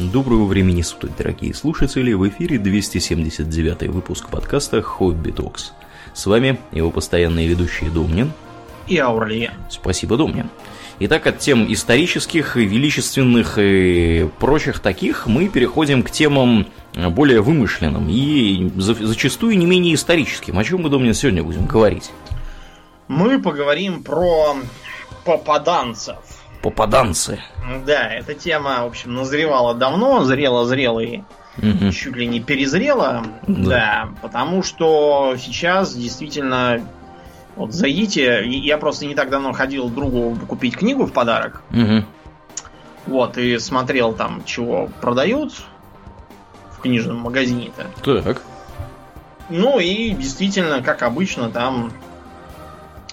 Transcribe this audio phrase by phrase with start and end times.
[0.00, 2.14] Доброго времени суток, дорогие слушатели!
[2.14, 5.72] В эфире 279 выпуск подкаста «Хобби Токс».
[6.14, 8.32] С вами его постоянные ведущие Домнин
[8.88, 9.52] и Аурлия.
[9.68, 10.48] Спасибо, Домнин.
[11.00, 18.72] Итак, от тем исторических, величественных и прочих таких мы переходим к темам более вымышленным и
[18.76, 20.58] зачастую не менее историческим.
[20.58, 22.10] О чем мы, Домнин, сегодня будем говорить?
[23.06, 24.56] Мы поговорим про
[25.26, 27.42] попаданцев попаданцы.
[27.86, 31.22] Да, эта тема, в общем, назревала давно, зрела-зрела и
[31.58, 31.90] угу.
[31.92, 33.24] чуть ли не перезрела.
[33.46, 33.68] Да.
[33.68, 36.80] да, потому что сейчас действительно
[37.56, 41.62] вот зайдите, я просто не так давно ходил другу купить книгу в подарок.
[41.70, 42.04] Угу.
[43.06, 45.52] Вот, и смотрел там, чего продают
[46.72, 47.86] в книжном магазине-то.
[48.02, 48.42] Так.
[49.48, 51.92] Ну и действительно, как обычно, там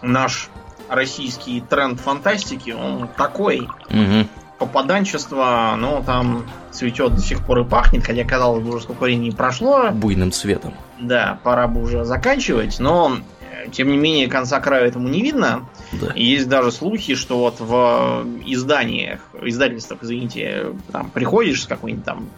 [0.01, 0.49] наш
[0.89, 3.67] российский тренд фантастики, он такой.
[3.89, 4.27] Угу.
[4.59, 9.29] Попаданчество, ну, там цветет до сих пор и пахнет, хотя, казалось бы, уже сколько времени
[9.29, 9.91] прошло.
[9.91, 10.73] Буйным цветом.
[10.99, 15.67] Да, пора бы уже заканчивать, но, э, тем не менее, конца края этому не видно.
[15.91, 16.07] Да.
[16.15, 22.29] И есть даже слухи, что вот в изданиях, издательствах, извините, там приходишь с какой-нибудь там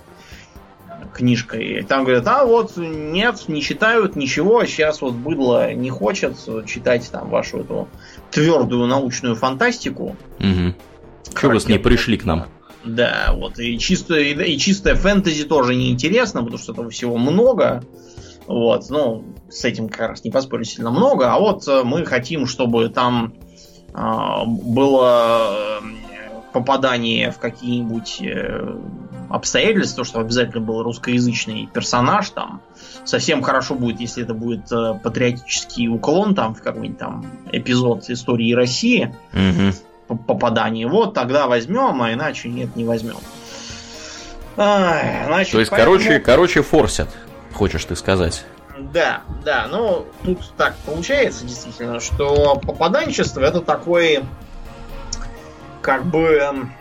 [1.14, 1.84] книжкой.
[1.88, 7.30] Там говорят, а вот нет, не читают ничего, сейчас вот быдло не хочет читать там
[7.30, 7.88] вашу эту
[8.32, 10.16] твердую научную фантастику.
[10.40, 10.76] Угу.
[11.36, 12.48] Что вы с ней пришли к нам?
[12.84, 13.60] Да, вот.
[13.60, 17.84] И чистое, и, и чистое фэнтези тоже неинтересно, потому что этого всего много.
[18.48, 21.32] Вот, ну, с этим как раз не поспорить сильно много.
[21.32, 23.34] А вот э, мы хотим, чтобы там
[23.94, 25.82] э, было
[26.52, 28.76] попадание в какие-нибудь э,
[29.30, 32.62] обстоятельства, что обязательно был русскоязычный персонаж там.
[33.06, 38.54] Совсем хорошо будет, если это будет э, патриотический уклон там в какой-нибудь там эпизод истории
[38.54, 39.16] России.
[39.34, 40.18] Угу.
[40.26, 40.88] Попадание.
[40.88, 43.18] Вот тогда возьмем, а иначе нет, не возьмем.
[44.58, 45.98] А, значит, То есть, поэтому...
[45.98, 47.10] короче, короче, форсят,
[47.54, 48.44] хочешь ты сказать.
[48.78, 54.24] Да, да, ну тут так получается действительно, что попаданчество это такой
[55.82, 56.20] как бы...
[56.20, 56.74] Эм,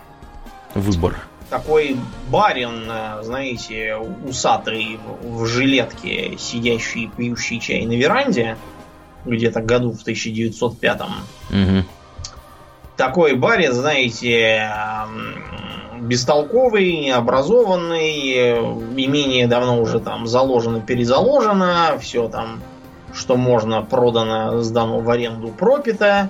[0.74, 1.16] Выбор.
[1.50, 1.96] Такой
[2.30, 8.58] барин, э, знаете, усатый в жилетке, сидящий, пьющий чай на веранде,
[9.24, 11.00] где-то году в 1905.
[11.00, 11.84] Угу.
[12.96, 14.70] Такой барин, знаете,
[16.00, 18.58] бестолковый, необразованный,
[18.96, 22.60] имение давно уже там заложено, перезаложено, все там,
[23.14, 26.28] что можно, продано, сдано в аренду, пропито.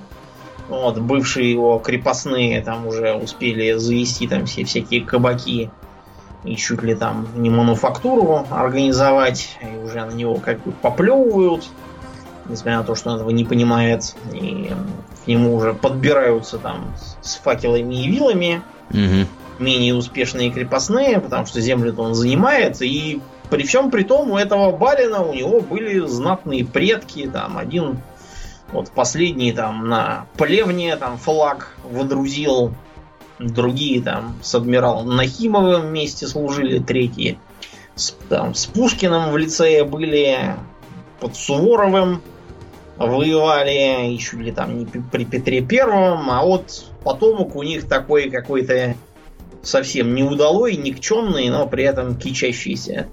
[0.69, 5.71] Вот, бывшие его крепостные там уже успели завести там все всякие кабаки
[6.45, 11.65] и чуть ли там не мануфактуру организовать, и уже на него как бы поплевывают,
[12.49, 14.71] несмотря на то, что он этого не понимает, и
[15.25, 19.27] к нему уже подбираются там с факелами и вилами, угу.
[19.59, 23.21] менее успешные крепостные, потому что землю-то он занимает, и
[23.51, 27.99] при всем при том у этого барина у него были знатные предки, там один
[28.73, 32.75] вот последний там на плевне там флаг водрузил,
[33.39, 37.39] другие там с адмиралом Нахимовым вместе служили, третьи
[37.99, 40.55] с, там, с Пушкиным в лицее были,
[41.21, 42.23] под Суворовым
[42.97, 48.95] воевали, еще ли там не при Петре Первом, а вот потомок у них такой какой-то
[49.63, 53.09] совсем неудалой, никчемный, но при этом кичащийся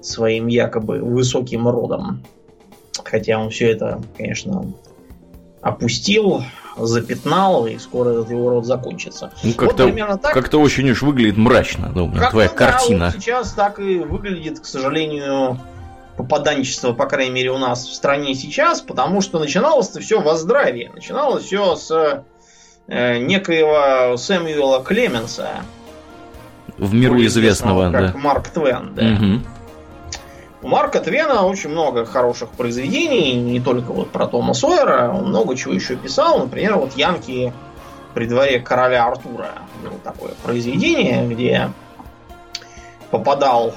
[0.00, 2.24] своим якобы высоким родом.
[3.10, 4.72] Хотя он все это, конечно,
[5.62, 6.42] опустил,
[6.76, 9.32] запятнал, и скоро этот его род закончится.
[9.42, 10.32] Ну, как-то, вот примерно так.
[10.32, 13.06] Как-то очень уж выглядит мрачно, ну, как твоя картина.
[13.06, 15.58] вот сейчас так и выглядит, к сожалению,
[16.16, 20.90] попаданчество, по крайней мере, у нас в стране сейчас, потому что начиналось-то все во здравии.
[20.92, 22.24] Начиналось все с
[22.88, 25.50] э, некоего Сэмюэла Клеменса.
[26.78, 28.18] В миру известного, как да.
[28.18, 29.02] Марк Твен, да.
[29.02, 29.55] Угу.
[30.62, 35.54] У Марка Твена очень много хороших произведений, не только вот про Тома Сойера, он много
[35.56, 36.38] чего еще писал.
[36.38, 37.52] Например, вот Янки
[38.14, 39.50] при дворе короля Артура
[39.82, 41.70] было такое произведение, где
[43.10, 43.74] попадал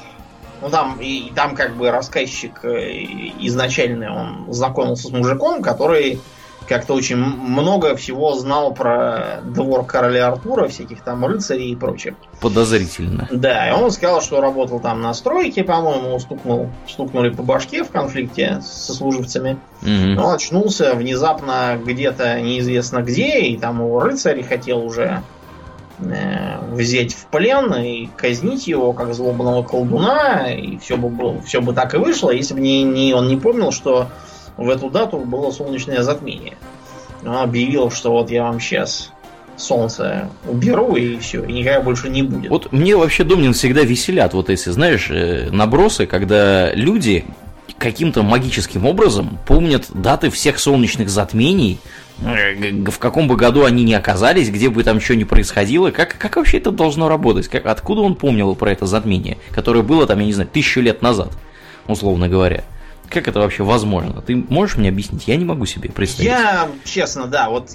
[0.61, 3.03] ну там и, там как бы рассказчик э,
[3.39, 6.19] изначально он знакомился с мужиком, который
[6.69, 12.13] как-то очень много всего знал про двор короля Артура, всяких там рыцарей и прочих.
[12.39, 13.27] Подозрительно.
[13.31, 17.89] Да, и он сказал, что работал там на стройке, по-моему, стукнул, стукнули по башке в
[17.89, 19.57] конфликте со служивцами.
[19.81, 20.21] Угу.
[20.23, 25.23] Он очнулся внезапно где-то неизвестно где, и там его рыцарь хотел уже
[25.99, 31.61] э, взять в плен и казнить его как злобного колдуна, и все бы, было, все
[31.61, 34.09] бы так и вышло, если бы не, не, он не помнил, что
[34.59, 36.57] в эту дату было солнечное затмение.
[37.23, 39.11] Он объявил, что вот я вам сейчас
[39.57, 42.49] солнце уберу, и все, и никогда больше не будет.
[42.49, 47.25] Вот мне вообще Домнин всегда веселят, вот эти, знаешь, э, набросы, когда люди
[47.77, 51.79] каким-то магическим образом помнят даты всех солнечных затмений,
[52.21, 56.17] э, в каком бы году они ни оказались, где бы там что ни происходило, как,
[56.17, 57.47] как вообще это должно работать?
[57.47, 61.01] Как, откуда он помнил про это затмение, которое было там, я не знаю, тысячу лет
[61.01, 61.31] назад,
[61.87, 62.63] условно говоря?
[63.09, 64.21] Как это вообще возможно?
[64.21, 65.27] Ты можешь мне объяснить?
[65.27, 66.29] Я не могу себе представить.
[66.29, 67.69] Я, честно, да, вот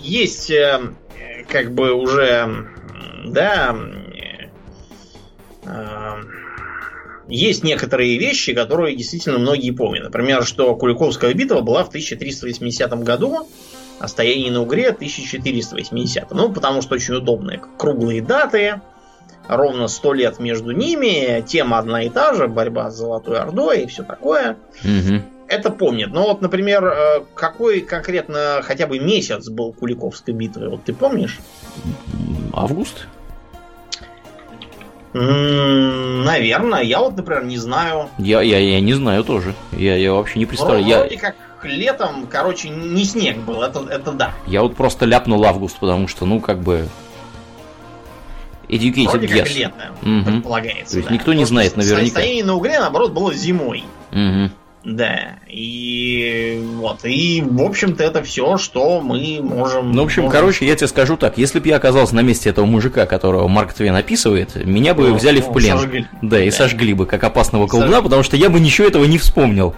[0.00, 0.80] есть э,
[1.48, 2.66] как бы уже,
[3.26, 3.76] да,
[5.64, 6.22] э,
[7.28, 10.04] есть некоторые вещи, которые действительно многие помнят.
[10.04, 13.48] Например, что Куликовская битва была в 1380 году,
[14.00, 16.30] а стояние на Угре 1480.
[16.30, 18.80] Ну, потому что очень удобные круглые даты,
[19.48, 23.86] ровно 100 лет между ними, тема одна и та же, борьба с Золотой Ордой и
[23.86, 24.56] все такое.
[24.84, 25.22] Угу.
[25.48, 26.12] Это помнит.
[26.12, 31.38] Но вот, например, э, какой конкретно хотя бы месяц был Куликовской битвы, вот ты помнишь?
[32.52, 33.06] Август?
[35.14, 38.10] Наверное, я вот, например, не знаю.
[38.18, 39.54] Я, я, я не знаю тоже.
[39.72, 40.84] Я, я вообще не представляю.
[40.84, 41.00] Вроде, я...
[41.00, 41.34] вроде как
[41.64, 44.32] летом, короче, не снег был, это, это да.
[44.46, 46.88] Я вот просто ляпнул август, потому что, ну, как бы...
[48.68, 49.38] Educated Вроде guess.
[49.38, 50.24] как лето, угу.
[50.24, 50.92] предполагается.
[50.92, 51.14] То есть да.
[51.14, 52.04] никто не знает наверняка.
[52.04, 53.84] Состояние на угре, наоборот, было зимой.
[54.12, 54.50] Угу.
[54.88, 59.92] Да, и вот, и в общем-то это все, что мы можем...
[59.92, 60.40] Ну, в общем, можем...
[60.40, 63.74] короче, я тебе скажу так, если бы я оказался на месте этого мужика, которого Марк
[63.74, 65.76] Твен описывает, меня бы ну, взяли ну, в плен.
[65.76, 66.08] Сожгли.
[66.22, 66.56] Да, и да.
[66.56, 68.04] сожгли бы, как опасного колдуна, сожгли.
[68.04, 69.74] потому что я бы ничего этого не вспомнил.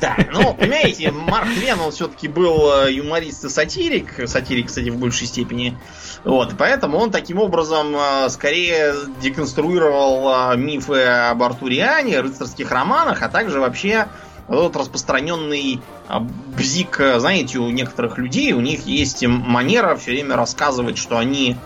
[0.00, 4.96] Да, ну, понимаете, Марк Твен, он все-таки был э, юморист и сатирик, сатирик, кстати, в
[4.96, 5.76] большей степени,
[6.24, 13.28] вот, поэтому он таким образом э, скорее деконструировал э, мифы об Артуриане, рыцарских романах, а
[13.28, 14.08] также вообще
[14.48, 20.98] вот распространенный а, бзик, знаете, у некоторых людей, у них есть манера все время рассказывать,
[20.98, 21.56] что они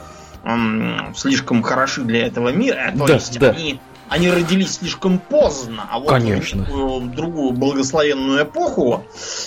[0.44, 3.50] эм, слишком хороши для этого мира, э, то да, есть да.
[3.50, 6.64] они они родились слишком поздно, а вот Конечно.
[6.64, 9.04] в другую благословенную эпоху,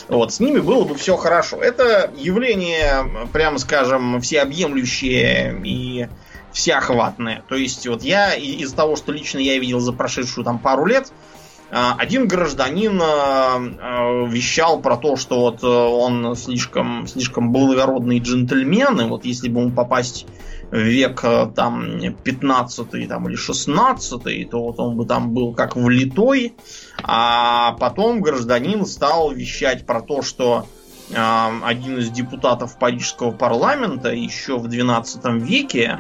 [0.08, 1.58] вот, с ними было бы все хорошо.
[1.58, 6.08] Это явление, прямо скажем, всеобъемлющее и
[6.54, 7.44] всеохватное.
[7.48, 11.12] То есть, вот я из того, что лично я видел за прошедшую там пару лет,
[11.72, 19.00] один гражданин а, а, вещал про то, что вот э, он слишком, слишком благородный джентльмен,
[19.00, 20.26] и вот если бы ему попасть
[20.70, 25.78] в век э, там 15 там, или 16, то вот он бы там был как
[25.78, 26.56] влитой.
[27.04, 30.68] А потом гражданин стал вещать про то, что
[31.14, 36.00] один из депутатов парижского парламента еще в 12 веке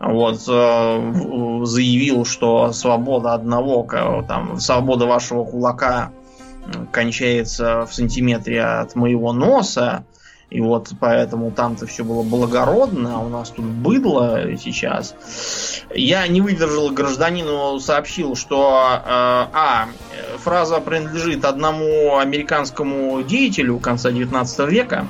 [0.00, 3.86] вот, э, заявил, что свобода одного,
[4.26, 6.12] там, свобода вашего кулака
[6.92, 10.04] кончается в сантиметре от моего носа,
[10.50, 15.14] и вот поэтому там-то все было благородно, а у нас тут быдло сейчас.
[15.94, 19.88] Я не выдержал гражданину, сообщил, что э, а,
[20.38, 25.06] фраза принадлежит одному американскому деятелю конца 19 века,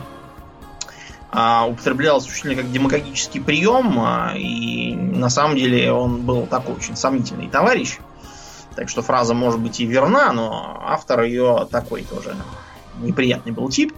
[1.30, 6.96] а, употреблялся исключительно как демагогический прием, а, и на самом деле он был такой очень
[6.96, 7.98] сомнительный товарищ.
[8.74, 12.36] Так что фраза может быть и верна, но автор ее такой тоже
[13.00, 13.92] неприятный был тип.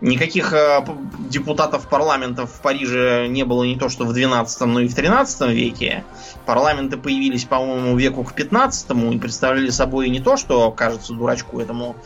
[0.00, 0.84] Никаких э,
[1.30, 5.50] депутатов парламентов в Париже не было не то что в 12, но и в 13
[5.50, 6.04] веке.
[6.46, 11.96] Парламенты появились, по-моему, веку к 15 и представляли собой не то, что кажется дурачку этому,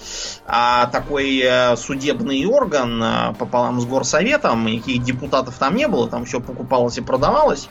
[0.47, 4.67] а такой э, судебный орган э, пополам с горсоветом.
[4.67, 7.69] Никаких депутатов там не было, там все покупалось и продавалось.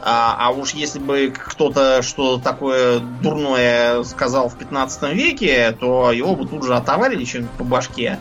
[0.00, 6.36] А, а уж если бы кто-то что такое дурное сказал в 15 веке, то его
[6.36, 8.18] бы тут же отоварили чем по башке.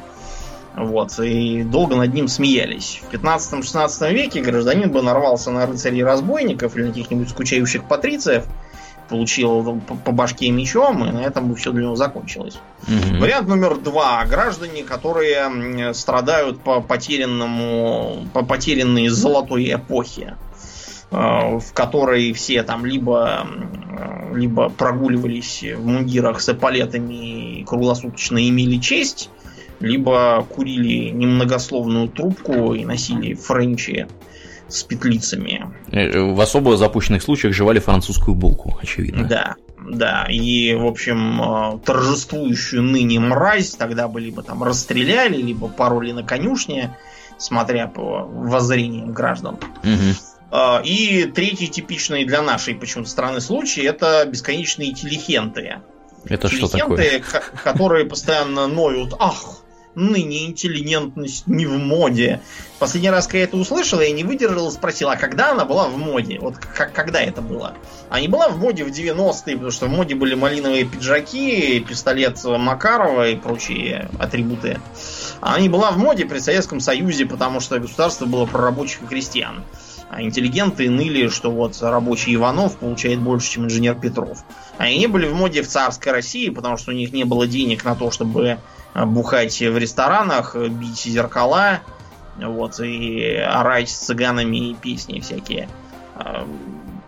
[0.75, 3.01] Вот, и долго над ним смеялись.
[3.09, 8.45] В 15-16 веке гражданин бы нарвался на рыцарей разбойников или на каких-нибудь скучающих патрициев,
[9.09, 12.59] получил по, по башке мечом, и на этом бы все для него закончилось.
[12.83, 13.19] Угу.
[13.19, 14.23] Вариант номер два.
[14.25, 20.35] Граждане, которые страдают по потерянному, по потерянной золотой эпохе.
[21.09, 23.47] Э, в которой все там либо,
[24.33, 29.29] либо прогуливались в мундирах с эполетами и круглосуточно имели честь,
[29.79, 34.07] либо курили немногословную трубку и носили френчи
[34.67, 35.71] с петлицами.
[35.93, 39.25] Э, в особо запущенных случаях жевали французскую булку, очевидно.
[39.25, 40.27] Да, да.
[40.29, 46.23] И, в общем, э, торжествующую ныне мразь тогда бы либо там расстреляли, либо пароли на
[46.23, 46.97] конюшне,
[47.37, 49.55] смотря по воззрениям граждан.
[49.83, 50.36] Угу.
[50.51, 55.81] А, и третий типичный для нашей почему-то страны случай это бесконечные телехенты.
[56.25, 57.21] Это что такое?
[57.63, 59.61] которые постоянно ноют, ах,
[59.97, 62.41] ныне интеллигентность не в моде.
[62.77, 65.87] Последний раз, когда я это услышал, я не выдержал и спросил, а когда она была
[65.87, 66.37] в моде?
[66.39, 67.73] Вот как, когда это было?
[68.09, 72.39] А не была в моде в 90-е, потому что в моде были малиновые пиджаки, пистолет
[72.43, 74.79] Макарова и прочие атрибуты.
[75.41, 79.01] А она не была в моде при Советском Союзе, потому что государство было про рабочих
[79.01, 79.63] и крестьян.
[80.09, 84.43] А интеллигенты ныли, что вот рабочий Иванов получает больше, чем инженер Петров.
[84.77, 87.83] Они не были в моде в царской России, потому что у них не было денег
[87.83, 88.59] на то, чтобы
[88.93, 91.81] э, бухать в ресторанах, бить зеркала,
[92.37, 95.67] вот, и орать с цыганами и песни всякие.
[96.15, 96.47] А,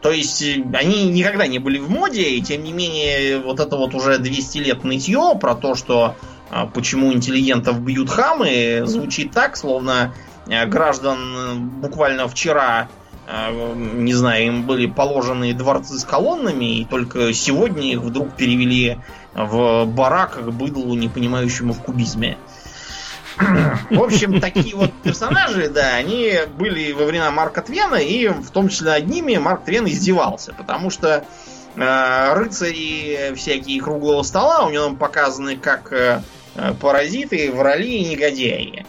[0.02, 3.94] то есть они никогда не были в моде, и тем не менее вот это вот
[3.96, 6.16] уже 200 лет нытье про то, что
[6.50, 12.88] а, почему интеллигентов бьют хамы, звучит так, словно Э, граждан э, буквально вчера,
[13.28, 18.98] э, не знаю, им были положены дворцы с колоннами, и только сегодня их вдруг перевели
[19.34, 22.38] в барак к быдлу, не понимающему в кубизме.
[23.90, 28.70] В общем, такие вот персонажи, да, они были во времена Марка Твена, и в том
[28.70, 31.24] числе над ними Марк Твен издевался, потому что
[31.76, 36.22] э, рыцари всякие круглого стола у него показаны как э,
[36.82, 38.86] паразиты, врали и негодяи.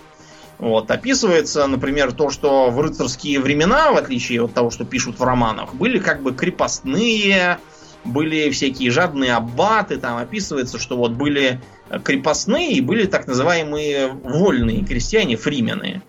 [0.61, 5.23] Вот, описывается, например, то, что в рыцарские времена, в отличие от того, что пишут в
[5.23, 7.59] романах, были как бы крепостные,
[8.05, 11.61] были всякие жадные аббаты, там описывается, что вот были
[12.05, 16.03] крепостные и были так называемые вольные крестьяне, фримены.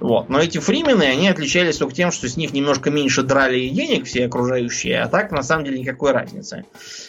[0.00, 0.28] Вот.
[0.28, 4.26] Но эти фримены, они отличались только тем, что с них немножко меньше драли денег все
[4.26, 6.64] окружающие, а так на самом деле никакой разницы.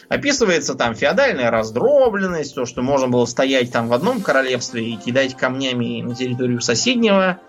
[0.08, 5.36] Описывается там феодальная раздробленность, то, что можно было стоять там в одном королевстве и кидать
[5.36, 7.40] камнями на территорию соседнего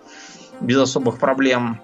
[0.60, 1.80] без особых проблем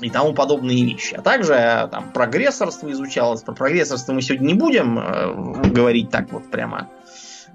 [0.00, 1.14] и тому подобные вещи.
[1.14, 3.42] А также там прогрессорство изучалось.
[3.42, 6.88] Про прогрессорство мы сегодня не будем э, говорить так вот прямо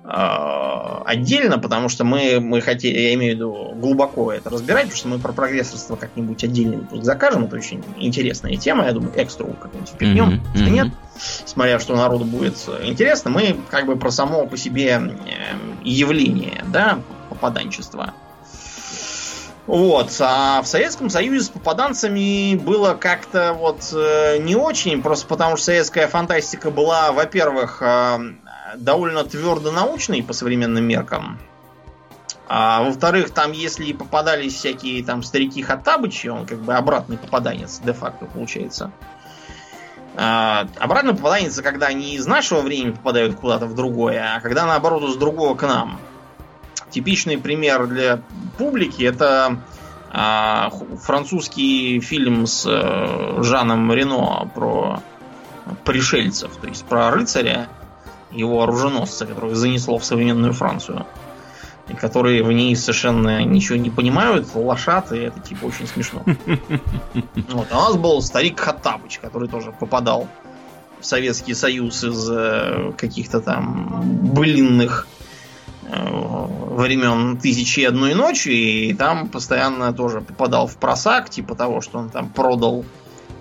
[0.03, 4.97] Э, отдельно, потому что мы, мы хотели, я имею в виду, глубоко это разбирать, потому
[4.97, 7.43] что мы про прогрессорство как-нибудь отдельный выпуск закажем.
[7.43, 8.85] Это очень интересная тема.
[8.85, 10.29] Я думаю, экстру как-нибудь впихнем.
[10.29, 10.39] Mm-hmm.
[10.55, 10.87] Если нет,
[11.45, 16.99] смотря что народу будет интересно, мы как бы про само по себе э, явление, да,
[17.29, 18.13] попаданчество.
[19.67, 20.11] Вот.
[20.19, 25.65] А в Советском Союзе с попаданцами было как-то вот э, не очень, просто потому что
[25.65, 27.81] советская фантастика была, во-первых,
[28.75, 31.39] довольно твердо научный по современным меркам.
[32.53, 38.25] А во-вторых, там, если попадались всякие там старики Хаттабычи, он как бы обратный попаданец, де-факто
[38.25, 38.91] получается.
[40.17, 45.03] А, обратный попаданец, когда они из нашего времени попадают куда-то в другое, а когда наоборот
[45.03, 46.01] из другого к нам.
[46.91, 48.21] Типичный пример для
[48.57, 49.57] публики это
[50.09, 50.71] а,
[51.01, 55.01] французский фильм с а, Жаном Рено про
[55.85, 57.69] пришельцев, то есть про рыцаря
[58.31, 61.05] его оруженосца, которых занесло в современную Францию.
[61.87, 66.23] И которые в ней совершенно ничего не понимают, лошат, и это типа очень смешно.
[67.49, 67.67] Вот.
[67.71, 70.27] А у нас был старик Хаттабыч, который тоже попадал
[70.99, 74.01] в Советский Союз из э, каких-то там
[74.33, 75.20] былинных э,
[75.91, 81.99] времен Тысячи и одной ночи, и там постоянно тоже попадал в просак, типа того, что
[81.99, 82.85] он там продал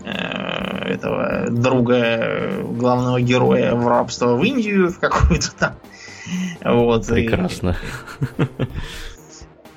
[0.02, 5.76] Э, этого друга главного героя в рабство в Индию, в какую-то там.
[6.64, 7.76] Вот, Прекрасно.
[8.38, 8.44] И...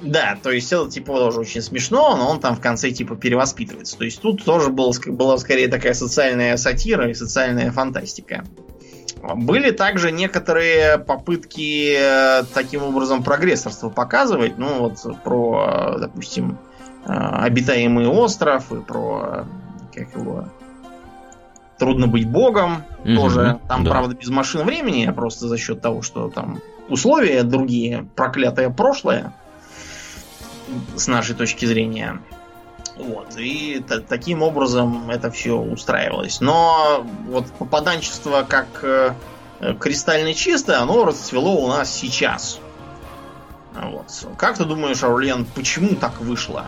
[0.01, 3.97] Да, то есть это типа тоже очень смешно, но он там в конце типа перевоспитывается.
[3.97, 8.45] То есть тут тоже был, была скорее такая социальная сатира и социальная фантастика.
[9.21, 14.57] Были также некоторые попытки э, таким образом прогрессорство показывать.
[14.57, 16.57] Ну вот про, допустим,
[17.05, 19.45] э, обитаемый остров и про
[19.93, 20.45] как его,
[21.77, 23.59] трудно быть богом угу, тоже.
[23.67, 23.91] Там, да.
[23.91, 29.33] правда, без машин времени, а просто за счет того, что там условия другие, проклятое прошлое,
[30.95, 32.19] с нашей точки зрения.
[32.97, 33.37] Вот.
[33.37, 36.41] И таким образом это все устраивалось.
[36.41, 39.13] Но вот попаданчество как э,
[39.79, 42.59] кристально чистое, оно расцвело у нас сейчас.
[43.73, 44.05] Вот.
[44.37, 46.65] Как ты думаешь, Аурлен, почему так вышло?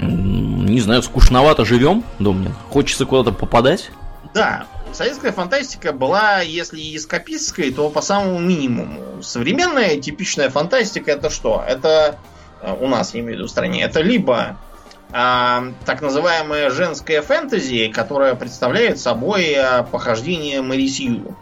[0.00, 2.54] не знаю, скучновато живем, Домнин.
[2.70, 3.90] Хочется куда-то попадать.
[4.32, 9.22] Да, советская фантастика была, если и эскапистской, то по самому минимуму.
[9.22, 11.64] Современная типичная фантастика это что?
[11.66, 12.18] Это
[12.62, 14.56] э, у нас, я имею в виду, в стране, это либо
[15.10, 21.36] а, так называемая женская фэнтези, которая представляет собой а, похождение Мэри Сью.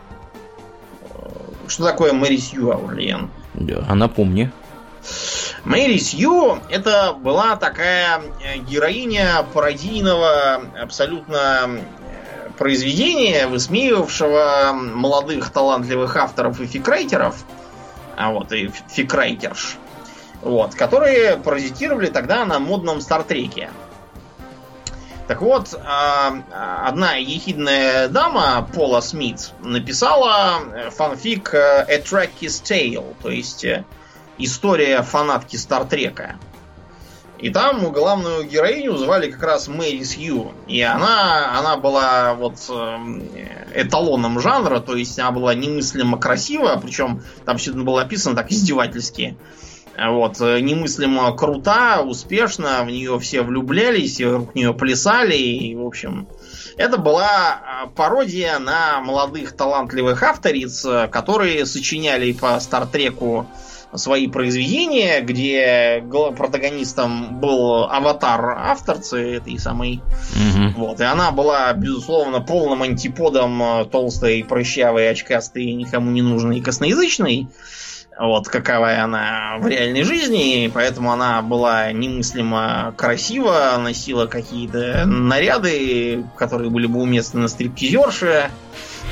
[1.11, 1.28] Э,
[1.66, 3.30] что такое Мэри Сью, Аурлиен?
[3.54, 4.52] Да, а напомни.
[5.64, 16.61] Мэри Сью это была такая э, героиня пародийного абсолютно э, произведения, высмеивавшего молодых талантливых авторов
[16.61, 17.44] и фикрайтеров,
[18.16, 19.76] а вот и фикрайтерш,
[20.47, 23.71] вот, которые паразитировали тогда на модном Стартреке.
[25.26, 30.61] Так вот, а, одна ехидная дама, Пола Смит, написала
[30.93, 33.85] фанфик A Trekkies Tale, то есть э,
[34.38, 36.37] история фанатки Стартрека.
[37.38, 40.53] И там главную героиню звали как раз Мэри Сью.
[40.67, 43.29] И она, она была вот эм,
[43.75, 48.50] эталоном жанра, то есть она была немыслимо красива, причем там все это было описано так
[48.50, 49.37] издевательски.
[49.97, 56.29] Вот, немыслимо крута, успешно, в нее все влюблялись, вокруг нее плясали, и, в общем,
[56.76, 63.47] это была а, пародия на молодых талантливых авториц, которые сочиняли по Стартреку
[63.95, 66.05] свои произведения, где
[66.37, 70.00] протагонистом был аватар авторцы этой самой.
[70.35, 70.81] Угу.
[70.81, 71.00] Вот.
[71.00, 77.49] И она была, безусловно, полным антиподом э, толстой, прыщавой, очкастой, никому не нужной косноязычной.
[78.18, 86.70] Вот каковая она в реальной жизни, поэтому она была немыслимо красива, носила какие-то наряды, которые
[86.70, 88.50] были бы уместны на стриптизерше.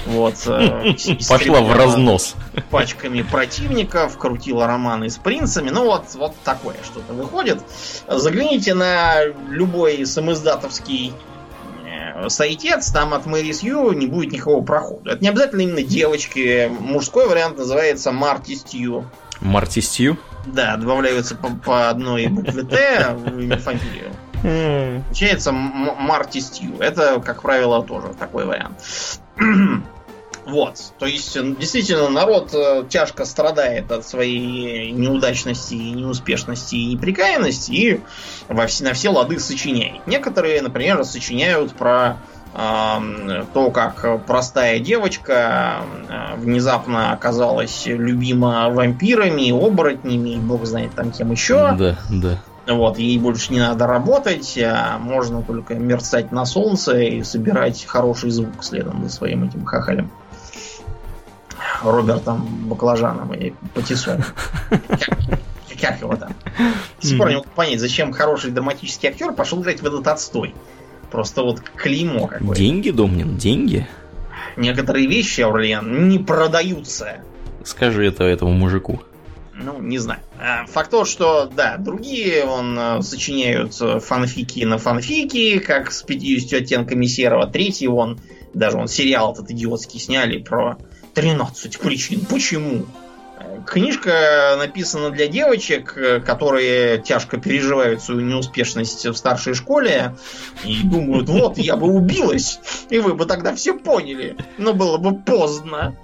[0.06, 0.94] Вот, э,
[1.28, 2.34] Пошла в разнос.
[2.70, 5.68] Пачками противников, крутила романы с принцами.
[5.68, 7.60] Ну вот, вот такое что-то выходит.
[8.08, 11.12] Загляните на любой самоиздатовский
[12.28, 15.12] сайтец, там от Мэри Сью не будет никакого прохода.
[15.12, 16.70] Это не обязательно именно девочки.
[16.80, 19.06] Мужской вариант называется Марти Стью.
[19.40, 20.16] Марти Стью?
[20.46, 24.12] Да, добавляются по, по одной букве Т в имя фамилию.
[24.42, 26.76] Получается Марти Стью.
[26.78, 28.78] Это, как правило, тоже такой вариант.
[30.46, 30.92] Вот.
[30.98, 38.00] То есть, действительно, народ э, тяжко страдает от своей неудачности, неуспешности и неприкаянности и
[38.48, 40.06] во все, на все лады сочиняет.
[40.06, 42.18] Некоторые, например, сочиняют про
[42.54, 51.30] э, то, как простая девочка э, внезапно оказалась любима вампирами, оборотнями, бог знает там кем
[51.32, 51.74] еще.
[51.78, 52.38] Да, да.
[52.66, 58.30] Вот, ей больше не надо работать, а можно только мерцать на солнце и собирать хороший
[58.30, 60.10] звук следом за своим этим хахалем.
[61.84, 64.24] Робертом Баклажаном и Патисоном.
[64.70, 65.18] Как,
[65.80, 66.34] как его там?
[67.00, 70.54] До сих пор не могу понять, зачем хороший драматический актер пошел играть в этот отстой.
[71.10, 72.54] Просто вот клеймо какое-то.
[72.54, 73.86] Деньги, Домнин, деньги?
[74.56, 77.18] Некоторые вещи, Аурлиан, не продаются.
[77.64, 79.02] Скажи это этому мужику.
[79.54, 80.20] Ну, не знаю.
[80.40, 86.62] А, факт то, что, да, другие он э, сочиняют фанфики на фанфики, как с 50
[86.62, 87.46] оттенками серого.
[87.46, 88.18] Третий он,
[88.52, 90.78] даже он сериал этот идиотский сняли про
[91.14, 92.24] 13 причин.
[92.26, 92.86] Почему?
[93.66, 95.96] Книжка написана для девочек,
[96.26, 100.16] которые тяжко переживают свою неуспешность в старшей школе
[100.64, 102.58] и думают, вот, я бы убилась,
[102.90, 105.96] и вы бы тогда все поняли, но было бы поздно.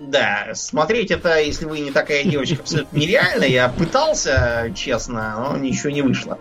[0.00, 3.44] Да, смотреть это, если вы не такая девочка, абсолютно нереально.
[3.44, 6.38] Я пытался, честно, но ничего не вышло.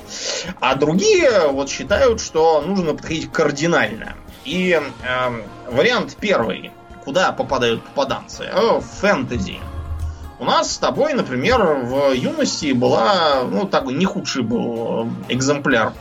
[0.59, 4.15] А другие вот считают, что нужно подходить кардинально.
[4.45, 6.71] И э, вариант первый
[7.03, 8.43] куда попадают попаданцы?
[8.43, 9.59] Э, в фэнтези.
[10.39, 15.93] У нас с тобой, например, в юности была, ну, так не худший был э, экземпляр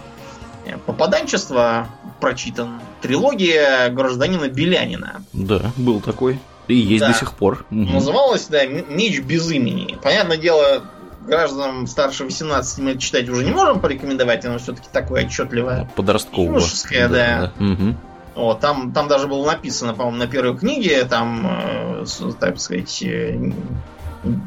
[0.86, 1.88] попаданчества
[2.20, 2.80] прочитан.
[3.00, 5.22] Трилогия гражданина Белянина.
[5.32, 6.38] Да, был такой.
[6.68, 7.08] И есть да.
[7.08, 7.64] до сих пор.
[7.70, 9.98] Называлась, да, Меч без имени.
[10.02, 10.84] Понятное дело,
[11.26, 15.90] гражданам старше 18 мы читать уже не можем порекомендовать, оно все-таки такое отчетливое.
[15.96, 16.46] Подростковое.
[16.46, 17.16] Юношеское, да.
[17.16, 17.52] да.
[17.58, 17.72] да.
[17.72, 17.96] Угу.
[18.34, 22.04] Вот, там, там даже было написано, по-моему, на первой книге, там, э,
[22.38, 23.52] так сказать, э,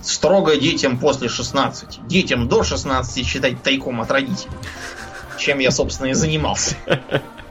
[0.01, 2.07] строго детям после 16.
[2.07, 4.53] Детям до 16 читать тайком от родителей.
[5.37, 6.75] Чем я, собственно, и занимался.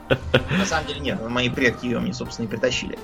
[0.09, 2.97] На самом деле нет, мои предки ее мне, собственно, и притащили.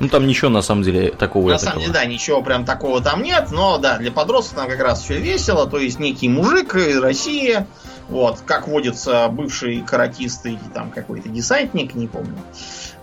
[0.00, 1.50] Ну там ничего на самом деле такого.
[1.50, 4.80] На самом деле, да, ничего прям такого там нет, но да, для подростков там как
[4.80, 5.68] раз все весело.
[5.68, 7.66] То есть некий мужик из России,
[8.10, 12.36] вот, как водится, бывший каратист и там какой-то десантник, не помню.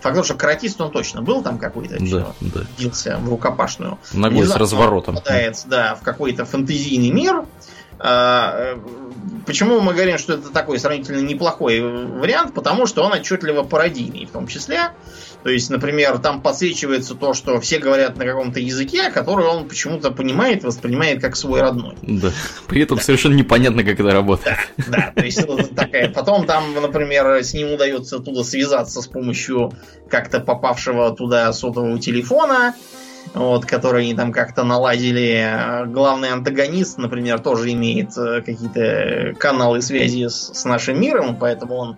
[0.00, 2.60] Факт что каратист он точно был там какой-то, да, да.
[2.78, 3.98] бился в рукопашную.
[4.12, 5.16] Ногой с разворотом.
[5.16, 7.44] Попадает, да, в какой-то фэнтезийный мир.
[8.00, 8.78] А, э,
[9.44, 12.54] почему мы говорим, что это такой сравнительно неплохой вариант?
[12.54, 14.90] Потому что он отчетливо пародийный в том числе.
[15.44, 20.10] То есть, например, там подсвечивается то, что все говорят на каком-то языке, который он почему-то
[20.10, 21.94] понимает, воспринимает как свой родной.
[22.02, 22.32] Да.
[22.66, 23.04] При этом да.
[23.04, 24.56] совершенно непонятно, как это работает.
[24.76, 25.12] Да, да.
[25.14, 26.10] То есть такая.
[26.10, 29.72] Потом там, например, с ним удается туда связаться с помощью
[30.10, 32.74] как-то попавшего туда сотового телефона
[33.34, 35.86] вот, которые они там как-то наладили.
[35.86, 41.96] Главный антагонист, например, тоже имеет э, какие-то каналы связи с, с нашим миром, поэтому он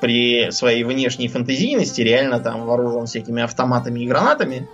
[0.00, 4.68] при своей внешней фантазийности реально там вооружен всякими автоматами и гранатами.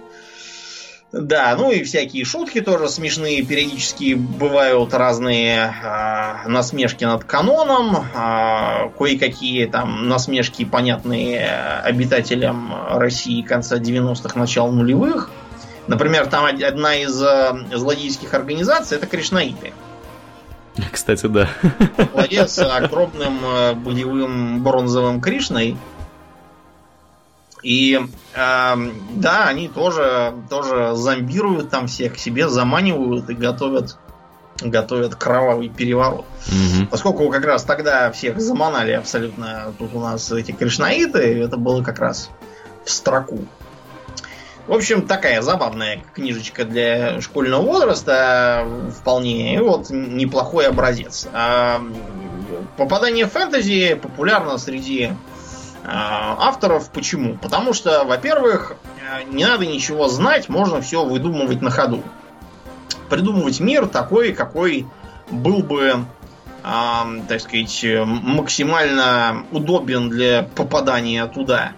[1.12, 3.42] Да, ну и всякие шутки тоже смешные.
[3.42, 11.48] Периодически бывают разные э, насмешки над каноном, э, кое-какие там насмешки, понятные
[11.84, 15.30] обитателям России конца 90-х, начала нулевых.
[15.86, 19.72] Например, там одна из э, злодейских организаций это кришнаиты.
[20.92, 21.48] Кстати, да.
[22.12, 25.76] Владец с огромным э, боевым бронзовым Кришной.
[27.62, 27.98] И
[28.34, 28.76] э,
[29.14, 33.96] да, они тоже, тоже зомбируют там всех к себе, заманивают и готовят,
[34.60, 36.26] готовят кровавый переворот.
[36.46, 36.86] Угу.
[36.90, 41.98] Поскольку как раз тогда всех заманали абсолютно тут у нас эти кришнаиты, это было как
[41.98, 42.30] раз
[42.84, 43.44] в строку.
[44.66, 48.66] В общем, такая забавная книжечка для школьного возраста,
[48.98, 51.28] вполне, и вот неплохой образец.
[51.32, 51.80] А
[52.76, 55.12] попадание в фэнтези популярно среди
[55.84, 56.90] а, авторов.
[56.90, 57.36] Почему?
[57.36, 58.74] Потому что, во-первых,
[59.30, 62.02] не надо ничего знать, можно все выдумывать на ходу.
[63.08, 64.84] Придумывать мир такой, какой
[65.30, 66.04] был бы,
[66.64, 71.72] э, так сказать, максимально удобен для попадания туда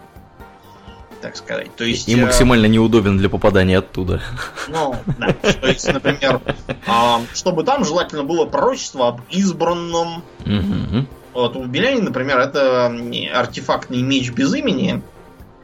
[1.20, 1.74] так сказать.
[1.76, 4.20] То есть, и максимально э, неудобен для попадания оттуда.
[4.68, 5.32] Ну, да.
[5.32, 6.92] То есть, например, э,
[7.34, 10.22] чтобы там желательно было пророчество об избранном.
[10.40, 11.06] Угу.
[11.34, 12.92] Вот у Беляни, например, это
[13.34, 15.02] артефактный меч без имени,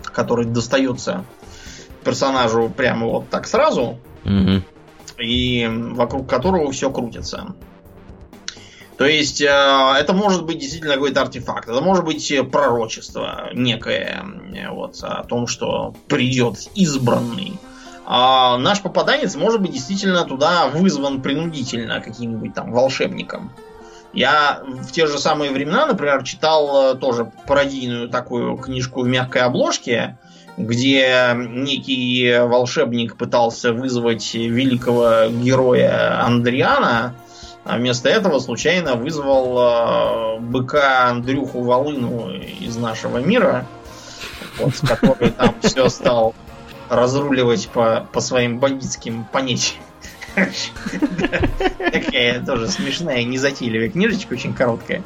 [0.03, 1.25] который достается
[2.05, 3.99] персонажу прямо вот так сразу.
[4.25, 4.63] Угу.
[5.19, 7.55] И вокруг которого все крутится.
[8.97, 14.69] То есть э, это может быть действительно какой-то артефакт, это может быть пророчество некое э,
[14.71, 17.59] вот, о том, что придет избранный.
[18.07, 23.51] А наш попаданец может быть действительно туда вызван принудительно каким-нибудь там волшебником.
[24.13, 29.43] Я в те же самые времена, например, читал э, тоже пародийную такую книжку в мягкой
[29.43, 30.19] обложке,
[30.57, 37.17] где некий волшебник пытался вызвать великого героя Андриана,
[37.65, 43.67] а вместо этого случайно вызвал э, быка Андрюху Волыну из нашего мира,
[44.59, 46.35] вот, который там все стал
[46.91, 49.83] разруливать по, по своим бандитским понятиям.
[50.35, 55.03] Такая тоже смешная, незатейливая книжечка, очень короткая.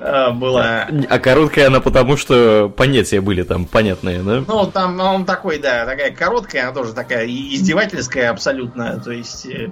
[0.00, 0.88] Была.
[1.10, 4.42] А короткая она потому, что понятия были там понятные, да?
[4.48, 8.98] Ну, там он такой, да, такая короткая, она тоже такая издевательская абсолютно.
[8.98, 9.70] То есть э, Э,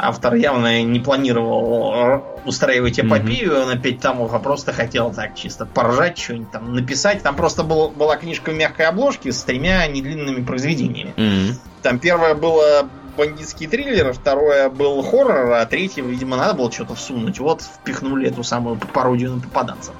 [0.00, 3.66] автор явно не планировал устраивать эпопею mm-hmm.
[3.66, 7.22] на пять томов, а просто хотел так чисто поржать, что-нибудь там написать.
[7.22, 11.12] Там просто был, была книжка в мягкой обложке с тремя недлинными произведениями.
[11.16, 11.54] Mm-hmm.
[11.82, 17.38] Там первое было бандитский триллер, второе был хоррор, а третье, видимо, надо было что-то всунуть.
[17.40, 19.94] Вот впихнули эту самую пародию на попаданцев.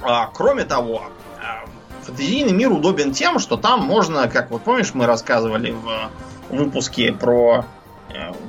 [0.00, 1.02] А, кроме того,
[1.40, 1.66] а,
[2.02, 6.10] фэнтезийный мир удобен тем, что там можно, как вот помнишь, мы рассказывали в
[6.50, 7.85] выпуске про Э,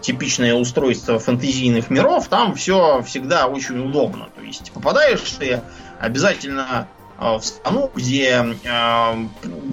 [0.02, 4.28] типичное устройство фэнтезийных миров, там все всегда очень удобно.
[4.36, 5.62] То есть попадаешь ты
[6.00, 6.88] обязательно
[7.20, 9.28] э, в страну, где э,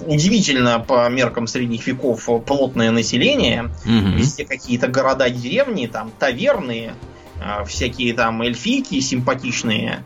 [0.07, 4.17] удивительно по меркам средних веков плотное население, угу.
[4.17, 6.93] везде какие-то города, деревни, там таверны,
[7.39, 10.03] э, всякие там эльфийки симпатичные.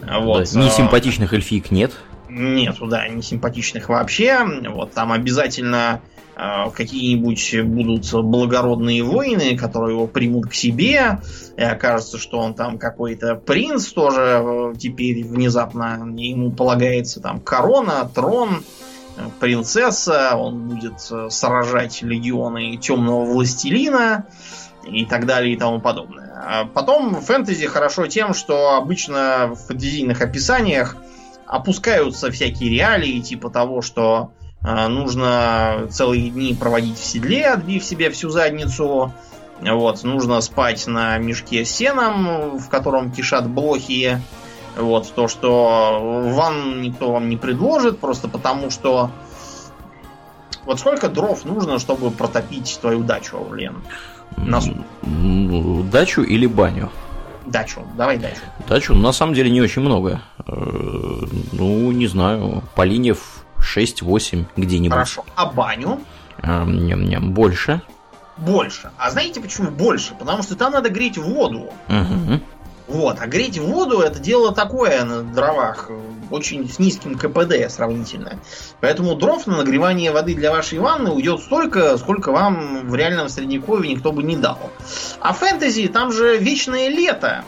[0.00, 0.52] Вот.
[0.52, 1.92] Да, несимпатичных эльфийк нет.
[2.28, 4.44] Нету, да, несимпатичных вообще.
[4.68, 6.00] Вот там обязательно
[6.36, 11.20] Э, какие-нибудь будут благородные воины, которые его примут к себе,
[11.56, 18.10] и окажется, что он там какой-то принц тоже э, теперь внезапно ему полагается там корона,
[18.12, 18.64] трон,
[19.16, 21.00] э, принцесса, он будет
[21.32, 24.26] сражать легионы темного властелина
[24.84, 26.32] и так далее и тому подобное.
[26.34, 30.96] А потом фэнтези хорошо тем, что обычно в фэнтезийных описаниях
[31.46, 38.10] опускаются всякие реалии, типа того, что а, нужно целые дни проводить в седле, отбив себе
[38.10, 39.12] всю задницу.
[39.60, 44.20] Вот, нужно спать на мешке с сеном, в котором кишат блохи.
[44.76, 49.10] Вот, то, что ванну никто вам не предложит, просто потому что...
[50.64, 53.82] Вот сколько дров нужно, чтобы протопить твою дачу, Лен?
[54.36, 54.60] На
[55.92, 56.90] Дачу или баню?
[57.46, 58.40] Дачу, давай дачу.
[58.68, 60.22] Дачу, на самом деле, не очень много.
[60.46, 60.52] Э,
[61.52, 64.92] ну, не знаю, Полинев 6-8 где-нибудь.
[64.92, 65.24] Хорошо.
[65.36, 66.00] А баню?
[66.42, 67.80] Ням-ням, больше.
[68.36, 68.90] Больше.
[68.98, 70.14] А знаете почему больше?
[70.14, 71.70] Потому что там надо греть воду.
[71.88, 72.40] Угу.
[72.86, 75.90] Вот, а греть воду это дело такое на дровах,
[76.30, 78.38] очень с низким КПД сравнительно.
[78.80, 83.94] Поэтому дров на нагревание воды для вашей ванны уйдет столько, сколько вам в реальном средневековье
[83.94, 84.58] никто бы не дал.
[85.20, 87.44] А фэнтези, там же вечное лето.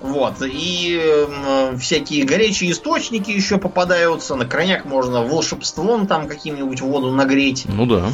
[0.00, 0.34] Вот.
[0.42, 4.34] И э, всякие горячие источники еще попадаются.
[4.34, 7.64] На крайняк можно волшебством там каким-нибудь воду нагреть.
[7.66, 8.10] Ну да.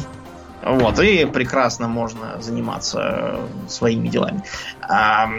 [0.65, 4.43] Вот, и прекрасно можно заниматься своими делами.
[4.81, 5.29] А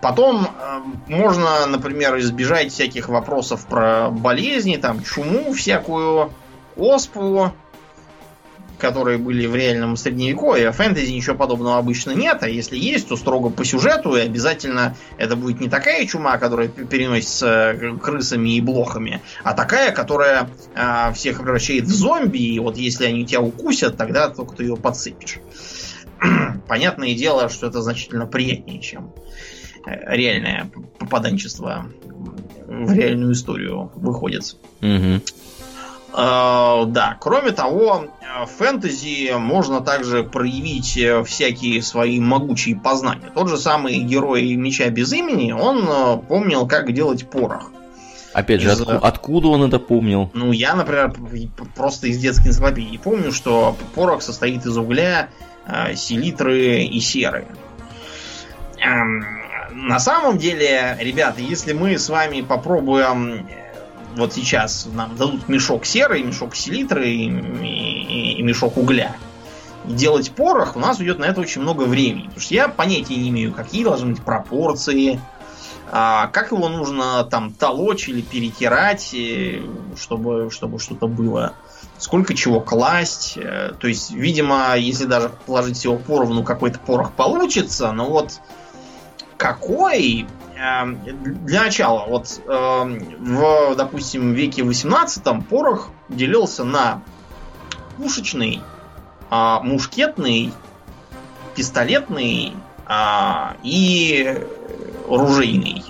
[0.00, 6.32] потом э, можно, например, избежать всяких вопросов про болезни, там, чуму всякую,
[6.76, 7.52] оспу,
[8.78, 10.70] которые были в реальном средневековье.
[10.70, 14.96] В фэнтези ничего подобного обычно нет, а если есть, то строго по сюжету, и обязательно
[15.18, 21.38] это будет не такая чума, которая переносится крысами и блохами, а такая, которая э, всех
[21.42, 25.38] превращает в зомби, и вот если они тебя укусят, тогда только ты ее подсыпешь.
[26.68, 29.12] Понятное дело, что это значительно приятнее, чем
[29.86, 31.86] э, реальное попаданчество
[32.66, 34.56] в реальную историю выходит.
[34.82, 35.22] Угу.
[36.18, 38.06] Uh, да, кроме того,
[38.44, 43.30] в фэнтези можно также проявить э, всякие свои могучие познания.
[43.32, 47.70] Тот же самый герой Меча без имени, он э, помнил, как делать порох.
[48.32, 48.80] Опять же, из...
[48.80, 50.28] отку- откуда он это помнил?
[50.34, 51.14] Ну, я, например,
[51.76, 55.28] просто из детской энциклопедии помню, что порох состоит из угля,
[55.66, 57.46] э, селитры и серы.
[58.80, 59.24] Эм,
[59.70, 63.46] на самом деле, ребята, если мы с вами попробуем
[64.18, 69.16] вот сейчас нам дадут мешок серы, мешок селитры и, и, и мешок угля.
[69.88, 72.24] И делать порох, у нас уйдет на это очень много времени.
[72.24, 75.20] Потому что я понятия не имею, какие должны быть пропорции,
[75.90, 79.14] а, как его нужно там толочь или перетирать,
[79.96, 81.54] чтобы, чтобы что-то было.
[81.96, 83.36] Сколько чего класть.
[83.36, 88.40] Э, то есть, видимо, если даже положить всего поровну, какой-то порох получится, но вот
[89.36, 90.26] какой,
[90.58, 97.02] для начала, вот эм, в, допустим, веке 18 порох делился на
[97.96, 98.60] пушечный,
[99.30, 100.52] а, мушкетный,
[101.54, 102.54] пистолетный
[102.86, 104.36] а, и
[105.06, 105.84] ружейный.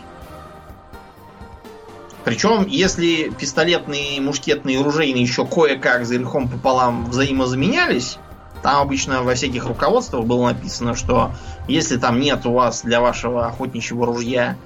[2.24, 8.18] Причем, если пистолетный, мушкетный и ружейный еще кое-как за грехом пополам взаимозаменялись,
[8.62, 11.32] там обычно во всяких руководствах было написано, что
[11.66, 14.56] если там нет у вас для вашего охотничьего ружья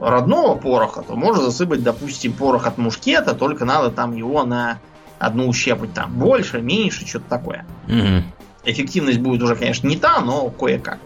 [0.00, 4.78] родного пороха, то можно засыпать, допустим, порох от мушкета, только надо там его на
[5.18, 7.66] одну щепоть там больше, меньше, что-то такое.
[7.86, 8.22] Угу.
[8.64, 10.98] Эффективность будет уже, конечно, не та, но кое-как.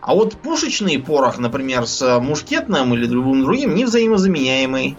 [0.00, 4.96] А вот пушечный порох, например, с мушкетным или любым другим, не взаимозаменяемый.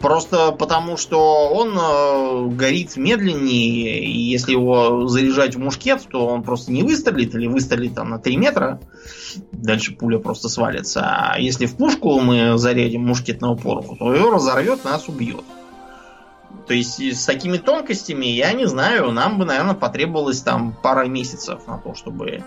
[0.00, 6.42] Просто потому, что он э, горит медленнее, и если его заряжать в мушкет, то он
[6.42, 8.80] просто не выстрелит, или выстрелит там на 3 метра,
[9.52, 11.02] дальше пуля просто свалится.
[11.04, 15.44] А если в пушку мы зарядим мушкетного пороху, то его разорвет, нас убьет.
[16.66, 21.66] То есть с такими тонкостями, я не знаю, нам бы, наверное, потребовалось там пара месяцев
[21.66, 22.42] на то, чтобы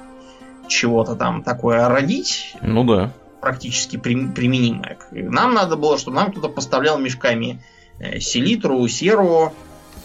[0.68, 2.56] чего-то там такое родить.
[2.64, 3.14] Ну да
[3.44, 4.98] практически применимое.
[5.12, 7.62] Нам надо было, чтобы нам кто-то поставлял мешками
[8.00, 9.54] э, селитру, серу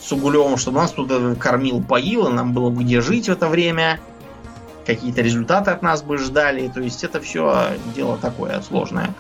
[0.01, 4.01] с углем, чтобы нас туда кормил, поил, и нам было где жить в это время.
[4.85, 6.66] Какие-то результаты от нас бы ждали.
[6.66, 9.14] То есть это все дело такое сложное.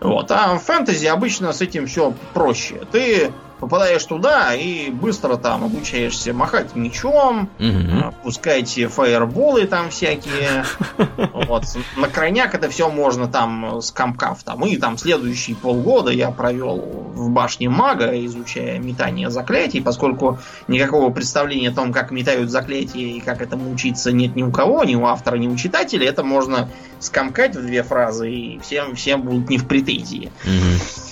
[0.00, 0.30] Вот.
[0.30, 2.82] А в фэнтези обычно с этим все проще.
[2.92, 8.12] Ты попадаешь туда и быстро там обучаешься махать мечом, угу.
[8.24, 10.64] пускать фаерболы там всякие.
[11.32, 11.64] Вот.
[11.96, 14.42] На крайняк это все можно там скомкав.
[14.42, 14.64] Там.
[14.64, 21.68] И там следующие полгода я провел в башне мага, изучая метание заклятий, поскольку никакого представления
[21.68, 25.04] о том, как метают заклятия и как этому учиться нет ни у кого, ни у
[25.06, 26.08] автора, ни у читателя.
[26.08, 30.32] Это можно скомкать в две фразы, и всем, всем будут не в претензии.
[30.44, 31.11] Угу.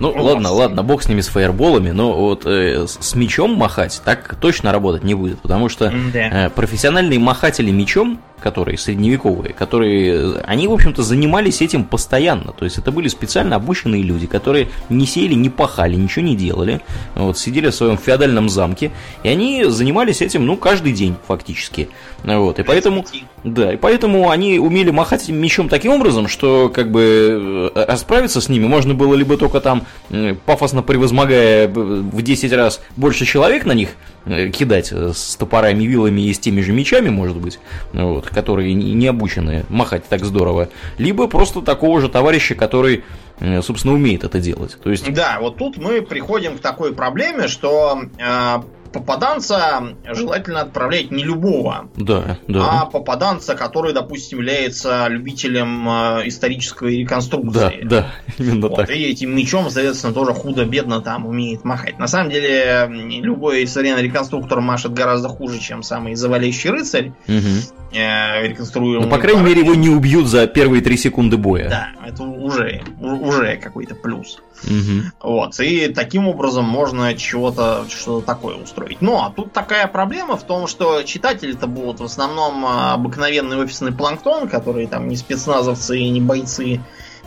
[0.00, 4.00] Ну, ну ладно, ладно, бог с ними, с фаерболами, но вот э, с мечом махать
[4.04, 10.68] так точно работать не будет, потому что э, профессиональные махатели мечом которые средневековые, которые, они,
[10.68, 12.52] в общем-то, занимались этим постоянно.
[12.52, 16.80] То есть это были специально обученные люди, которые не сеяли, не пахали, ничего не делали.
[17.14, 21.88] Вот, сидели в своем феодальном замке, и они занимались этим, ну, каждый день фактически.
[22.24, 23.04] Вот, и поэтому,
[23.44, 28.48] да, и поэтому они умели махать мечом таким образом, что, как бы, э, расправиться с
[28.48, 33.72] ними можно было либо только там, э, пафосно превозмогая в 10 раз больше человек на
[33.72, 33.90] них,
[34.28, 37.58] Э, кидать с топорами, вилами и с теми же мечами, может быть,
[37.94, 43.04] вот, которые не обучены махать так здорово, либо просто такого же товарища, который
[43.40, 44.76] э, собственно, умеет это делать.
[44.82, 45.12] То есть...
[45.12, 48.62] Да, вот тут мы приходим к такой проблеме, что э,
[48.92, 52.80] попаданца желательно отправлять не любого, да, да.
[52.82, 57.82] а попаданца, который, допустим, является любителем э, исторической реконструкции.
[57.82, 58.06] Да, да,
[58.38, 58.90] именно вот, так.
[58.90, 61.98] И этим мечом, соответственно, тоже худо-бедно там умеет махать.
[61.98, 62.88] На самом деле,
[63.20, 67.12] любой современный реконструктор машет гораздо хуже, чем самый завалящий рыцарь.
[67.26, 67.76] Угу.
[67.92, 69.06] Э, реконструируемый.
[69.06, 71.68] Ну, по крайней мере, его не убьют за первые три секунды боя.
[71.68, 74.40] Да, это уже, уже какой-то плюс.
[74.64, 75.30] Угу.
[75.30, 75.60] Вот.
[75.60, 79.00] И таким образом можно чего-то что такое устроить.
[79.00, 84.48] Но тут такая проблема в том, что читатели-то будут в основном а, обыкновенный офисный планктон,
[84.48, 86.80] которые там не спецназовцы, не бойцы,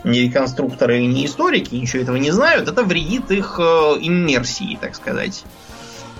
[0.04, 2.68] не реконструкторы, не историки, ничего этого не знают.
[2.68, 3.62] Это вредит их э,
[4.00, 5.44] иммерсии, так сказать.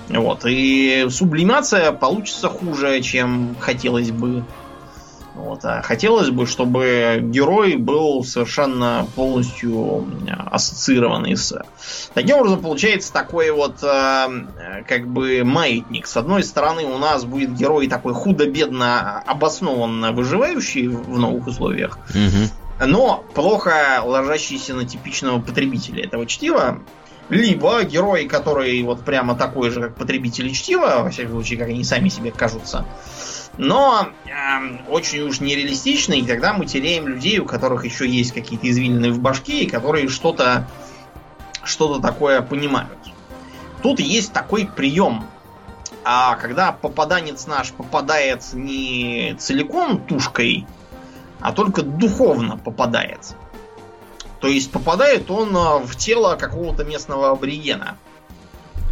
[0.08, 0.44] Вот.
[0.44, 4.44] И сублимация получится хуже, чем хотелось бы.
[5.34, 5.64] Вот.
[5.64, 10.06] А хотелось бы, чтобы герой был совершенно полностью
[10.50, 11.58] ассоциированный с...
[12.12, 16.06] Таким образом, получается такой вот э, как бы маятник.
[16.06, 22.86] С одной стороны, у нас будет герой такой худо-бедно обоснованно выживающий в новых условиях, угу.
[22.86, 26.80] но плохо ложащийся на типичного потребителя этого чтива.
[27.30, 31.82] Либо герой, который вот прямо такой же, как потребители чтива, во всяком случае, как они
[31.84, 32.84] сами себе кажутся,
[33.58, 34.30] но э,
[34.88, 39.20] очень уж нереалистично, и тогда мы теряем людей, у которых еще есть какие-то извилины в
[39.20, 40.66] башке, и которые что-то
[41.64, 42.98] что-то такое понимают.
[43.82, 45.26] Тут есть такой прием.
[46.04, 50.66] А когда попаданец наш попадает не целиком тушкой,
[51.40, 53.36] а только духовно попадает.
[54.40, 57.96] То есть попадает он в тело какого-то местного аборигена.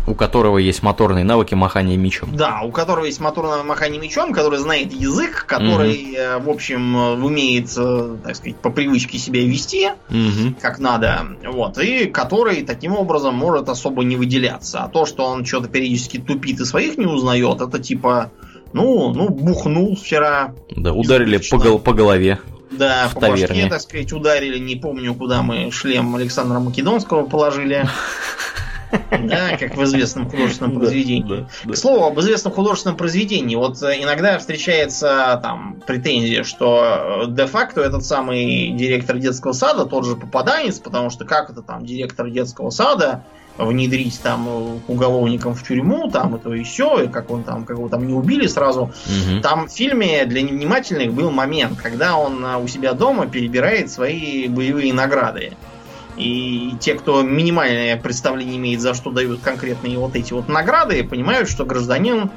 [0.07, 2.35] У которого есть моторные навыки махания мечом.
[2.35, 6.47] Да, у которого есть моторное махание мечом, который знает язык, который, угу.
[6.47, 10.55] в общем, умеет, э, так сказать, по привычке себя вести, угу.
[10.61, 14.81] как надо, вот, и который таким образом может особо не выделяться.
[14.81, 18.31] А то, что он что-то периодически тупит и своих не узнает, это типа,
[18.73, 20.55] ну, ну, бухнул вчера.
[20.77, 22.39] Да, ударили по, гол по голове.
[22.71, 23.47] Да, в по таверне.
[23.47, 24.59] башке, так сказать, ударили.
[24.59, 27.89] Не помню, куда мы шлем Александра Македонского положили.
[28.91, 31.47] Да, как в известном художественном произведении.
[31.65, 33.57] К слову, об известном художественном произведении.
[33.57, 40.07] Вот э, иногда встречается там претензия, что э, де-факто этот самый директор детского сада тот
[40.07, 43.23] же попаданец, потому что как это там директор детского сада
[43.59, 47.65] внедрить там э, уголовникам в тюрьму, там и то и все, и как он там,
[47.65, 48.83] как его там не убили сразу.
[48.83, 49.41] Угу.
[49.43, 54.93] Там в фильме для невнимательных был момент, когда он у себя дома перебирает свои боевые
[54.93, 55.53] награды.
[56.17, 61.49] И те, кто минимальное представление имеет, за что дают конкретные вот эти вот награды, понимают,
[61.49, 62.31] что гражданин,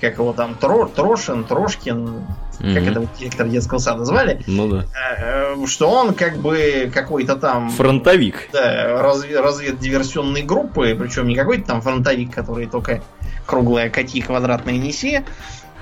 [0.00, 2.24] как его там, Тро, Трошин, Трошкин,
[2.60, 2.74] mm-hmm.
[2.74, 4.86] как это директор детского сада звали, ну да.
[5.18, 7.70] Э, что он как бы какой-то там...
[7.70, 8.48] Фронтовик.
[8.52, 13.02] Да, развед, разведдиверсионной группы, причем не какой-то там фронтовик, который только
[13.46, 15.22] круглая кати квадратная неси,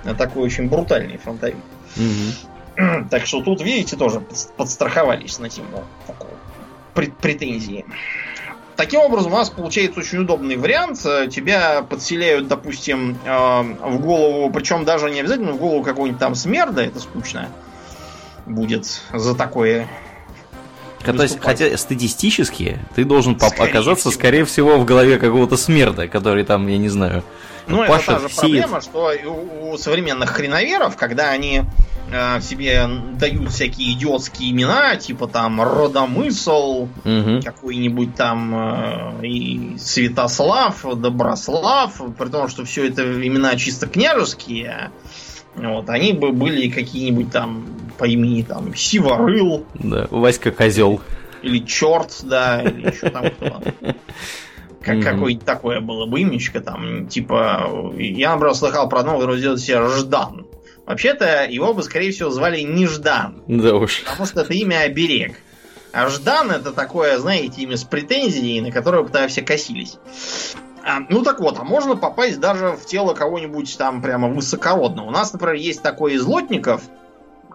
[0.05, 1.57] а такой очень брутальный фронтовик.
[1.97, 3.09] Mm-hmm.
[3.11, 4.23] Так что тут, видите, тоже
[4.57, 6.31] подстраховались на тему такого
[6.95, 7.85] претензии.
[8.77, 11.01] Таким образом, у нас получается очень удобный вариант.
[11.31, 16.83] Тебя подселяют, допустим, э, в голову, причем даже не обязательно в голову какого-нибудь там смерда,
[16.83, 17.51] это скучно
[18.47, 19.87] будет за такое.
[21.07, 24.21] Есть, хотя статистически ты должен скорее оказаться, всего.
[24.21, 27.25] скорее всего, в голове какого-то смерда, который там, я не знаю,
[27.67, 28.35] ну, это та же сеет.
[28.41, 31.63] проблема, что у, у современных хреноверов, когда они
[32.13, 37.41] э, себе дают всякие идиотские имена, типа там Родомысл, угу.
[37.45, 44.91] какой-нибудь там э, и Святослав, Доброслав, при том, что все это имена чисто княжеские,
[45.57, 47.67] вот, они бы были какие-нибудь там
[47.99, 49.67] по имени там Сиворыл.
[49.75, 51.01] Да, Васька Козел.
[51.43, 53.63] Или Черт, да, или еще там кто
[54.83, 55.03] как mm-hmm.
[55.03, 60.47] какое-нибудь такое было бы имечко там, типа, я, например, слыхал про одного, который себе Ждан.
[60.87, 63.43] Вообще-то его бы, скорее всего, звали Неждан.
[63.47, 64.03] Да уж.
[64.03, 65.37] Потому что это имя оберег.
[65.93, 69.99] А Ждан это такое, знаете, имя с претензией, на которое тогда все косились.
[70.83, 75.09] А, ну так вот, а можно попасть даже в тело кого-нибудь там прямо высокородного.
[75.09, 76.83] У нас, например, есть такой из лотников,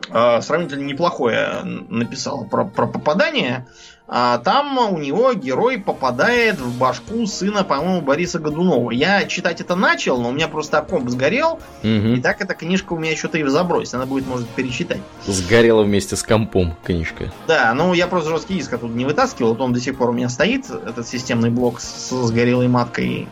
[0.09, 3.67] э, сравнительно неплохое написал про, про попадание.
[4.07, 8.91] А там у него герой попадает в башку сына, по-моему, Бориса Годунова.
[8.91, 11.59] Я читать это начал, но у меня просто комп сгорел.
[11.81, 11.87] Угу.
[11.87, 13.93] И так эта книжка у меня что-то и в забрось.
[13.93, 15.01] Надо будет, может, перечитать.
[15.25, 17.33] Сгорела вместе с компом книжка.
[17.47, 19.49] Да, ну я просто жесткий диск оттуда не вытаскивал.
[19.49, 23.27] Вот он до сих пор у меня стоит, этот системный блок с сгорелой маткой.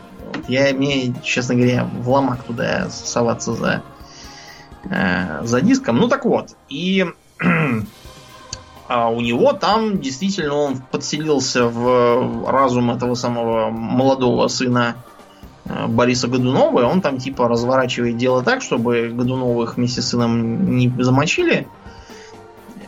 [0.48, 3.82] Я, мне, честно говоря, в ломак туда соваться за,
[4.90, 5.98] э, за диском.
[5.98, 6.56] Ну так вот.
[6.68, 7.06] И
[8.94, 14.94] а у него там действительно он подселился в разум этого самого молодого сына
[15.64, 20.76] э, Бориса Годунова, и он там типа разворачивает дело так, чтобы Годуновых вместе с сыном
[20.76, 21.66] не замочили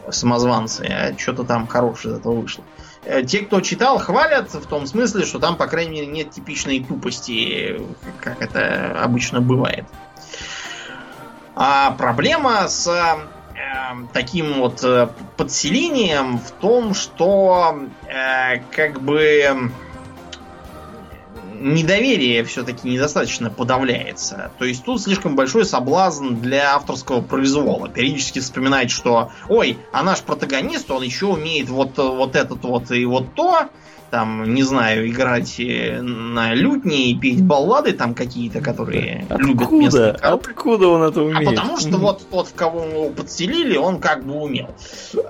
[0.09, 2.63] самозванцы, а что-то там хорошее из этого вышло.
[3.05, 6.85] Э, те, кто читал, хвалят в том смысле, что там, по крайней мере, нет типичной
[6.85, 7.83] тупости,
[8.21, 9.87] как это обычно бывает.
[11.57, 12.87] А проблема с
[14.13, 19.71] таким вот э, подселением в том, что э, как бы
[21.61, 24.51] недоверие все-таки недостаточно подавляется.
[24.59, 27.89] То есть тут слишком большой соблазн для авторского произвола.
[27.89, 33.05] Периодически вспоминать, что ой, а наш протагонист, он еще умеет вот, вот этот вот и
[33.05, 33.69] вот то,
[34.11, 39.47] там, не знаю, играть э, на лютне и петь баллады там какие-то, которые откуда?
[39.47, 41.49] любят местные Откуда он это умеет?
[41.49, 44.69] А потому что вот тот, в кого его подселили, он как бы умел.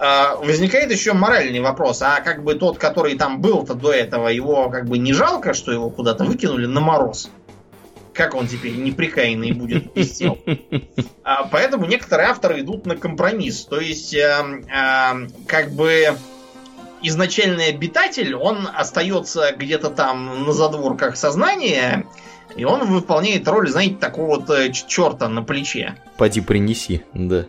[0.01, 2.03] А, возникает еще моральный вопрос.
[2.03, 5.72] А как бы тот, который там был-то до этого, его как бы не жалко, что
[5.72, 7.31] его куда-то выкинули на мороз?
[8.12, 10.39] Как он теперь неприкаянный будет без тел?
[11.22, 13.64] А, поэтому некоторые авторы идут на компромисс.
[13.64, 16.16] То есть, э, э, как бы
[17.03, 22.07] изначальный обитатель, он остается где-то там на задворках сознания,
[22.57, 25.97] и он выполняет роль, знаете, такого вот э, черта на плече.
[26.16, 27.44] Поди принеси, да.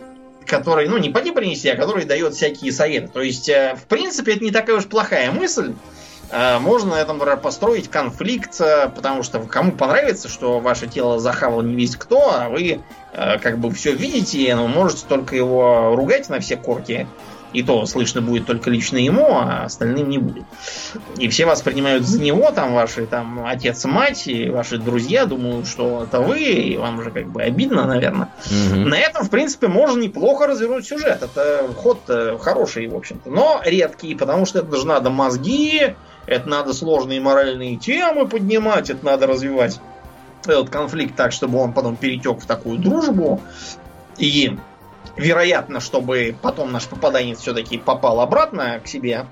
[0.45, 3.09] Который, ну, не поди принеси, а который дает всякие советы.
[3.13, 5.73] То есть, э, в принципе, это не такая уж плохая мысль.
[6.29, 11.75] Э, можно на этом построить конфликт, потому что кому понравится, что ваше тело захавал не
[11.75, 12.81] весь кто, а вы
[13.13, 17.07] как бы все видите, но можете только его ругать на все корки
[17.53, 20.43] и то слышно будет только лично ему, а остальным не будет.
[21.17, 26.03] И все воспринимают за него, там ваши там отец, мать и ваши друзья думают, что
[26.03, 28.29] это вы, и вам уже как бы обидно, наверное.
[28.45, 28.79] Угу.
[28.81, 31.23] На этом, в принципе, можно неплохо развернуть сюжет.
[31.23, 31.99] Это ход
[32.41, 35.95] хороший, в общем-то, но редкий, потому что это же надо мозги,
[36.25, 39.79] это надо сложные моральные темы поднимать, это надо развивать
[40.45, 43.41] этот конфликт так, чтобы он потом перетек в такую дружбу.
[44.17, 44.57] И
[45.18, 49.26] вероятно, чтобы потом наш попаданец все-таки попал обратно к себе,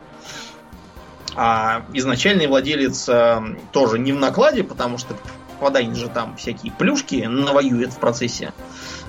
[1.36, 5.16] а изначальный владелец э, тоже не в накладе, потому что
[5.54, 8.54] попаданец же там всякие плюшки навоюет в процессе.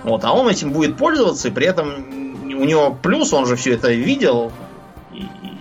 [0.03, 3.75] Вот, а он этим будет пользоваться, и при этом у него плюс, он же все
[3.75, 4.53] это видел,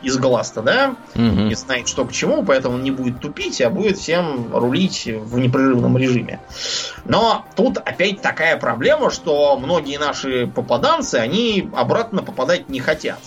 [0.05, 1.47] из глаз-то, да, угу.
[1.47, 5.97] и знает, что к чему, поэтому не будет тупить, а будет всем рулить в непрерывном
[5.97, 6.39] режиме.
[7.05, 13.19] Но тут опять такая проблема, что многие наши попаданцы, они обратно попадать не хотят.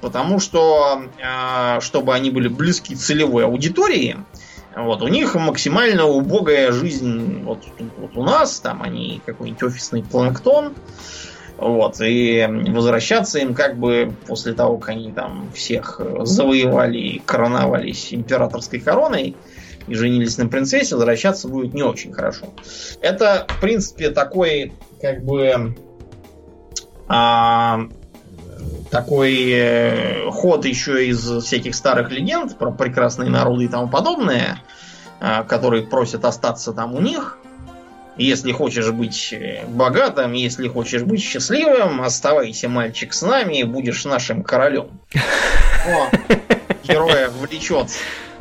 [0.00, 4.16] Потому что, а, чтобы они были близки целевой аудитории,
[4.76, 7.64] вот, у них максимально убогая жизнь вот,
[7.96, 10.74] вот у нас, там они какой-нибудь офисный планктон,
[11.58, 18.14] вот, и возвращаться им как бы после того, как они там всех завоевали и короновались
[18.14, 19.36] императорской короной
[19.88, 22.46] и женились на принцессе, возвращаться будет не очень хорошо.
[23.00, 25.76] Это, в принципе, такой, как бы,
[27.08, 27.80] а,
[28.90, 34.62] такой э, ход еще из всяких старых легенд про прекрасные народы и тому подобное,
[35.20, 37.38] а, которые просят остаться там у них.
[38.18, 44.04] Если хочешь быть э, богатым, если хочешь быть счастливым, оставайся, мальчик, с нами и будешь
[44.04, 44.88] нашим королем.
[45.86, 46.10] О,
[46.82, 47.88] героя влечет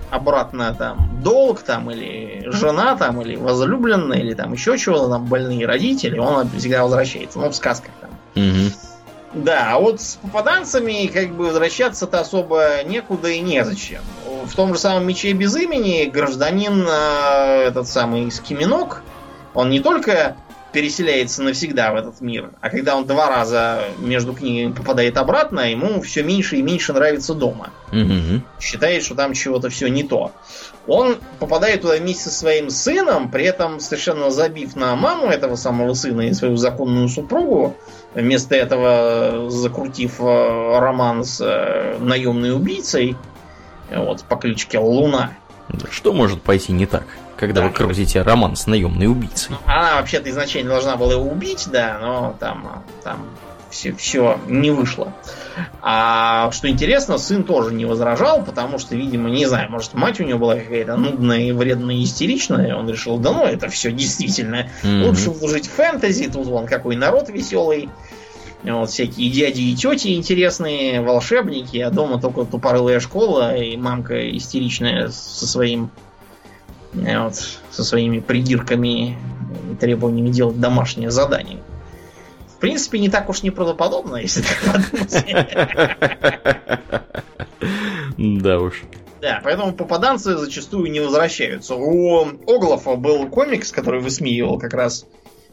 [0.09, 5.65] обратно там долг там или жена там или возлюбленная или там еще чего-то там больные
[5.65, 7.39] родители, он всегда возвращается.
[7.39, 8.09] Ну, в сказках там.
[8.35, 8.71] Угу.
[9.33, 14.01] Да, а вот с попаданцами как бы возвращаться-то особо некуда и незачем.
[14.45, 19.03] В том же самом мече без имени гражданин э, этот самый Скиминок,
[19.57, 20.37] он не только
[20.71, 25.99] переселяется навсегда в этот мир, а когда он два раза между книгами попадает обратно, ему
[26.01, 27.71] все меньше и меньше нравится дома.
[27.91, 28.43] Угу.
[28.59, 30.31] Считает, что там чего-то все не то.
[30.85, 35.95] Он попадает туда вместе со своим сыном, при этом совершенно забив на маму этого самого
[35.95, 37.75] сына и свою законную супругу,
[38.13, 43.15] вместо этого закрутив э, роман с э, наемной убийцей,
[43.89, 45.31] вот, по кличке Луна.
[45.89, 47.05] Что может пойти не так?
[47.37, 47.67] Когда да.
[47.67, 49.51] вы крутите роман с наемной убийцей.
[49.51, 53.27] Ну, она вообще-то изначально должна была его убить, да, но там, там
[53.69, 55.13] все, все не вышло.
[55.81, 60.23] А что интересно, сын тоже не возражал, потому что, видимо, не знаю, может, мать у
[60.23, 64.69] него была какая-то нудная и вредная, истеричная, он решил, да ну, это все действительно.
[64.83, 65.03] Mm-hmm.
[65.03, 67.89] Лучше вложить фэнтези, тут вон какой народ веселый.
[68.63, 75.09] Вот всякие дяди и тети интересные, волшебники, а дома только тупорылая школа и мамка истеричная
[75.09, 75.91] со своим
[76.97, 77.35] вот,
[77.69, 79.17] со своими придирками
[79.71, 81.59] и требованиями делать домашнее задание.
[82.47, 85.25] В принципе, не так уж неправдоподобно, если так подумать.
[88.17, 88.83] Да уж.
[89.21, 91.75] Да, поэтому попаданцы зачастую не возвращаются.
[91.75, 95.05] У Оглофа был комикс, который высмеивал как раз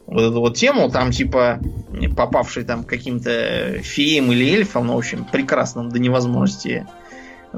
[0.06, 1.60] вот эту вот тему, там типа
[2.16, 6.86] попавший там каким-то феем или эльфом, ну, в общем, прекрасным до невозможности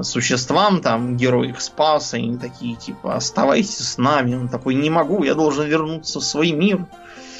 [0.03, 4.35] существам, там герой их спас, и они такие, типа, оставайтесь с нами.
[4.35, 6.85] Он такой, не могу, я должен вернуться в свой мир.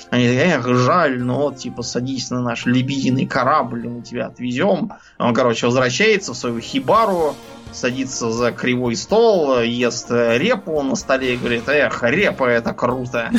[0.09, 4.93] Они эх, жаль, но вот, типа, садись на наш лебединый корабль, мы тебя отвезем.
[5.17, 7.35] Он, короче, возвращается в свою хибару,
[7.73, 13.31] садится за кривой стол, ест репу на столе и говорит, эх, репа это круто.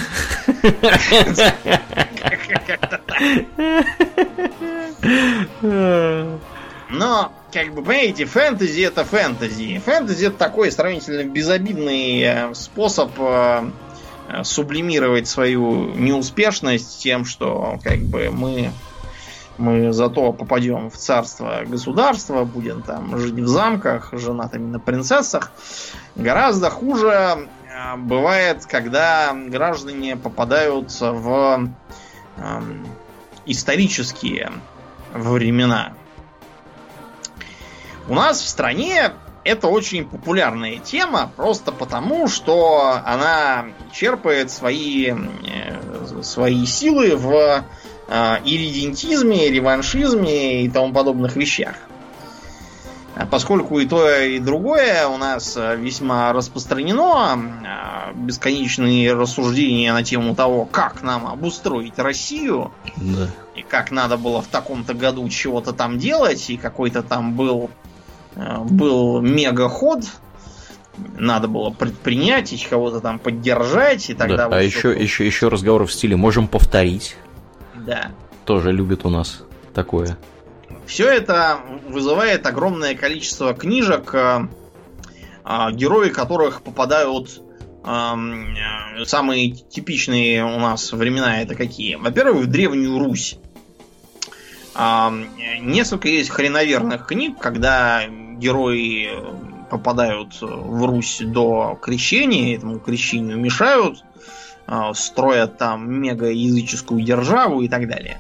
[6.91, 9.79] Но, как бы, понимаете, фэнтези это фэнтези.
[9.85, 13.71] Фэнтези это такой сравнительно безобидный э, способ э,
[14.29, 18.71] э, сублимировать свою неуспешность тем, что как бы мы
[19.59, 25.51] мы зато попадем в царство государства, будем там жить в замках, женатыми на принцессах.
[26.15, 27.49] Гораздо хуже
[27.97, 31.69] бывает, когда граждане попадают в
[32.37, 32.61] э,
[33.47, 34.53] исторические
[35.13, 35.93] времена.
[38.09, 39.13] У нас в стране
[39.45, 47.65] это очень популярная тема, просто потому, что она черпает свои, э, свои силы в
[48.09, 51.75] э, иридентизме, реваншизме и тому подобных вещах.
[53.15, 57.33] А поскольку и то, и другое у нас весьма распространено,
[57.67, 63.29] а, бесконечные рассуждения на тему того, как нам обустроить Россию, да.
[63.57, 67.71] и как надо было в таком-то году чего-то там делать, и какой-то там был
[68.39, 70.05] был мега-ход,
[71.17, 74.37] надо было предпринять, и кого-то там поддержать, и тогда...
[74.37, 77.17] Да, вот а еще, еще, еще разговор в стиле «можем повторить».
[77.75, 78.13] Да.
[78.45, 79.43] Тоже любит у нас
[79.75, 80.19] такое.
[80.87, 84.49] Все это вызывает огромное количество книжек, э,
[85.45, 87.43] э, герои которых попадают
[89.07, 91.95] самые типичные у нас времена это какие?
[91.95, 93.39] Во-первых, в Древнюю Русь.
[94.75, 98.03] Несколько есть хреноверных книг, когда
[98.39, 99.11] герои
[99.71, 104.03] попадают в Русь до крещения, этому крещению мешают,
[104.67, 108.19] а, строят там мега-языческую державу и так далее.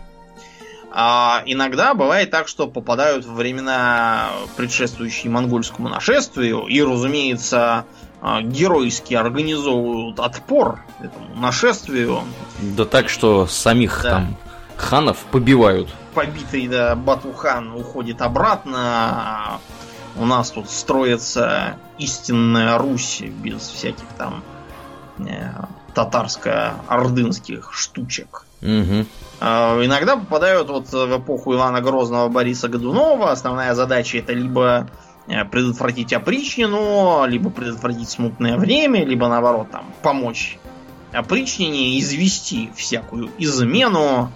[0.90, 7.84] А иногда бывает так, что попадают в времена, предшествующие монгольскому нашествию, и, разумеется,
[8.20, 12.22] а, геройски организовывают отпор этому нашествию.
[12.60, 14.10] Да так, что самих да.
[14.10, 14.36] там
[14.76, 15.88] ханов побивают.
[16.14, 19.60] Побитый, да, Батухан уходит обратно,
[20.18, 24.42] у нас тут строится истинная Русь без всяких там
[25.18, 25.50] э,
[25.94, 28.44] татарско-ордынских штучек.
[28.62, 29.06] Угу.
[29.40, 33.30] Э, иногда попадают вот в эпоху Ивана Грозного Бориса Годунова.
[33.30, 34.88] Основная задача это либо
[35.28, 40.58] э, предотвратить опричнину, либо предотвратить смутное время, либо наоборот там помочь
[41.12, 44.30] опричнине извести всякую измену,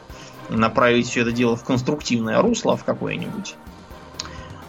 [0.48, 3.56] направить все это дело в конструктивное русло в какое-нибудь.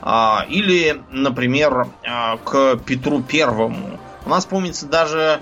[0.06, 3.98] А, или, например, а, к Петру Первому.
[4.26, 5.40] У нас, помнится, даже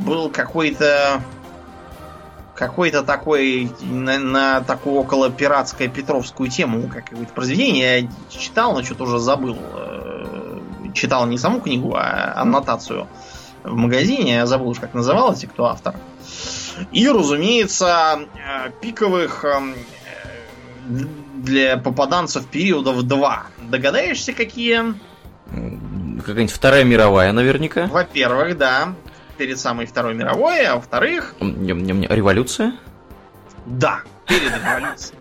[0.00, 1.22] был какой-то
[2.54, 9.04] какой-то такой на, на такую около пиратскую петровскую тему какое-то произведение я читал, но что-то
[9.04, 9.58] уже забыл.
[9.58, 10.60] Э,
[10.94, 13.08] читал не саму книгу, а аннотацию
[13.62, 14.34] в магазине.
[14.36, 15.96] Я забыл уж, как называлось и кто автор.
[16.92, 19.74] И, разумеется, э, пиковых эм,
[21.42, 23.46] для попаданцев периодов два.
[23.58, 24.94] Догадаешься, какие?
[25.46, 27.86] Какая-нибудь Вторая мировая, наверняка.
[27.86, 28.94] Во-первых, да.
[29.36, 31.34] Перед самой Второй мировой, а во-вторых...
[31.40, 32.74] Революция?
[33.66, 35.16] Да, перед революцией.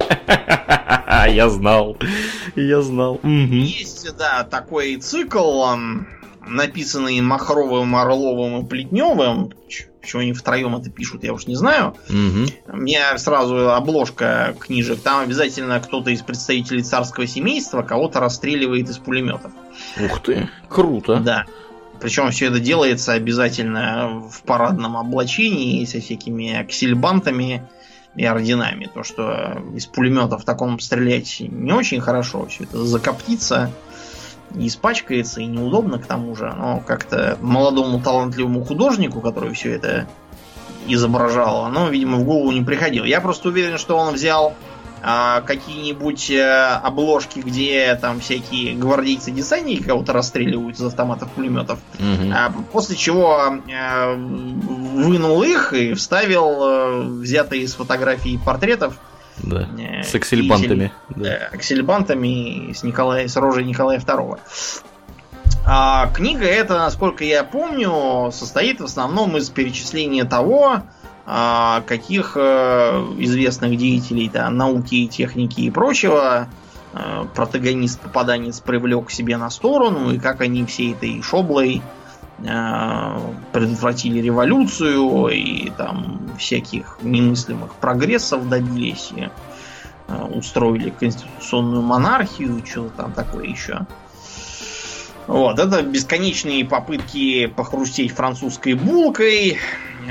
[1.35, 1.97] Я знал.
[2.55, 3.19] Я знал.
[3.23, 5.65] Есть, да, такой цикл,
[6.45, 9.51] написанный Махровым, Орловым и Плетневым.
[10.01, 11.95] Почему они втроем это пишут, я уж не знаю.
[12.09, 12.75] Угу.
[12.77, 14.99] Мне сразу обложка книжек.
[15.01, 19.51] Там обязательно кто-то из представителей царского семейства кого-то расстреливает из пулеметов.
[20.03, 21.17] Ух ты, круто.
[21.17, 21.45] Да.
[21.99, 27.63] Причем все это делается обязательно в парадном облачении со всякими аксельбантами
[28.15, 28.89] и орденами.
[28.91, 33.71] То, что из пулеметов в таком стрелять не очень хорошо, все это закоптится
[34.55, 36.53] и испачкается, и неудобно к тому же.
[36.57, 40.07] Но как-то молодому талантливому художнику, который все это
[40.87, 43.05] изображал, оно, видимо, в голову не приходило.
[43.05, 44.55] Я просто уверен, что он взял
[45.03, 52.31] а, какие-нибудь а, обложки, где там всякие гвардейцы-десантники кого-то расстреливают из автоматов пулеметов, угу.
[52.33, 58.99] а, после чего а, вынул их и вставил а, взятые из фотографий портретов
[59.43, 59.67] да.
[59.77, 60.91] Э, с аксельбантами.
[61.09, 61.29] Да.
[61.29, 64.39] Э, аксельбантами с, Николая, с рожей Николая II.
[65.65, 70.81] А книга эта, насколько я помню, состоит в основном из перечисления того,
[71.25, 72.39] а, каких э,
[73.19, 76.47] известных деятелей да, науки, техники и прочего
[77.35, 81.81] протагонист-попаданец привлек к себе на сторону, и как они всей этой шоблой
[82.41, 89.29] предотвратили революцию и там всяких немыслимых прогрессов добились и
[90.07, 93.85] э, устроили конституционную монархию, что-то там такое еще.
[95.27, 99.59] Вот, это бесконечные попытки похрустеть французской булкой.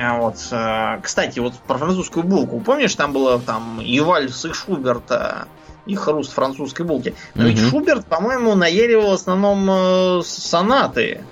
[0.00, 2.60] А вот, э, кстати, вот про французскую булку.
[2.60, 5.48] Помнишь, там было там и вальс, и Шуберта,
[5.86, 7.14] и хруст французской булки.
[7.34, 7.50] Но угу.
[7.50, 11.24] ведь Шуберт, по-моему, наяривал в основном э, сонаты.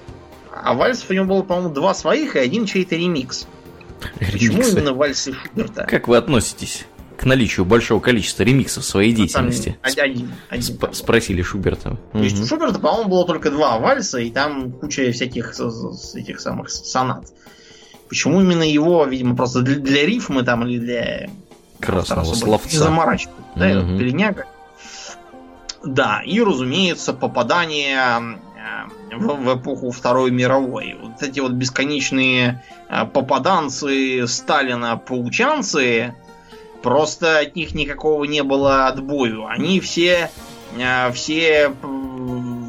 [0.62, 3.46] А вальсов у него было, по-моему, два своих и один чей-то ремикс.
[4.20, 4.32] Ремиксы.
[4.32, 5.84] Почему именно вальсы Шуберта?
[5.84, 6.86] Как вы относитесь
[7.16, 9.76] к наличию большого количества ремиксов своей деятельности?
[9.82, 10.32] Один.
[10.48, 11.98] один Сп- спросили Шуберта.
[12.12, 15.54] То есть у Шуберта, по-моему, было только два вальса, и там куча всяких
[16.14, 17.32] этих самых сонат.
[18.08, 21.30] Почему именно его, видимо, просто для, для рифмы там или для
[21.80, 22.68] красного словца.
[22.70, 23.34] Не заморачивать.
[23.56, 23.98] Да, угу.
[25.84, 28.38] Да, и, разумеется, попадание
[29.12, 30.96] в, эпоху Второй мировой.
[31.00, 36.14] Вот эти вот бесконечные э, попаданцы Сталина, паучанцы,
[36.82, 39.46] просто от них никакого не было отбою.
[39.46, 40.30] Они все,
[40.76, 41.72] э, все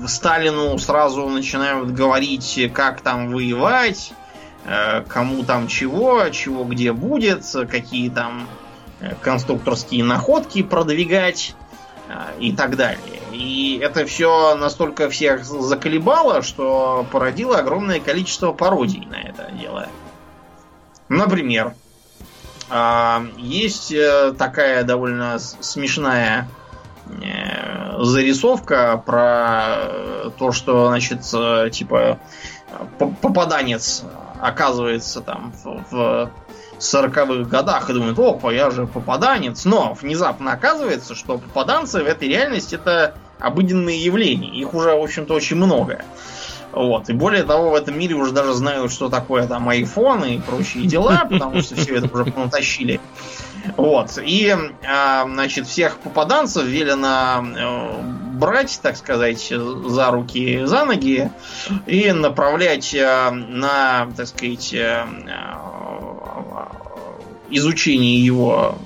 [0.08, 4.14] Сталину сразу начинают говорить, как там воевать,
[5.08, 8.48] кому там чего, чего где будет, какие там
[9.22, 11.69] конструкторские находки продвигать а,
[12.40, 13.22] и так далее.
[13.32, 19.88] И это все настолько всех заколебало, что породило огромное количество пародий на это дело.
[21.08, 21.74] Например,
[22.70, 26.48] а, есть э, такая довольно смешная
[27.08, 32.20] э, зарисовка про то, что, значит, э, типа
[33.00, 34.04] попаданец
[34.40, 36.30] оказывается там в
[36.80, 39.66] 40-х годах и думают, опа, я же попаданец.
[39.66, 44.50] Но внезапно оказывается, что попаданцы в этой реальности это обыденные явления.
[44.60, 46.04] Их уже, в общем-то, очень много.
[46.72, 47.10] Вот.
[47.10, 50.86] И более того, в этом мире уже даже знают, что такое там айфоны и прочие
[50.86, 53.00] дела, потому что все это уже понатащили.
[53.76, 54.18] Вот.
[54.24, 54.56] И,
[54.88, 58.02] а, значит, всех попаданцев велено э,
[58.34, 61.30] брать, так сказать, за руки, за ноги
[61.86, 64.74] и направлять э, на, так сказать,
[67.52, 68.78] изучение его,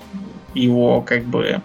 [0.53, 1.61] его как бы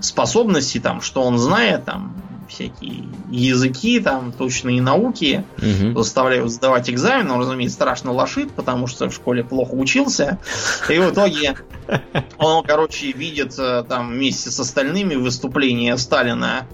[0.00, 2.14] способности, там, что он знает, там,
[2.48, 6.02] всякие языки, там, точные науки, угу.
[6.02, 10.38] заставляют сдавать экзамен, он, разумеется, страшно лошит, потому что в школе плохо учился,
[10.88, 11.56] и в итоге
[12.38, 16.66] он, короче, видит э, там вместе с остальными выступление Сталина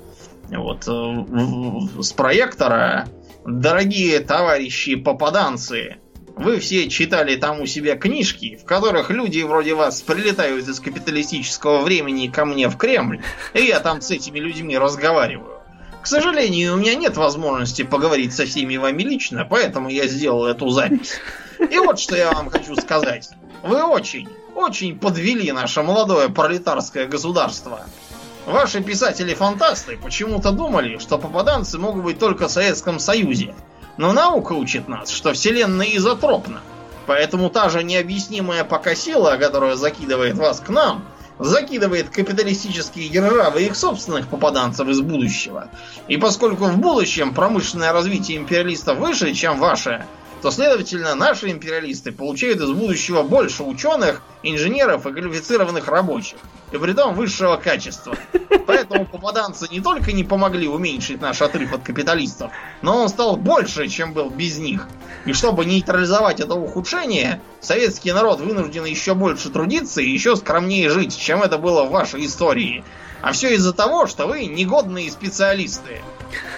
[0.50, 3.08] вот, э, с проектора.
[3.44, 5.98] Дорогие товарищи попаданцы,
[6.36, 11.80] вы все читали там у себя книжки, в которых люди вроде вас прилетают из капиталистического
[11.80, 13.22] времени ко мне в Кремль,
[13.54, 15.62] и я там с этими людьми разговариваю.
[16.02, 20.68] К сожалению, у меня нет возможности поговорить со всеми вами лично, поэтому я сделал эту
[20.68, 21.18] запись.
[21.58, 23.30] И вот что я вам хочу сказать.
[23.62, 27.80] Вы очень, очень подвели наше молодое пролетарское государство.
[28.44, 33.54] Ваши писатели-фантасты почему-то думали, что попаданцы могут быть только в Советском Союзе.
[33.96, 36.60] Но наука учит нас, что Вселенная изотропна.
[37.06, 41.04] Поэтому та же необъяснимая пока сила, которая закидывает вас к нам,
[41.38, 45.68] закидывает капиталистические державы их собственных попаданцев из будущего.
[46.08, 50.04] И поскольку в будущем промышленное развитие империалистов выше, чем ваше,
[50.46, 56.38] то, следовательно, наши империалисты получают из будущего больше ученых, инженеров и квалифицированных рабочих.
[56.70, 58.14] И при том высшего качества.
[58.64, 63.88] Поэтому попаданцы не только не помогли уменьшить наш отрыв от капиталистов, но он стал больше,
[63.88, 64.86] чем был без них.
[65.24, 71.18] И чтобы нейтрализовать это ухудшение, советский народ вынужден еще больше трудиться и еще скромнее жить,
[71.18, 72.84] чем это было в вашей истории.
[73.20, 76.02] А все из-за того, что вы негодные специалисты.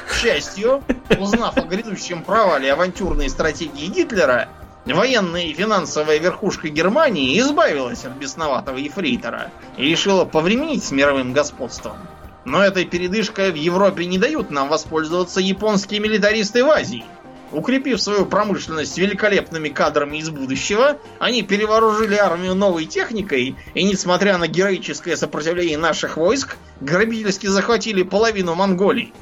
[0.08, 0.82] К счастью,
[1.18, 4.48] узнав о грядущем провале авантюрной стратегии Гитлера,
[4.86, 11.96] военная и финансовая верхушка Германии избавилась от бесноватого ефрейтора и решила повременить с мировым господством.
[12.44, 17.04] Но этой передышкой в Европе не дают нам воспользоваться японские милитаристы в Азии.
[17.50, 24.48] Укрепив свою промышленность великолепными кадрами из будущего, они перевооружили армию новой техникой и, несмотря на
[24.48, 29.14] героическое сопротивление наших войск, грабительски захватили половину Монголии.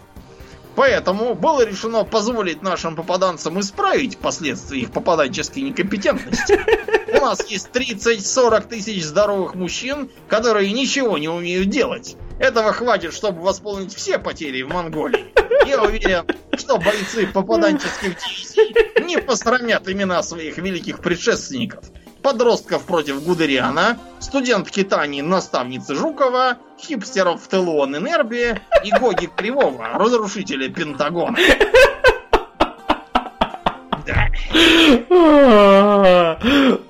[0.77, 6.61] Поэтому было решено позволить нашим попаданцам исправить последствия их попаданческой некомпетентности.
[7.17, 12.17] У нас есть 30-40 тысяч здоровых мужчин, которые ничего не умеют делать.
[12.39, 15.33] Этого хватит, чтобы восполнить все потери в Монголии.
[15.67, 21.85] Я уверен, что бойцы попаданческих дивизий не посрамят имена своих великих предшественников.
[22.23, 31.39] Подростков против Гудериана, студентки Тани, наставницы Жукова, хипстеров Телуон Энерби и Гоги Кривого, разрушителя Пентагона.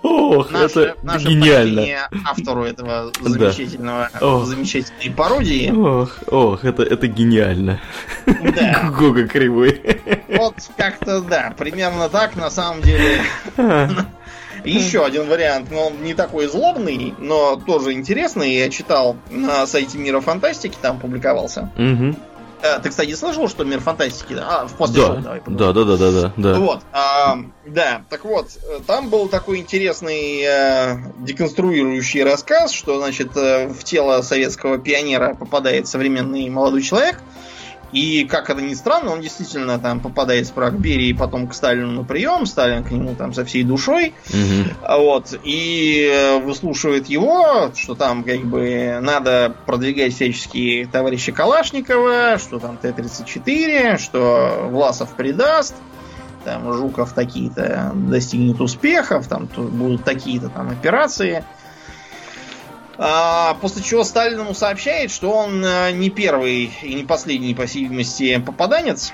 [0.03, 2.09] Ох, это гениально.
[2.27, 4.11] автору этого замечательного,
[4.45, 5.71] замечательной пародии.
[5.71, 7.81] Ох, ох, это, это гениально.
[8.27, 8.91] Да.
[8.99, 9.81] Гога кривой.
[10.29, 13.23] Вот как-то, да, примерно так на самом деле.
[14.67, 18.55] Еще один вариант, но он не такой злобный, но тоже интересный.
[18.55, 21.71] Я читал на сайте Мира Фантастики, там публиковался.
[21.77, 22.17] Угу.
[22.83, 24.37] Ты, кстати, слышал, что мир фантастики?
[24.39, 25.17] А, в после да.
[25.17, 26.55] давай Да, да, да, да, да.
[26.59, 26.81] Вот.
[26.93, 28.49] А, да, так вот,
[28.87, 35.87] там был такой интересный э, деконструирующий рассказ, что, значит, э, в тело советского пионера попадает
[35.87, 37.21] современный молодой человек,
[37.93, 41.93] и, как это ни странно, он действительно там попадает справа к Берии, потом к Сталину
[41.93, 44.99] на прием, Сталин к нему там со всей душой, угу.
[44.99, 52.59] вот, и э, выслушивает его, что там как бы надо продвигать всяческие товарища Калашникова, что
[52.59, 55.75] там Т-34, что Власов предаст,
[56.47, 61.45] там Жуков такие-то достигнет успехов, там будут такие-то там операции.
[62.99, 67.67] А, после чего Сталин ему сообщает, что он э, не первый и не последний, по
[67.67, 69.13] всей видимости, попаданец.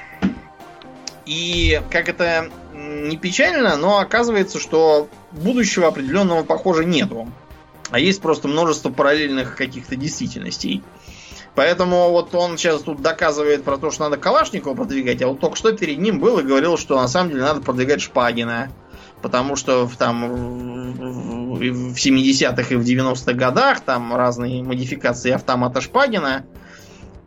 [1.26, 7.28] И как это не печально, но оказывается, что будущего определенного, похоже, нету.
[7.90, 10.82] А есть просто множество параллельных каких-то действительностей.
[11.54, 15.56] Поэтому вот он сейчас тут доказывает про то, что надо Калашникова продвигать, а вот только
[15.56, 18.70] что перед ним был и говорил, что на самом деле надо продвигать Шпагина
[19.22, 20.28] потому что в, там
[21.54, 26.44] в 70-х и в 90-х годах там разные модификации автомата Шпагина,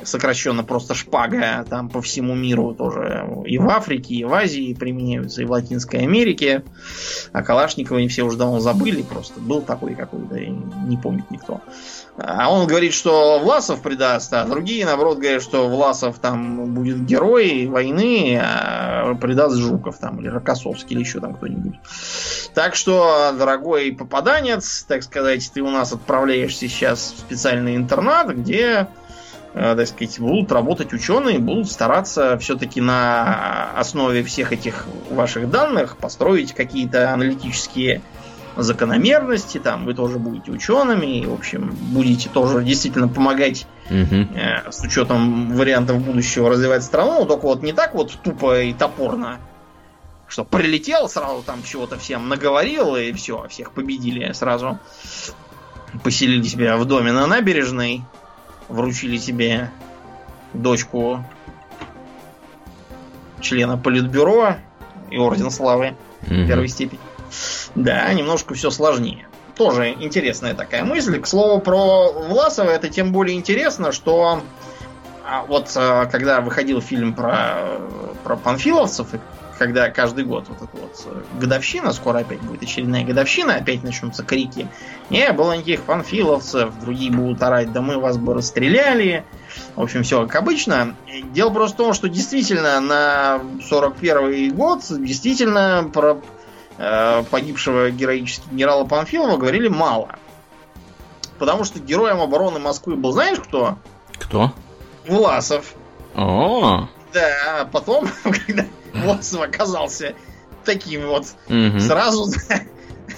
[0.03, 5.41] сокращенно просто шпага, там по всему миру тоже и в Африке, и в Азии применяются,
[5.41, 6.63] и в Латинской Америке.
[7.31, 11.61] А Калашникова не все уже давно забыли, просто был такой какой-то, не помнит никто.
[12.17, 17.65] А он говорит, что Власов предаст, а другие, наоборот, говорят, что Власов там будет герой
[17.65, 21.75] войны, а предаст Жуков там, или Рокоссовский, или еще там кто-нибудь.
[22.53, 28.87] Так что, дорогой попаданец, так сказать, ты у нас отправляешься сейчас в специальный интернат, где
[29.53, 35.97] э, так сказать, будут работать ученые, будут стараться все-таки на основе всех этих ваших данных
[35.97, 38.01] построить какие-то аналитические
[38.55, 44.27] закономерности, там вы тоже будете учеными, и, в общем, будете тоже действительно помогать угу.
[44.35, 49.39] э, с учетом вариантов будущего развивать страну, только вот не так вот тупо и топорно,
[50.27, 54.79] что прилетел сразу там чего-то всем наговорил, и все, всех победили сразу.
[56.03, 58.01] Поселили себя в доме на набережной,
[58.67, 59.71] вручили себе
[60.53, 61.23] дочку
[63.39, 64.55] члена политбюро
[65.11, 66.47] и орден славы угу.
[66.47, 66.99] первой степени.
[67.75, 69.27] Да, немножко все сложнее.
[69.55, 71.19] Тоже интересная такая мысль.
[71.19, 74.41] К слову, про Власова это тем более интересно, что
[75.23, 77.79] а, вот а, когда выходил фильм про,
[78.23, 79.19] про панфиловцев, и
[79.57, 84.23] когда каждый год вот эта вот э, годовщина, скоро опять будет очередная годовщина, опять начнутся
[84.23, 84.67] крики.
[85.09, 89.23] Не было никаких панфиловцев, другие будут орать, да мы вас бы расстреляли.
[89.75, 90.95] В общем, все как обычно.
[91.33, 96.19] Дело просто в том, что действительно на 41 год действительно про
[96.77, 100.09] погибшего героически генерала Панфилова говорили мало.
[101.37, 103.77] Потому что героем обороны Москвы был знаешь кто?
[104.19, 104.53] Кто?
[105.07, 105.73] Власов.
[106.15, 106.87] О.
[107.13, 110.15] Да, а потом, когда Власов оказался
[110.63, 111.79] таким вот, угу.
[111.79, 112.31] сразу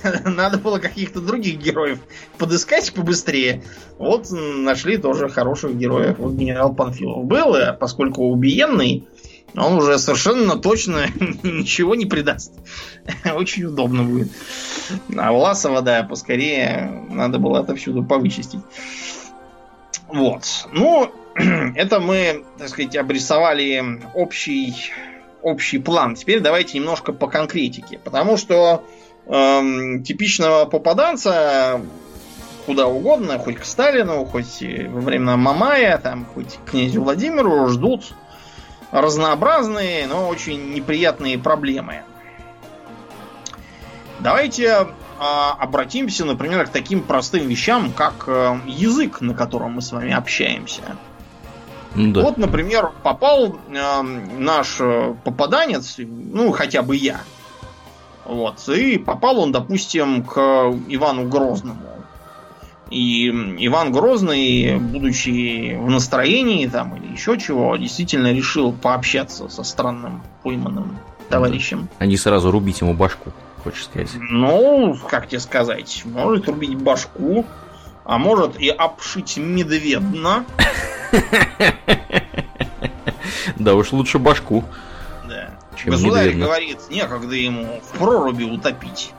[0.26, 2.00] надо было каких-то других героев
[2.38, 3.64] подыскать побыстрее.
[3.98, 6.18] Вот нашли тоже хороших героев.
[6.20, 9.08] Вот генерал Панфилов был, а поскольку убиенный,
[9.56, 11.08] он уже совершенно точно
[11.44, 12.54] ничего не придаст.
[13.26, 14.30] Очень удобно будет.
[15.18, 18.62] А Власова, да, поскорее надо было отовсюду повычистить.
[20.08, 20.44] Вот.
[20.72, 21.12] Ну,
[21.76, 24.76] это мы, так сказать, обрисовали общий,
[25.42, 26.16] общий план.
[26.16, 28.00] Теперь давайте немножко по конкретике.
[28.04, 28.86] Потому что
[29.28, 31.82] эм, типичного попаданца
[32.66, 38.14] куда угодно, хоть к Сталину, хоть во времена Мамая, там, хоть к князю Владимиру ждут
[38.92, 42.04] разнообразные, но очень неприятные проблемы.
[44.20, 44.88] Давайте
[45.20, 50.14] а, обратимся, например, к таким простым вещам, как а, язык, на котором мы с вами
[50.14, 50.82] общаемся.
[51.96, 52.22] Да.
[52.22, 54.78] Вот, например, попал э, наш
[55.24, 57.22] попаданец, ну, хотя бы я.
[58.24, 60.38] Вот, и попал он, допустим, к
[60.90, 61.97] Ивану Грозному.
[62.90, 70.24] И Иван Грозный, будучи в настроении там или еще чего, действительно решил пообщаться со странным
[70.44, 70.98] пойманным
[71.30, 71.90] товарищем.
[72.00, 73.32] А не сразу рубить ему башку,
[73.64, 74.12] хочешь сказать?
[74.16, 77.46] Ну, как тебе сказать, может рубить башку,
[78.06, 80.46] а может и обшить медведно.
[83.56, 84.64] Да уж лучше башку.
[85.28, 85.50] Да.
[85.86, 89.12] Государь говорит, некогда ему в проруби утопить.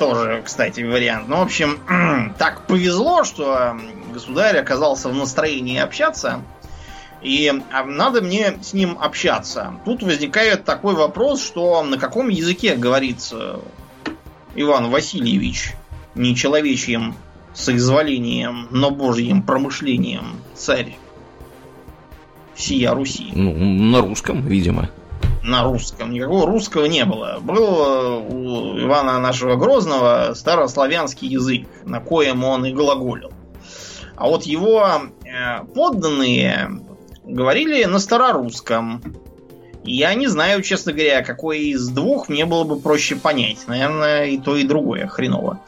[0.00, 1.28] Тоже, кстати, вариант.
[1.28, 1.78] Ну, в общем,
[2.38, 3.76] так повезло, что
[4.14, 6.42] государь оказался в настроении общаться.
[7.20, 9.74] И а, надо мне с ним общаться.
[9.84, 13.18] Тут возникает такой вопрос, что на каком языке говорит
[14.54, 15.74] Иван Васильевич,
[16.14, 17.14] не человечьим
[17.52, 20.96] соизволением, но божьим промышлением царь
[22.56, 23.32] сия Руси.
[23.34, 24.88] Ну, на русском, видимо.
[25.42, 26.12] На русском.
[26.12, 27.38] Никакого русского не было.
[27.40, 33.32] Был э, у Ивана нашего Грозного старославянский язык, на коем он и глаголил.
[34.16, 34.86] А вот его
[35.24, 36.82] э, подданные
[37.24, 39.02] говорили на старорусском.
[39.82, 43.66] Я не знаю, честно говоря, какой из двух мне было бы проще понять.
[43.66, 45.60] Наверное, и то, и другое хреново.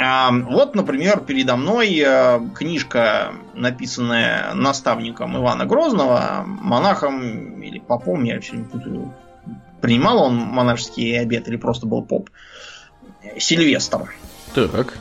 [0.00, 8.56] Вот, например, передо мной э, книжка, написанная наставником Ивана Грозного, монахом или попом, я вообще
[8.56, 9.14] не путаю.
[9.82, 12.30] Принимал он монашеский обед или просто был поп?
[13.36, 14.14] Сильвестр.
[14.54, 14.96] Так.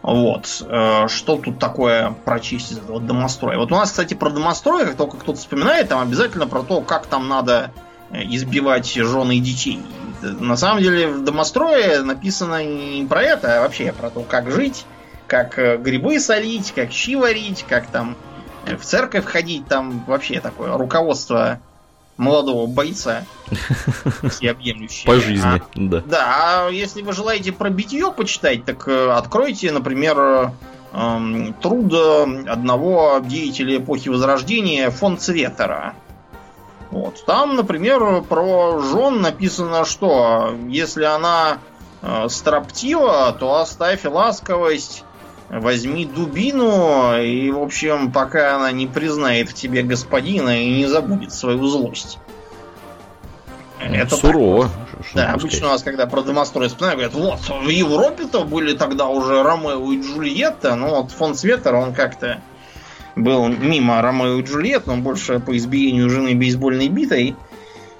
[0.00, 0.64] Вот.
[0.66, 3.58] Э, что тут такое прочесть из этого домостроя?
[3.58, 7.06] Вот у нас, кстати, про домострой, как только кто-то вспоминает, там обязательно про то, как
[7.08, 7.72] там надо
[8.10, 9.82] э, избивать жены и детей.
[10.22, 14.86] На самом деле в домострое написано не про это, а вообще про то, как жить,
[15.26, 18.16] как э, грибы солить, как щи варить, как там
[18.64, 21.60] в церковь ходить, там вообще такое руководство
[22.16, 23.24] молодого бойца
[24.30, 25.06] всеобъемлющее.
[25.06, 26.02] По жизни, а, да.
[26.06, 30.52] Да, а если вы желаете про битье почитать, так э, откройте, например,
[30.92, 31.92] эм, труд
[32.48, 35.94] одного деятеля эпохи Возрождения фон Цветера.
[36.90, 37.24] Вот.
[37.26, 41.58] Там, например, про жен написано, что если она
[42.02, 45.04] э, строптива, то оставь ласковость
[45.48, 51.32] Возьми дубину, и, в общем, пока она не признает в тебе господина и не забудет
[51.32, 52.18] свою злость.
[53.78, 54.70] Это сурово.
[55.14, 59.44] Да, обычно у нас, когда про домострой вспоминают, говорят, вот, в Европе-то были тогда уже
[59.44, 62.40] Ромео и Джульетта, но вот фон Светер, он как-то
[63.16, 67.34] был мимо Ромео и Джульетты, он больше по избиению жены бейсбольной битой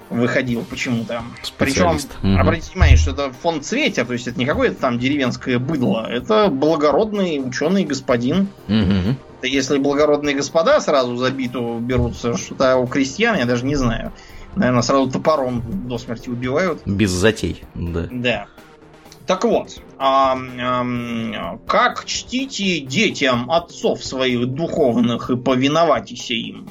[0.09, 1.23] выходил почему-то.
[1.57, 2.39] Причем, угу.
[2.39, 6.47] обратите внимание, что это фон Цветя, то есть это не какое-то там деревенское быдло, это
[6.49, 8.47] благородный ученый господин.
[8.67, 9.15] Угу.
[9.43, 14.13] Если благородные господа сразу за биту берутся, что-то у крестьян, я даже не знаю.
[14.55, 16.81] Наверное, сразу топором до смерти убивают.
[16.85, 18.07] Без затей, да.
[18.11, 18.47] Да.
[19.27, 26.69] Так вот, а, а, как чтите детям отцов своих духовных и повиновайтесь им?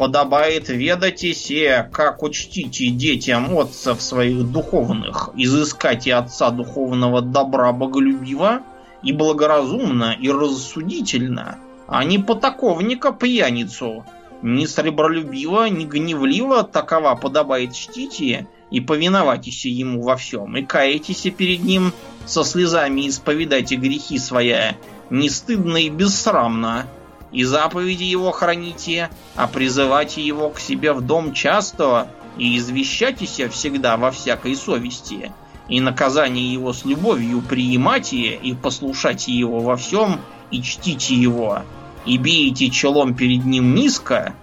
[0.00, 7.70] подобает ведать и се, как учтите детям отцев своих духовных, изыскать и отца духовного добра
[7.72, 8.62] боголюбиво
[9.02, 14.06] и благоразумно и рассудительно, а не потаковника пьяницу,
[14.40, 21.62] ни сребролюбиво, ни гневливо такова подобает чтите и повиновайтесь ему во всем, и каетесь перед
[21.62, 21.92] ним
[22.26, 24.76] со слезами исповедайте грехи своя,
[25.10, 26.86] не стыдно и бессрамно,
[27.32, 32.08] и заповеди его храните, а призывайте его к себе в дом часто,
[32.38, 35.32] и извещайтесь всегда во всякой совести,
[35.68, 41.62] и наказание его с любовью приимайте, и послушайте его во всем, и чтите его,
[42.06, 44.34] и бейте челом перед ним низко.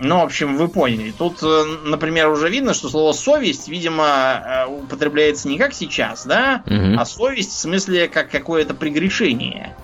[0.00, 1.12] Ну, в общем, вы поняли.
[1.16, 6.62] Тут, э, например, уже видно, что слово совесть, видимо, э, употребляется не как сейчас, да,
[6.66, 6.98] угу.
[6.98, 9.74] а совесть в смысле как какое-то прегрешение.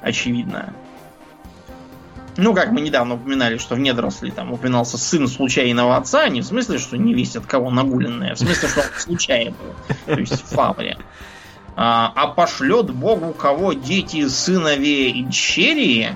[0.00, 0.72] Очевидно.
[2.36, 6.44] Ну, как мы недавно упоминали, что в недоросли там упоминался сын случайного отца, не в
[6.44, 10.14] смысле, что не весь от кого нагуленный, а в смысле, что он случайно был.
[10.14, 10.98] То есть в фабре.
[11.76, 16.10] А, а пошлет Богу кого дети сынове и дщери,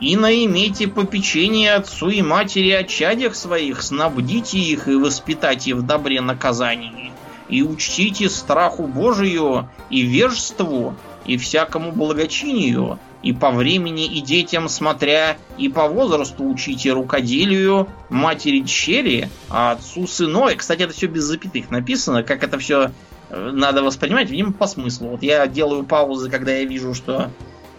[0.00, 6.20] и наимейте попечение отцу и матери о чадях своих, снабдите их и воспитайте в добре
[6.20, 7.12] наказании,
[7.48, 10.96] и учтите страху Божию и вежеству,
[11.26, 18.60] и всякому благочинию, и по времени, и детям смотря, и по возрасту учите рукоделию, матери
[18.64, 20.56] черри, а отцу сыной.
[20.56, 22.92] Кстати, это все без запятых написано, как это все
[23.28, 25.08] э, надо воспринимать, видимо, по смыслу.
[25.08, 27.30] Вот я делаю паузы, когда я вижу, что,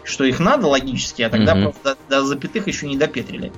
[0.04, 1.64] что их надо логически, а тогда mm-hmm.
[1.64, 3.52] просто до, до запятых еще не допетрили.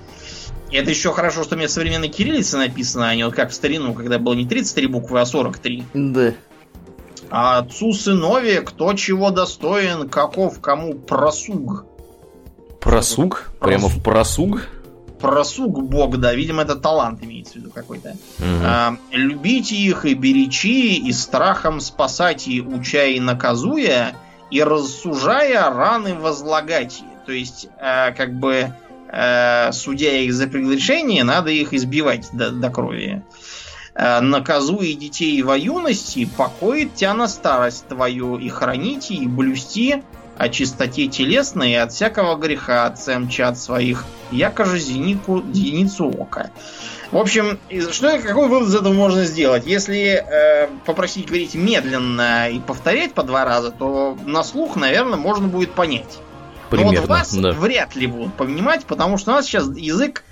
[0.71, 3.53] И это еще хорошо, что у меня современной кириллице написано, а не вот как в
[3.53, 5.85] старину, когда было не 33 буквы, а 43.
[5.93, 6.33] Да.
[7.29, 11.85] А отцу сынове кто чего достоин, каков кому просуг.
[12.79, 13.51] Просуг?
[13.59, 14.67] Прямо в просуг?
[15.19, 18.09] Просуг бог, да, видимо, это талант имеется в виду какой-то.
[18.39, 18.47] Угу.
[18.63, 24.15] А, любите их и беречи, и страхом спасать, и уча и наказуя,
[24.53, 27.03] и рассужая раны возлагать.
[27.25, 28.71] То есть, а, как бы
[29.07, 33.23] э, судя их за прегрешение, надо их избивать до, до крови.
[33.95, 40.03] Э, наказуя детей во юности, покоит тебя на старость твою, и храните, и блюсти
[40.37, 46.51] о чистоте телесной и от всякого греха отцем чад своих, якоже зенику, зеницу ока.
[47.13, 47.59] В общем,
[47.91, 49.67] что, какой вывод из этого можно сделать?
[49.67, 55.47] Если э, попросить говорить медленно и повторять по два раза, то на слух, наверное, можно
[55.47, 56.17] будет понять.
[56.71, 57.51] Примерно, Но вот вас да.
[57.51, 60.23] вряд ли будут понимать, потому что у нас сейчас язык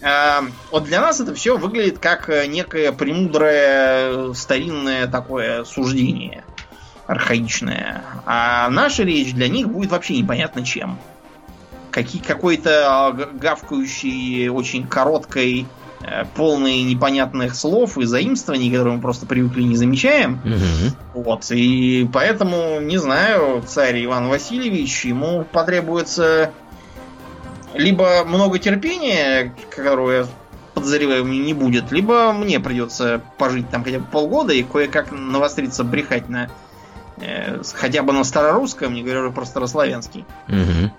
[0.00, 0.40] э,
[0.72, 6.42] вот для нас это все выглядит как некое премудрое старинное такое суждение
[7.06, 8.02] архаичное.
[8.26, 10.98] А наша речь для них будет вообще непонятно чем.
[11.92, 15.83] Какие, какой-то гавкающий, очень короткой Э,
[16.34, 20.40] полные непонятных слов и заимствований, которые мы просто привыкли не замечаем.
[20.44, 21.22] Угу.
[21.22, 21.50] Вот.
[21.50, 26.52] И поэтому, не знаю, царь Иван Васильевич, ему потребуется
[27.74, 30.26] либо много терпения, которое
[30.74, 36.28] подозреваю, не будет, либо мне придется пожить там хотя бы полгода и кое-как навостриться брехать
[36.28, 36.50] на
[37.18, 40.24] э, хотя бы на старорусском, не говорю про старославянский.
[40.48, 40.90] Угу.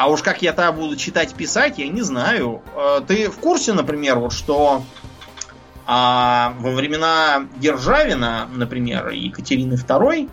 [0.00, 2.62] А уж как я тогда буду читать, писать, я не знаю.
[2.74, 4.82] Э, ты в курсе, например, вот что
[5.86, 10.30] а, во времена Державина, например, Екатерины II,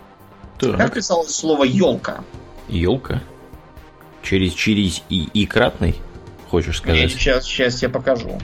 [0.58, 0.78] так.
[0.78, 2.24] как писалось слово елка?
[2.68, 3.22] Елка?
[4.22, 5.96] Через через и, и кратный,
[6.48, 7.02] хочешь сказать?
[7.02, 8.40] Я сейчас, сейчас я покажу.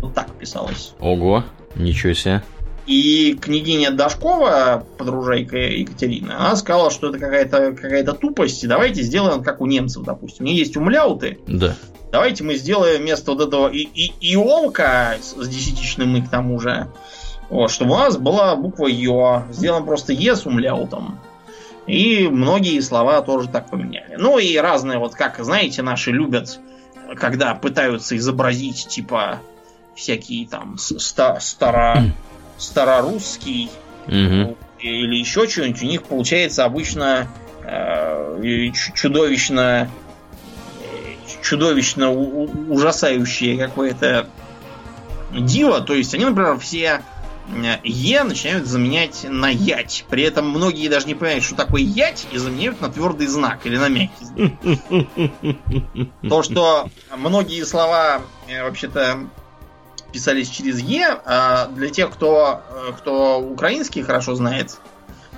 [0.00, 0.94] Вот так писалось.
[0.98, 1.44] Ого,
[1.74, 2.42] ничего себе.
[2.86, 9.42] И княгиня Дашкова, подружайка Екатерины, она сказала, что это какая-то какая тупость, и давайте сделаем
[9.42, 10.44] как у немцев, допустим.
[10.44, 11.38] У них есть умляуты.
[11.46, 11.76] Да.
[12.10, 16.88] Давайте мы сделаем вместо вот этого и, и, ионка с десятичным и к тому же,
[17.48, 19.44] вот, чтобы у нас была буква Ё.
[19.52, 21.20] Сделаем просто Е с умляутом.
[21.86, 24.16] И многие слова тоже так поменяли.
[24.18, 26.58] Ну и разные, вот как, знаете, наши любят,
[27.16, 29.40] когда пытаются изобразить, типа,
[29.94, 32.02] всякие там ста- старо
[32.60, 33.70] старорусский
[34.06, 34.56] угу.
[34.78, 37.26] или еще что-нибудь, у них получается обычно
[37.64, 39.90] э, чудовищно
[41.42, 44.28] чудовищно ужасающее какое-то
[45.32, 45.80] диво.
[45.80, 47.02] То есть они, например, все
[47.48, 50.04] э, Е начинают заменять на ять.
[50.08, 53.76] При этом многие даже не понимают, что такое ять, и заменяют на твердый знак или
[53.76, 54.52] на мягкий знак.
[56.28, 59.18] То, что многие слова э, вообще-то
[60.12, 64.78] писались через Е, а для тех, кто, э, кто украинский хорошо знает,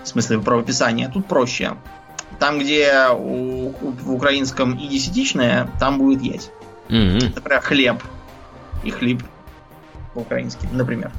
[0.03, 1.77] в смысле правописания, тут проще.
[2.39, 6.51] Там, где у, у, в украинском и десятичное, там будет есть.
[6.89, 7.35] Mm-hmm.
[7.35, 8.03] Например, хлеб.
[8.85, 9.23] И хлеб
[10.15, 11.13] по-украински, например.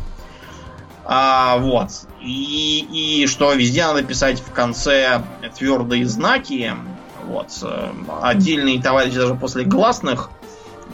[1.06, 1.89] А, вот.
[2.22, 5.22] И, и что везде надо писать в конце
[5.58, 6.74] твердые знаки.
[7.26, 7.47] Вот.
[7.62, 7.91] Э,
[8.22, 10.30] отдельные товарищи даже после гласных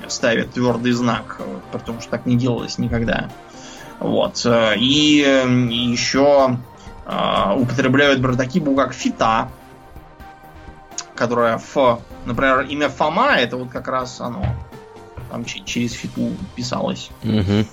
[0.08, 1.42] ставят твердый знак,
[1.72, 3.30] потому что так не делалось никогда.
[4.00, 4.46] Вот.
[4.78, 5.18] И
[5.82, 6.58] еще
[7.56, 9.50] употребляют буквы, как фита,
[11.16, 12.00] которая Ф.
[12.26, 14.46] Например, имя Фома, это вот как раз оно.
[15.30, 17.12] Там через фиту писалось.
[17.24, 17.66] Угу.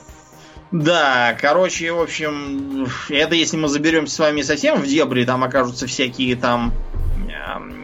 [0.73, 5.87] Да, короче, в общем, это если мы заберемся с вами совсем в дебри, там окажутся
[5.87, 6.73] всякие там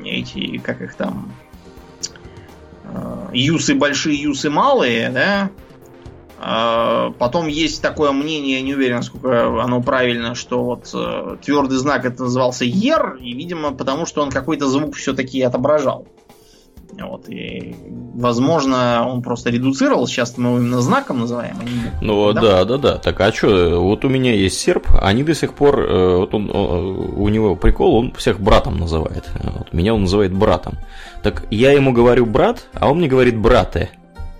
[0.04, 1.41] эти, как их там, Э,
[3.32, 5.50] юсы большие, юсы малые, да.
[6.42, 12.04] Э, потом есть такое мнение, не уверен, насколько оно правильно, что вот э, твердый знак
[12.04, 16.06] это назывался Ер, и, видимо, потому что он какой-то звук все-таки отображал.
[17.00, 17.74] Вот, и,
[18.14, 21.56] возможно, он просто редуцировал, сейчас мы его именно знаком называем.
[21.60, 22.04] А не...
[22.06, 22.40] Ну да?
[22.40, 22.98] да, да, да.
[22.98, 27.28] Так а что, вот у меня есть серп, они до сих пор, вот он, у
[27.28, 29.24] него прикол, он всех братом называет.
[29.42, 30.78] Вот, меня он называет братом.
[31.22, 33.90] Так я ему говорю брат, а он мне говорит брате.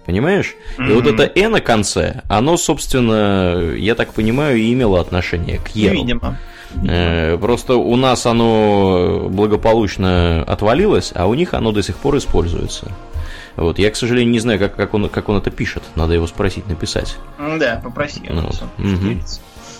[0.04, 0.56] Понимаешь?
[0.78, 0.90] Mm-hmm.
[0.90, 5.68] И вот это «э» на конце, оно, собственно, я так понимаю, и имело отношение к
[5.68, 5.94] «еру».
[5.94, 6.36] Видимо.
[6.88, 12.92] Э, просто у нас оно благополучно отвалилось, а у них оно до сих пор используется.
[13.56, 15.82] Вот, я, к сожалению, не знаю, как, как, он, как он это пишет.
[15.94, 17.16] Надо его спросить, написать.
[17.38, 18.22] Да, попроси.
[18.28, 19.20] Ну, угу.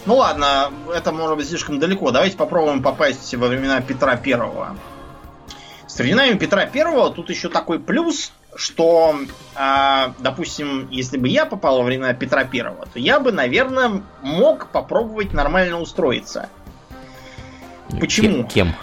[0.05, 2.11] ну ладно, это может быть слишком далеко.
[2.11, 4.77] Давайте попробуем попасть во времена Петра Первого.
[5.87, 9.15] С временами Петра Первого тут еще такой плюс, что,
[9.57, 14.69] э, допустим, если бы я попал во времена Петра Первого, то я бы, наверное, мог
[14.69, 16.49] попробовать нормально устроиться.
[18.01, 18.45] Почему?
[18.45, 18.47] Кем?
[18.49, 18.75] кем?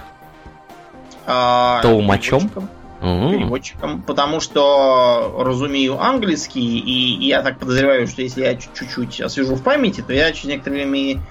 [1.26, 2.50] А, Толмачом?
[2.50, 2.70] Переводчиком,
[3.02, 4.02] mm переводчиком.
[4.02, 10.02] Потому что разумею английский, и я так подозреваю, что если я чуть-чуть освежу в памяти,
[10.02, 11.22] то я через некоторое время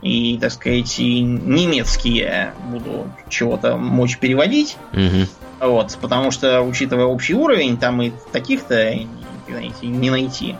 [0.00, 4.76] и, так сказать, и немецкие буду чего-то мочь переводить.
[4.92, 5.68] Угу.
[5.70, 8.94] Вот, потому что, учитывая общий уровень, там и таких-то
[9.82, 10.54] не найти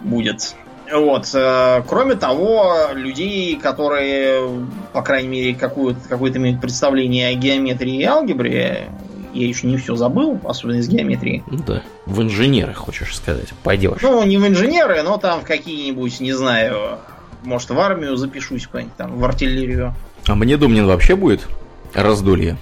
[0.00, 0.56] будет.
[0.92, 1.28] Вот.
[1.34, 8.04] Э, кроме того, людей, которые, по крайней мере, какое-то какое имеют представление о геометрии и
[8.04, 8.88] алгебре,
[9.34, 11.44] я еще не все забыл, особенно из геометрии.
[11.46, 11.82] Ну да.
[12.06, 14.00] В инженеры, хочешь сказать, пойдешь.
[14.02, 16.98] Ну, не в инженеры, но там в какие-нибудь, не знаю,
[17.42, 19.94] может, в армию запишусь куда-нибудь там, в артиллерию.
[20.26, 21.46] А мне Думнин вообще будет
[21.94, 22.56] раздолье?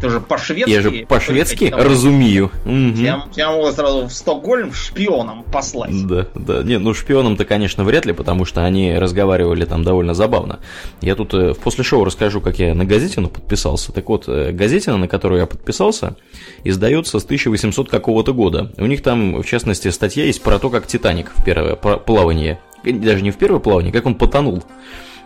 [0.00, 0.70] Ты же по-шведски.
[0.70, 2.50] Я же по-шведски разумею.
[2.64, 2.96] Угу.
[2.96, 6.06] Тебя, тебя могут сразу в Стокгольм шпионом послать.
[6.06, 6.62] Да, да.
[6.62, 10.60] Не, ну шпионом-то, конечно, вряд ли, потому что они разговаривали там довольно забавно.
[11.00, 13.92] Я тут э, в после шоу расскажу, как я на газетину подписался.
[13.92, 16.16] Так вот, э, газетина, на которую я подписался,
[16.64, 18.72] издается с 1800 какого-то года.
[18.76, 23.22] У них там, в частности, статья есть про то, как Титаник в первое плавание, даже
[23.22, 24.62] не в первое плавание, как он потонул.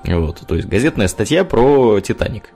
[0.04, 2.50] Вот, то есть газетная статья про Титаник.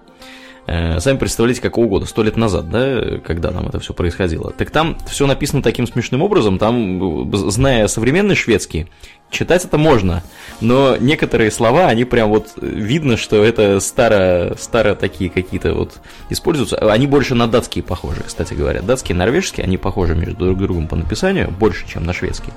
[0.66, 4.52] Э, сами представляете, какого года, сто лет назад, да, когда там это все происходило.
[4.52, 8.86] Так там все написано таким смешным образом, там, зная современный шведский,
[9.28, 10.22] читать это можно,
[10.60, 16.00] но некоторые слова, они прям вот видно, что это старо, старо такие какие-то вот
[16.30, 16.76] используются.
[16.76, 18.82] Они больше на датские похожи, кстати говоря.
[18.82, 22.52] Датские и норвежские, они похожи между друг другом по написанию больше, чем на шведский.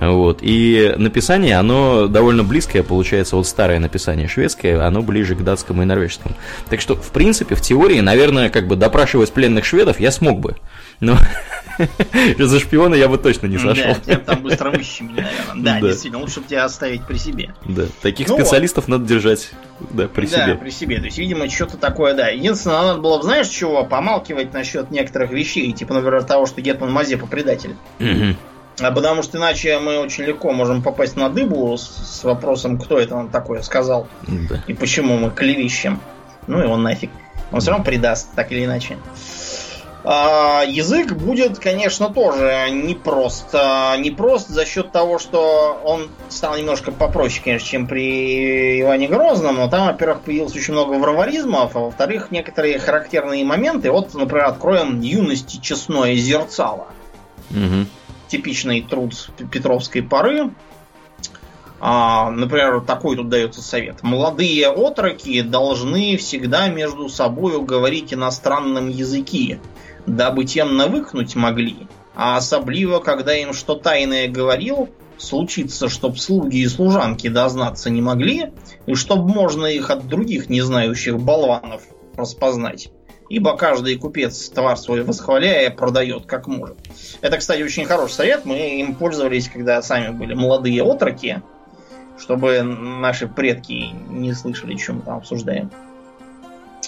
[0.00, 0.38] Вот.
[0.42, 5.84] И написание, оно довольно близкое, получается, вот старое написание шведское, оно ближе к датскому и
[5.84, 6.34] норвежскому.
[6.70, 10.56] Так что, в принципе, в теории, наверное, как бы допрашивать пленных шведов я смог бы.
[11.00, 11.16] Но
[12.38, 13.94] за шпиона я бы точно не сошел.
[13.94, 15.54] Да, тебя там быстро выщемили, наверное.
[15.68, 17.54] Да, действительно, лучше бы тебя оставить при себе.
[17.64, 19.50] Да, таких ну специалистов надо держать
[19.90, 20.46] да, при себе.
[20.46, 20.98] Да, при себе.
[20.98, 22.28] То есть, видимо, что-то такое, да.
[22.28, 27.26] Единственное, надо было, знаешь, чего, помалкивать насчет некоторых вещей, типа, например, того, что Гетман Мазепа
[27.26, 27.74] предатель.
[28.80, 32.98] А потому что иначе мы очень легко можем попасть на дыбу с, с вопросом, кто
[32.98, 34.08] это нам такое сказал.
[34.26, 34.62] Да.
[34.66, 36.00] И почему мы клевищем.
[36.46, 37.10] Ну и он нафиг.
[37.50, 38.96] Он все равно предаст, так или иначе.
[40.04, 43.48] А, язык будет, конечно, тоже непрост.
[43.52, 49.56] А, непрост за счет того, что он стал немножко попроще, конечно, чем при Иване Грозном,
[49.56, 53.90] но там, во-первых, появилось очень много варваризмов, а во-вторых, некоторые характерные моменты.
[53.90, 56.86] Вот, например, откроем юности честное зерцало.
[57.50, 57.86] Угу
[58.28, 60.50] типичный труд Петровской поры.
[61.80, 64.02] А, например, такой тут дается совет.
[64.02, 69.60] Молодые отроки должны всегда между собой говорить иностранном языке,
[70.06, 71.76] дабы тем навыкнуть могли.
[72.16, 78.52] А особливо, когда им что тайное говорил, случится, чтоб слуги и служанки дознаться не могли,
[78.86, 81.82] и чтоб можно их от других незнающих болванов
[82.16, 82.90] распознать
[83.28, 86.76] ибо каждый купец товар свой восхваляя продает как может.
[87.20, 88.44] Это, кстати, очень хороший совет.
[88.44, 91.42] Мы им пользовались, когда сами были молодые отроки,
[92.18, 95.70] чтобы наши предки не слышали, что мы там обсуждаем.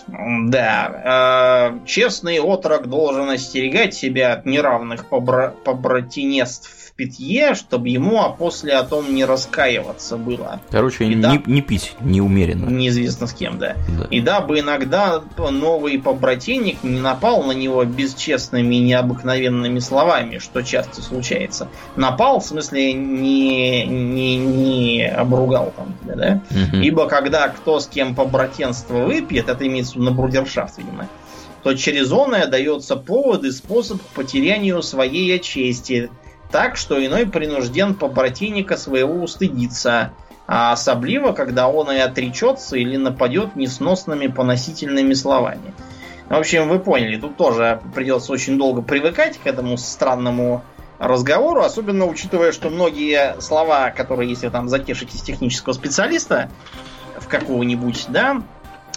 [0.07, 8.29] Да, э, честный отрок должен остерегать себя от неравных побра- побратинеств питье, чтобы ему, а
[8.29, 10.61] после о том не раскаиваться было.
[10.71, 12.69] Короче, и не, да, не пить неумеренно.
[12.69, 13.75] Неизвестно с кем, да.
[13.89, 14.05] да.
[14.11, 21.01] И дабы иногда новый побратейник не напал на него бесчестными и необыкновенными словами, что часто
[21.01, 21.69] случается.
[21.97, 26.43] Напал, в смысле, не, не, не обругал там тебя, да?
[26.51, 26.83] Угу.
[26.83, 31.09] Ибо когда кто с кем побратенство выпьет, это имеется на брудершафт, видимо,
[31.63, 36.11] то через оное дается повод и способ к потерянию своей чести,
[36.51, 40.13] так, что иной принужден побратинника своего устыдиться,
[40.47, 45.73] а особливо, когда он и отречется или нападет несносными поносительными словами.
[46.29, 50.63] В общем, вы поняли, тут тоже придется очень долго привыкать к этому странному
[51.01, 56.51] разговору, особенно учитывая, что многие слова, которые, если там затешитесь технического специалиста
[57.19, 58.43] в какого-нибудь, да,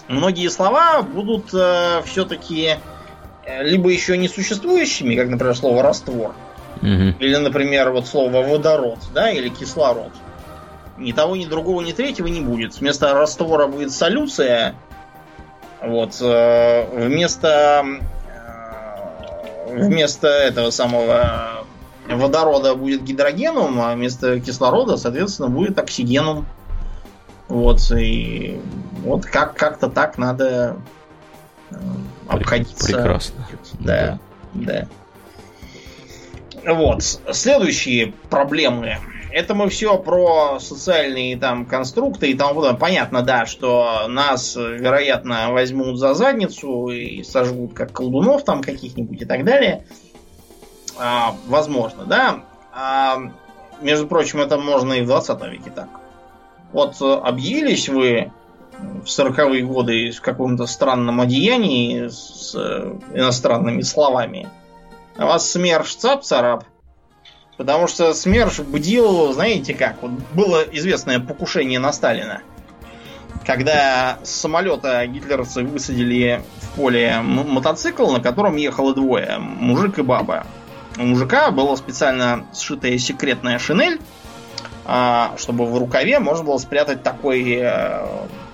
[0.07, 2.75] многие слова будут э, все-таки
[3.45, 6.35] э, либо еще не существующими, как, например, слово раствор,
[6.84, 7.15] Угу.
[7.19, 10.11] Или, например, вот слово водород, да, или кислород.
[10.97, 12.76] Ни того, ни другого, ни третьего не будет.
[12.80, 14.76] Вместо раствора будет солюция.
[15.81, 16.18] Вот.
[16.22, 17.85] Э, вместо
[18.27, 21.65] э, вместо этого самого
[22.07, 26.45] водорода будет гидрогеном, а вместо кислорода, соответственно, будет оксигеном.
[27.47, 28.60] Вот, и
[29.03, 30.77] вот как- как-то так надо
[31.72, 31.76] э,
[32.27, 32.85] обходиться.
[32.88, 33.47] Прекрасно.
[33.80, 34.19] Да,
[34.53, 34.73] да.
[34.73, 34.88] да.
[36.65, 37.03] Вот.
[37.03, 38.98] Следующие проблемы.
[39.31, 42.80] Это мы все про социальные там конструкты и тому подобное.
[42.80, 49.26] Понятно, да, что нас, вероятно, возьмут за задницу и сожгут как колдунов там каких-нибудь и
[49.26, 49.85] так далее.
[50.99, 52.44] А, возможно, да.
[52.72, 53.18] А,
[53.81, 55.90] между прочим, это можно и в 20 веке так.
[56.72, 58.31] Вот объявились вы
[58.80, 62.56] в 40-е годы в каком-то странном одеянии с
[63.14, 64.48] иностранными словами.
[65.18, 66.65] А вас СМЕРШ цап-царап.
[67.57, 72.41] Потому что СМЕРШ бдил, знаете как, вот было известное покушение на Сталина.
[73.45, 80.45] Когда с самолета гитлеровцы высадили в поле мотоцикл, на котором ехало двое, мужик и баба.
[80.98, 83.99] У мужика была специально сшитая секретная шинель,
[84.85, 88.06] а, чтобы в рукаве можно было спрятать такой э,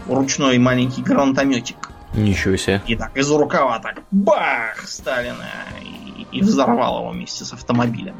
[0.08, 1.92] ручной маленький гранатометик.
[2.14, 2.82] Ничего себе.
[2.88, 5.48] И так из рукава так бах Сталина
[5.82, 5.99] и,
[6.32, 8.16] и взорвал его вместе с автомобилем.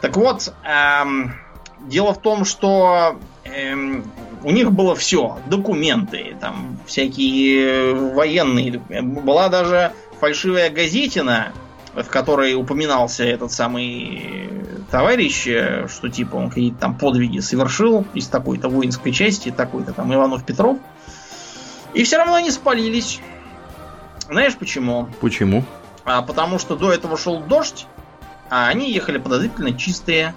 [0.00, 1.34] Так вот, эм,
[1.80, 4.04] дело в том, что эм,
[4.42, 11.52] у них было все, документы, там всякие военные, была даже фальшивая газетина,
[11.94, 14.50] в которой упоминался этот самый
[14.90, 15.46] товарищ,
[15.88, 20.78] что типа он какие-то там подвиги совершил из такой-то воинской части, такой-то там Иванов Петров.
[21.94, 23.20] И все равно они спалились.
[24.28, 25.08] Знаешь почему?
[25.20, 25.64] Почему?
[26.12, 27.86] А потому что до этого шел дождь,
[28.48, 30.34] а они ехали подозрительно чистые.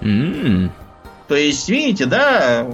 [0.00, 0.70] Mm.
[1.28, 2.66] То есть, видите, да,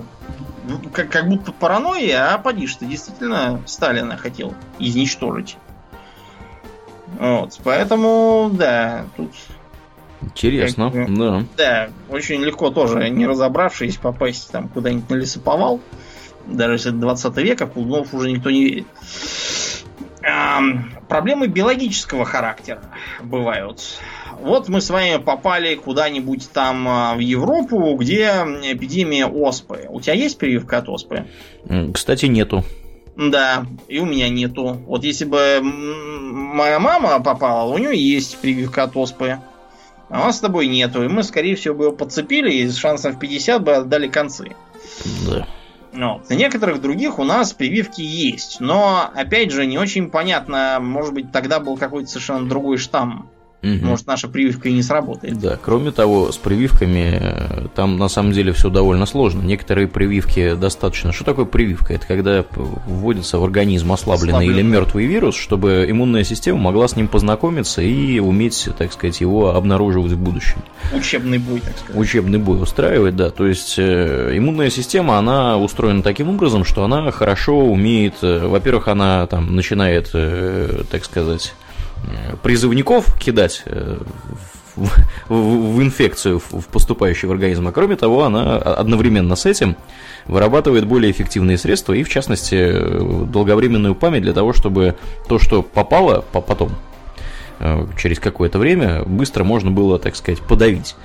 [0.92, 5.56] как, как будто паранойя, а поди ты действительно Сталина хотел изничтожить.
[7.18, 9.32] Вот, поэтому, да, тут...
[10.20, 11.44] Интересно, как, да.
[11.56, 15.80] Да, очень легко тоже, не разобравшись, попасть там куда-нибудь на лесоповал.
[16.46, 18.86] Даже если это 20 века, в колдунов уже никто не верит.
[21.08, 22.82] Проблемы биологического характера
[23.22, 23.80] бывают.
[24.40, 28.26] Вот мы с вами попали куда-нибудь там а, в Европу, где
[28.62, 29.86] эпидемия оспы.
[29.88, 31.26] У тебя есть прививка от оспы?
[31.92, 32.62] Кстати, нету.
[33.16, 34.80] Да, и у меня нету.
[34.86, 39.38] Вот если бы моя мама попала, у нее есть прививка от оспы.
[40.08, 41.04] А у нас с тобой нету.
[41.04, 44.52] И мы, скорее всего, бы его подцепили и с шансом в 50 бы отдали концы.
[45.26, 45.46] Да.
[45.98, 46.30] Вот.
[46.30, 48.60] На некоторых других у нас прививки есть.
[48.60, 53.28] Но, опять же, не очень понятно, может быть, тогда был какой-то совершенно другой штамм.
[53.60, 53.86] Угу.
[53.86, 55.38] Может, наша прививка и не сработает.
[55.40, 59.42] Да, кроме того, с прививками э, там на самом деле все довольно сложно.
[59.42, 61.12] Некоторые прививки достаточно.
[61.12, 61.94] Что такое прививка?
[61.94, 64.60] Это когда вводится в организм ослабленный Ослабленный.
[64.60, 69.54] или мертвый вирус, чтобы иммунная система могла с ним познакомиться и уметь, так сказать, его
[69.54, 70.62] обнаруживать в будущем.
[70.94, 72.00] Учебный бой, так сказать.
[72.00, 73.30] Учебный бой устраивать, да.
[73.30, 78.86] То есть э, иммунная система, она устроена таким образом, что она хорошо умеет, э, во-первых,
[78.86, 80.12] она там начинает,
[80.90, 81.54] так сказать,
[82.42, 83.98] призывников кидать э,
[84.76, 84.88] в,
[85.28, 89.76] в, в инфекцию, в поступающую в организм, а кроме того, она одновременно с этим
[90.26, 92.72] вырабатывает более эффективные средства и, в частности,
[93.26, 94.96] долговременную память для того, чтобы
[95.28, 96.72] то, что попало потом,
[97.60, 100.96] э, через какое-то время, быстро можно было, так сказать, подавить.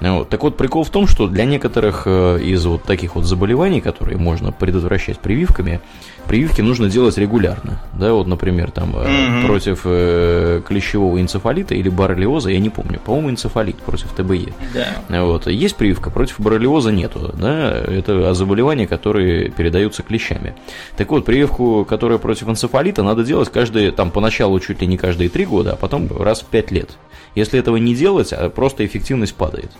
[0.00, 0.28] Вот.
[0.28, 4.18] Так вот, прикол в том, что для некоторых э, из вот таких вот заболеваний, которые
[4.18, 5.80] можно предотвращать прививками,
[6.28, 7.80] прививки нужно делать регулярно.
[7.92, 9.46] Да, вот, например, там mm-hmm.
[9.46, 14.52] против э, клещевого энцефалита или боррелиоза, я не помню, по-моему, энцефалит против ТБЕ.
[14.74, 15.22] Да.
[15.24, 15.46] Вот.
[15.46, 17.32] Есть прививка, против боррелиоза нету.
[17.34, 17.70] Да?
[17.70, 20.54] Это заболевания, которые передаются клещами.
[20.96, 25.28] Так вот, прививку, которая против энцефалита, надо делать каждые, там, поначалу чуть ли не каждые
[25.30, 26.90] три года, а потом раз в пять лет.
[27.34, 29.70] Если этого не делать, а просто эффективность падает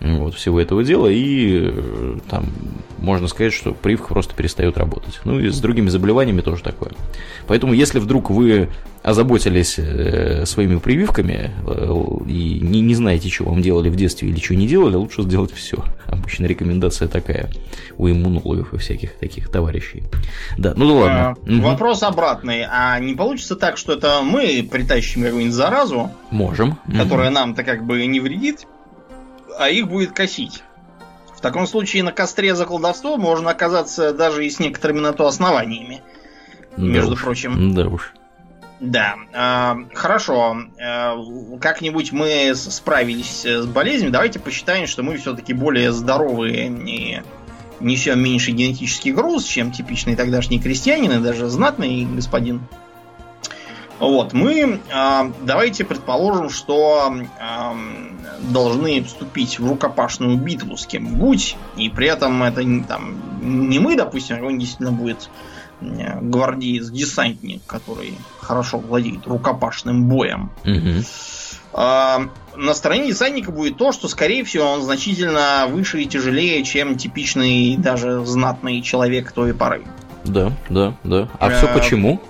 [0.00, 2.46] вот, всего этого дела, и э, там
[2.98, 5.20] можно сказать, что прививка просто перестает работать.
[5.24, 6.92] Ну и с другими заболеваниями тоже такое.
[7.46, 8.68] Поэтому, если вдруг вы
[9.02, 11.94] озаботились э, своими прививками э,
[12.26, 15.52] и не, не знаете, что вам делали в детстве или что не делали, лучше сделать
[15.52, 15.82] все.
[16.06, 17.50] Обычно рекомендация такая
[17.96, 20.02] у иммунологов и всяких таких товарищей.
[20.58, 21.62] Да, ну да ладно.
[21.62, 22.66] Вопрос обратный.
[22.70, 26.10] А не получится так, что это мы притащим какую-нибудь заразу?
[26.30, 26.78] Можем.
[26.86, 27.34] Которая угу.
[27.34, 28.66] нам-то как бы не вредит?
[29.58, 30.62] А их будет косить.
[31.36, 35.26] В таком случае на костре за колдовство можно оказаться даже и с некоторыми на то
[35.26, 36.02] основаниями.
[36.76, 37.22] Да между уж.
[37.22, 37.74] прочим.
[37.74, 38.12] Да уж.
[38.78, 40.56] Да, э, хорошо.
[40.78, 41.14] Э,
[41.60, 44.10] как-нибудь мы справились с болезнью.
[44.10, 47.22] Давайте посчитаем, что мы все-таки более здоровые и
[47.80, 52.62] несем меньший генетический груз, чем типичный тогдашний крестьянин и даже знатный господин.
[54.00, 57.72] Вот, мы э, давайте предположим, что э,
[58.50, 63.20] должны вступить в рукопашную битву с кем-нибудь, и при этом это там
[63.68, 65.28] не мы, допустим, а он действительно будет
[65.80, 70.50] гвардеец-десантник, который хорошо владеет рукопашным боем.
[70.64, 71.04] Угу.
[71.72, 76.96] А, на стороне десантника будет то, что, скорее всего, он значительно выше и тяжелее, чем
[76.96, 79.84] типичный даже знатный человек той поры.
[80.24, 81.28] Да, да, да.
[81.38, 82.20] А все почему?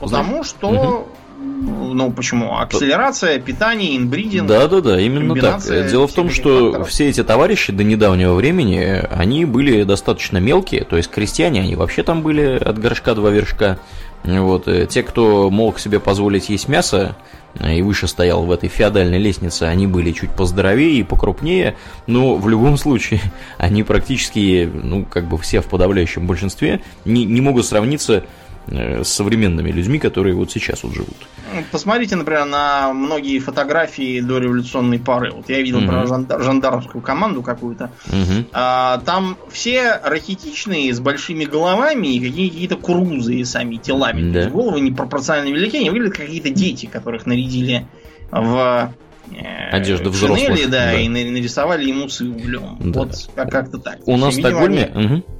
[0.00, 1.08] Потому что угу.
[1.36, 2.58] Ну, почему?
[2.58, 4.48] Акселерация, питание, инбридинг.
[4.48, 5.62] Да, да, да, именно так.
[5.62, 6.88] Дело в том, что факторов.
[6.88, 12.02] все эти товарищи до недавнего времени, они были достаточно мелкие, то есть крестьяне, они вообще
[12.02, 13.78] там были от горшка два вершка.
[14.24, 17.14] Вот, э, те, кто мог себе позволить есть мясо,
[17.62, 22.48] и выше стоял в этой феодальной лестнице, они были чуть поздоровее и покрупнее, но в
[22.48, 23.20] любом случае
[23.58, 28.24] они практически, ну, как бы все в подавляющем большинстве не, не могут сравниться
[28.66, 31.16] с современными людьми, которые вот сейчас вот живут.
[31.54, 35.32] Ну, посмотрите, например, на многие фотографии до революционной поры.
[35.32, 35.86] Вот я видел угу.
[35.86, 37.90] про жандар, жандармскую команду какую-то.
[38.08, 38.46] Угу.
[38.52, 44.32] А, там все рахитичные, с большими головами и какие-то курузы сами телами.
[44.32, 44.32] Да.
[44.32, 47.86] То есть головы непропорционально велики, они выглядят как какие-то дети, которых нарядили
[48.30, 48.92] в
[49.30, 50.40] э, Одежда взрослых.
[50.40, 52.78] Шинели, да, да, и нарисовали ему с углем.
[52.80, 53.00] Да.
[53.00, 53.98] Вот как-то так.
[54.06, 54.90] У нас в Стокгольме...
[54.94, 55.06] Они...
[55.06, 55.33] Угу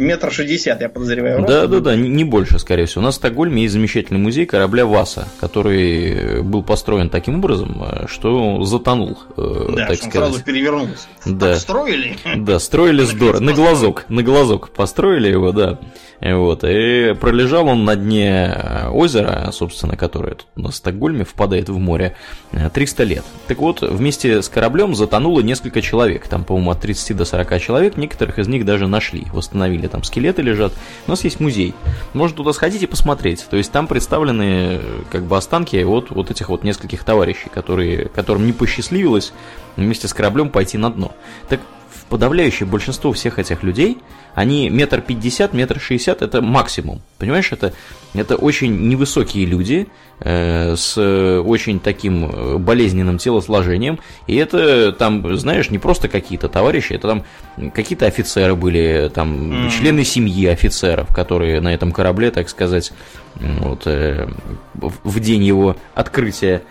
[0.00, 1.44] метр шестьдесят, я подозреваю.
[1.46, 3.02] Да, да, да, не больше, скорее всего.
[3.02, 8.06] У нас в Стокгольме есть замечательный музей корабля Васа, который был построен таким образом, э,
[8.08, 10.12] что затонул, э, да, так сказать.
[10.12, 11.06] сразу перевернулся.
[11.26, 11.56] Да.
[11.56, 12.16] Строили?
[12.36, 13.40] Да, строили здорово.
[13.40, 15.78] На глазок, на глазок построили его, да.
[16.20, 18.54] Вот, и пролежал он на дне
[18.92, 22.14] озера, собственно, которое тут на Стокгольме впадает в море,
[22.52, 23.24] 300 лет.
[23.46, 27.96] Так вот, вместе с кораблем затонуло несколько человек, там, по-моему, от 30 до 40 человек,
[27.96, 30.72] некоторых из них даже нашли, восстановили, там скелеты лежат.
[31.06, 31.74] У нас есть музей,
[32.14, 34.80] можно туда сходить и посмотреть, то есть там представлены
[35.10, 39.32] как бы останки вот, вот этих вот нескольких товарищей, которые, которым не посчастливилось
[39.76, 41.12] вместе с кораблем пойти на дно.
[41.48, 41.60] Так
[42.08, 43.98] подавляющее большинство всех этих людей,
[44.34, 47.00] они метр пятьдесят, метр шестьдесят, это максимум.
[47.18, 47.72] Понимаешь, это,
[48.14, 49.88] это очень невысокие люди
[50.20, 53.98] э, с очень таким э, болезненным телосложением.
[54.26, 59.70] И это там, знаешь, не просто какие-то товарищи, это там какие-то офицеры были, там mm.
[59.70, 62.92] члены семьи офицеров, которые на этом корабле, так сказать,
[63.34, 64.28] вот, э,
[64.74, 66.62] в день его открытия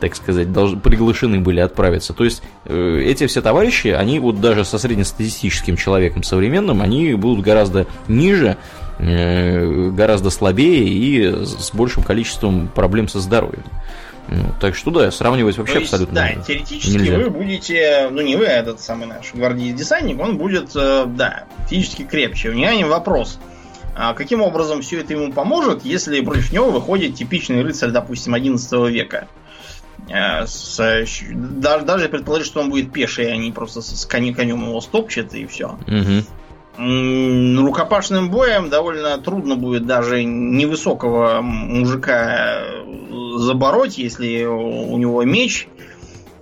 [0.00, 2.12] так сказать, должны, приглашены были отправиться.
[2.12, 7.44] То есть э, эти все товарищи, они вот даже со среднестатистическим человеком современным, они будут
[7.44, 8.56] гораздо ниже,
[8.98, 13.64] э, гораздо слабее и с большим количеством проблем со здоровьем.
[14.30, 17.16] Ну, так что да, сравнивать вообще То есть, абсолютно Да, теоретически нельзя.
[17.16, 22.02] вы будете, ну не вы, а этот самый наш гвардейец-десантник, он будет, э, да, физически
[22.02, 22.50] крепче.
[22.50, 23.38] У меня не вопрос.
[23.96, 28.90] А каким образом все это ему поможет, если против него выходит типичный рыцарь, допустим, 11
[28.90, 29.26] века?
[30.08, 30.78] Э, с,
[31.32, 35.34] даже, даже предположить, что он будет пеший, а не просто с конем, конем его стопчет
[35.34, 35.78] и все.
[35.86, 37.60] Угу.
[37.60, 42.60] Рукопашным боем довольно трудно будет даже невысокого мужика
[43.36, 45.68] забороть, если у него меч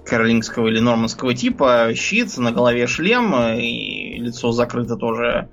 [0.04, 5.48] каролингского или нормандского типа, щит, на голове шлем, и лицо закрыто тоже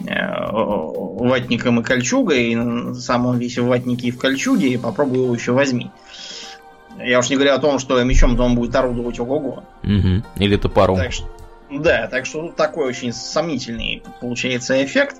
[0.00, 5.18] э, ватником и кольчугой, и сам он весь в ватнике и в кольчуге, и попробуй
[5.18, 5.90] его еще возьми.
[6.98, 9.64] Я уж не говорю о том, что мечом-то он будет орудовать ого-го.
[9.82, 10.22] Угу.
[10.36, 10.96] Или топором.
[10.96, 11.26] Так что,
[11.70, 15.16] да, так что тут такой очень сомнительный получается эффект.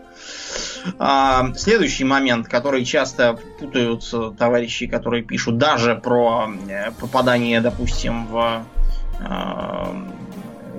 [0.99, 4.05] А, следующий момент, который часто путают
[4.39, 8.65] товарищи, которые пишут даже про э, попадание, допустим, в
[9.21, 9.95] а,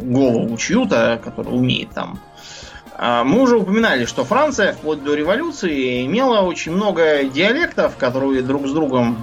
[0.02, 2.20] голову чью-то, который умеет там.
[2.96, 8.68] А, мы уже упоминали, что Франция вплоть до революции имела очень много диалектов, которые друг
[8.68, 9.18] с другом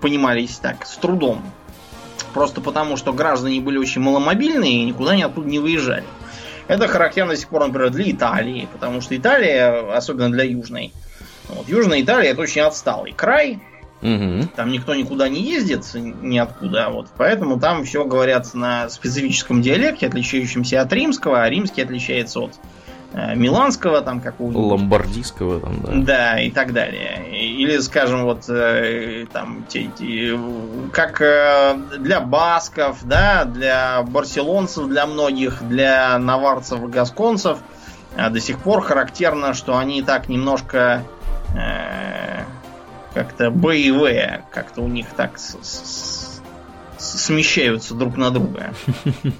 [0.00, 1.42] понимались так, с трудом.
[2.34, 6.04] Просто потому, что граждане были очень маломобильные и никуда ни оттуда не выезжали.
[6.66, 10.92] Это характерно до сих пор, например, для Италии, потому что Италия, особенно для Южной,
[11.48, 13.60] вот, Южная Италия это очень отсталый край,
[14.00, 14.50] Угу.
[14.54, 16.88] Там никто никуда не ездит, ниоткуда.
[16.90, 17.08] Вот.
[17.16, 22.52] Поэтому там все говорят на специфическом диалекте, отличающемся от римского, а римский отличается от
[23.12, 24.62] миланского там какого-нибудь.
[24.62, 25.92] Ломбардийского там, да.
[25.94, 27.24] Да, и так далее.
[27.30, 29.64] Или, скажем, вот э, там,
[30.92, 37.58] как э, для басков, да, для барселонцев, для многих, для наварцев и гасконцев
[38.16, 41.04] до сих пор характерно, что они так немножко
[41.54, 42.42] э,
[43.14, 46.27] как-то боевые, как-то у них так с, с,
[47.16, 48.74] смещаются друг на друга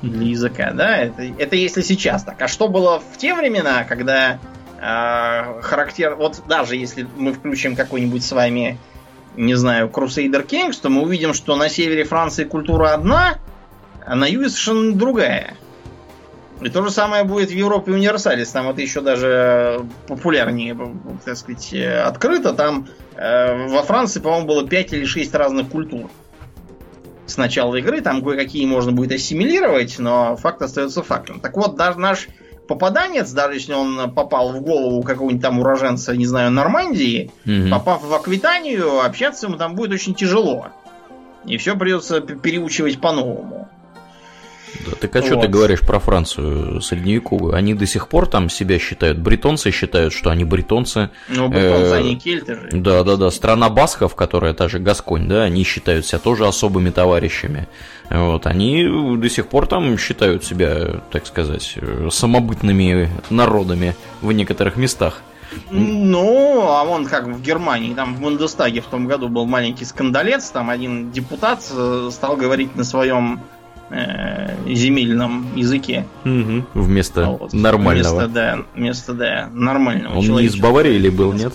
[0.02, 0.96] для языка, да?
[0.96, 2.40] Это, это если сейчас так.
[2.40, 4.38] А что было в те времена, когда
[4.80, 6.14] э, характер...
[6.14, 8.78] Вот даже если мы включим какой-нибудь с вами,
[9.36, 13.38] не знаю, Crusader Kings, то мы увидим, что на севере Франции культура одна,
[14.06, 15.54] а на юге совершенно другая.
[16.60, 18.48] И то же самое будет в Европе Универсалис.
[18.50, 20.76] Там это еще даже популярнее,
[21.24, 22.52] так сказать, открыто.
[22.52, 26.10] Там э, во Франции, по-моему, было 5 или 6 разных культур
[27.28, 28.00] с начала игры.
[28.00, 31.40] Там кое-какие можно будет ассимилировать, но факт остается фактом.
[31.40, 32.28] Так вот, даже наш
[32.66, 37.70] попаданец, даже если он попал в голову какого-нибудь там уроженца, не знаю, Нормандии, угу.
[37.70, 40.68] попав в Аквитанию, общаться ему там будет очень тяжело.
[41.44, 43.68] И все придется переучивать по-новому.
[44.86, 45.26] Да, так а вот.
[45.26, 47.54] что ты говоришь про Францию средневековую?
[47.54, 51.10] Они до сих пор там себя считают, бретонцы считают, что они бретонцы.
[51.28, 52.68] Ну, бретонцы, они кельты же.
[52.72, 53.30] Да, да, да.
[53.30, 57.68] Страна басков, которая та же Гасконь, да, они считают себя тоже особыми товарищами.
[58.10, 58.84] Вот, они
[59.16, 61.76] до сих пор там считают себя, так сказать,
[62.10, 65.22] самобытными народами в некоторых местах.
[65.70, 70.50] Ну, а вон как в Германии, там в Бундестаге в том году был маленький скандалец,
[70.50, 73.40] там один депутат э, стал говорить на своем
[73.90, 76.06] э, земельном языке.
[76.24, 77.52] Угу, вместо вот.
[77.52, 78.16] нормального.
[78.16, 81.52] Вместо, да, вместо, да, нормального Он не из Баварии или был, нет?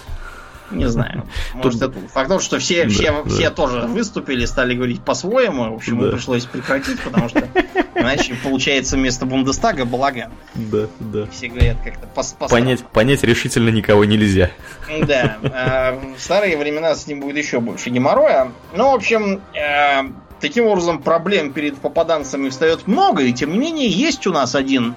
[0.73, 1.23] Не знаю.
[1.53, 1.91] Может, Тут...
[1.91, 5.72] это факт что все, все, да, все тоже выступили, стали говорить по-своему.
[5.72, 6.11] В общем, да.
[6.11, 7.47] пришлось прекратить, потому что
[7.95, 10.31] иначе получается вместо Бундестага балаган.
[10.55, 11.27] Да, да.
[11.27, 14.51] Все говорят как-то пос понять, понять решительно никого нельзя.
[15.07, 15.38] Да.
[15.43, 18.51] А в старые времена с ним будет еще больше геморроя.
[18.76, 20.03] Ну, в общем, э,
[20.44, 24.94] Таким образом, проблем перед попаданцами встает много, и тем не менее есть у нас один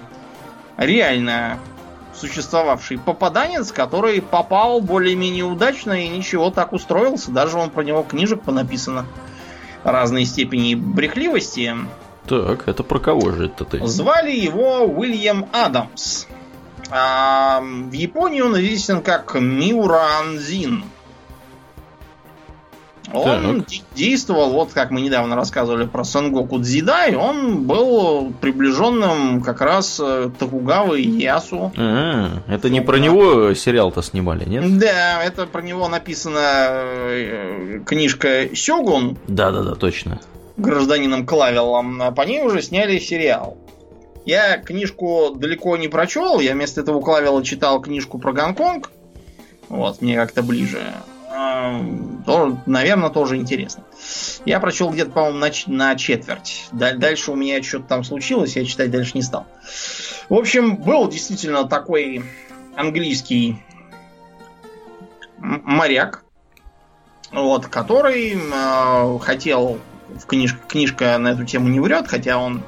[0.75, 1.57] реально
[2.13, 7.31] существовавший попаданец, который попал более-менее удачно и ничего так устроился.
[7.31, 9.05] Даже он про него книжек понаписано
[9.85, 11.73] разной степени брехливости.
[12.27, 13.87] Так, это про кого же это ты?
[13.87, 16.25] Звали его Уильям Адамс.
[16.89, 20.83] А в Японии он известен как Миуранзин.
[23.13, 23.73] Он так.
[23.95, 30.29] действовал, вот как мы недавно рассказывали про Сангоку Дзидай, он был приближенным как раз э,
[30.37, 31.71] Токугавы и Ясу.
[31.77, 34.77] А, это не про него сериал-то снимали, нет?
[34.77, 39.17] Да, это про него написана э, книжка Сёгун.
[39.27, 40.19] Да-да-да, точно.
[40.57, 42.01] Гражданином Клавелом.
[42.01, 43.57] А по ней уже сняли сериал.
[44.25, 48.91] Я книжку далеко не прочел, я вместо этого Клавела читал книжку про Гонконг.
[49.69, 50.81] Вот, мне как-то ближе
[52.25, 53.83] то, наверное, тоже интересно.
[54.45, 56.67] Я прочел где-то, по-моему, на, на четверть.
[56.71, 59.45] Дальше у меня что-то там случилось, я читать дальше не стал.
[60.29, 62.23] В общем, был действительно такой
[62.75, 63.61] английский
[65.37, 66.23] моряк,
[67.31, 72.63] вот, который э, хотел, в книж, книжка на эту тему не врет, хотя он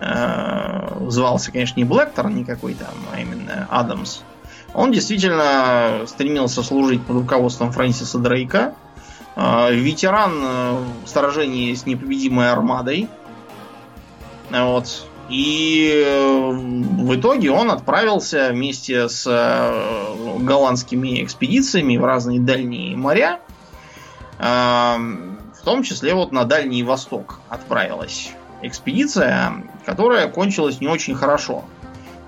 [0.00, 4.20] э, звался, конечно, не Блэктор никакой там, а именно Адамс.
[4.74, 8.74] Он действительно стремился служить под руководством Фрэнсиса Дрейка.
[9.36, 13.08] А, ветеран э, сражений с непобедимой армадой.
[14.50, 15.06] Вот.
[15.28, 23.40] И э, в итоге он отправился вместе с э, голландскими экспедициями в разные дальние моря.
[24.38, 31.64] А, в том числе вот на Дальний Восток отправилась экспедиция, которая кончилась не очень хорошо.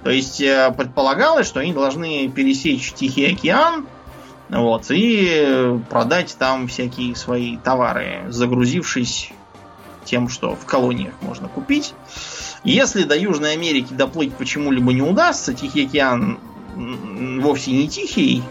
[0.05, 3.87] То есть э, предполагалось, что они должны пересечь Тихий океан
[4.49, 9.33] вот, и продать там всякие свои товары, загрузившись
[10.05, 11.95] тем, что в колониях можно купить.
[12.63, 16.39] Если до Южной Америки доплыть почему-либо не удастся, Тихий океан
[17.41, 18.43] вовсе не тихий,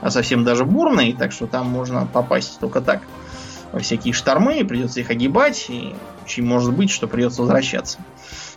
[0.00, 3.02] а совсем даже бурный, так что там можно попасть только так
[3.78, 7.98] всякие штормы, придется их огибать, и очень может быть, что придется возвращаться.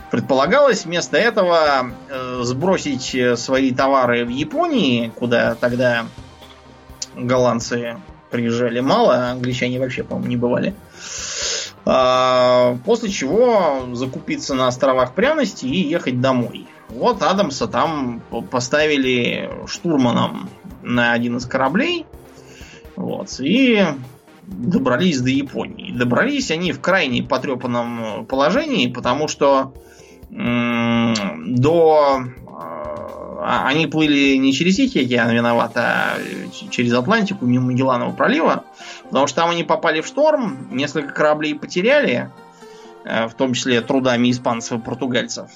[0.10, 6.06] Предполагалось вместо этого э, сбросить э, свои товары в Японии, куда тогда
[7.16, 7.98] голландцы
[8.30, 10.76] приезжали мало, а англичане вообще, по-моему, не бывали.
[11.86, 16.68] А, после чего закупиться на островах пряности и ехать домой.
[16.90, 18.22] Вот Адамса там
[18.52, 20.50] поставили штурманом
[20.84, 22.06] на один из кораблей.
[22.96, 23.84] Вот, и
[24.52, 25.92] добрались до Японии.
[25.92, 29.74] Добрались они в крайне потрепанном положении, потому что
[30.30, 32.24] до...
[33.44, 36.18] А, они плыли не через Тихий океан виноват, а
[36.70, 38.66] через Атлантику, мимо Магелланова пролива,
[39.06, 42.30] потому что там они попали в шторм, несколько кораблей потеряли,
[43.04, 45.50] э, в том числе трудами испанцев и португальцев.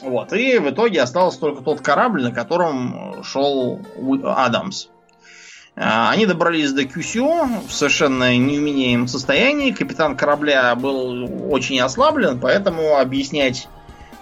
[0.00, 3.80] Вот, и в итоге остался только тот корабль, на котором шел
[4.24, 4.86] Адамс.
[4.86, 5.01] А,
[5.74, 9.70] они добрались до Кюсю в совершенно неуменяемом состоянии.
[9.70, 13.68] Капитан корабля был очень ослаблен, поэтому объяснять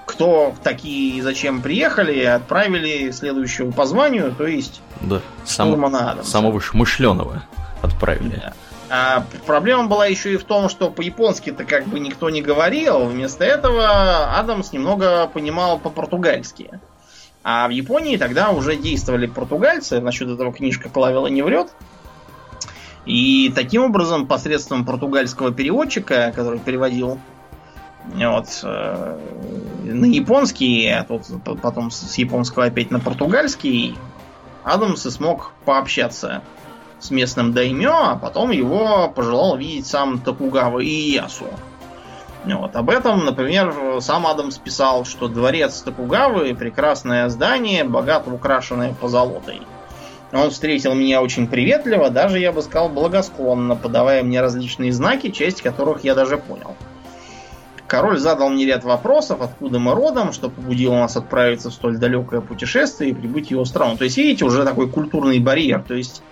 [0.07, 6.31] кто такие и зачем приехали, отправили следующего по званию, то есть да, штурмана Адамса.
[6.31, 7.45] Самого шмышленого
[7.81, 8.37] отправили.
[8.37, 8.53] Да.
[8.91, 13.05] А проблема была еще и в том, что по-японски-то как бы никто не говорил.
[13.05, 16.71] Вместо этого Адамс немного понимал по-португальски.
[17.43, 20.01] А в Японии тогда уже действовали португальцы.
[20.01, 21.73] Насчет этого книжка Клавела не врет.
[23.07, 27.19] И таким образом, посредством португальского переводчика, который переводил
[28.15, 29.19] Вот, э,
[29.85, 31.23] на японский, а тут
[31.63, 33.97] потом с японского опять на португальский,
[34.65, 36.43] Адамс и смог пообщаться
[36.99, 41.47] с местным даймё, а потом его пожелал видеть сам Токугава Иясу.
[42.45, 42.75] Вот.
[42.75, 49.63] Об этом, например, сам Адамс писал, что дворец Токугавы прекрасное здание, богато украшенное позолотой.
[50.33, 55.61] Он встретил меня очень приветливо, даже, я бы сказал, благосклонно, подавая мне различные знаки, часть
[55.61, 56.77] которых я даже понял.
[57.89, 62.41] Король задал мне ряд вопросов, откуда мы родом, что побудило нас отправиться в столь далекое
[62.41, 63.97] путешествие и прибыть в его страну.
[63.97, 65.83] То есть, видите, уже такой культурный барьер.
[65.83, 66.23] То есть,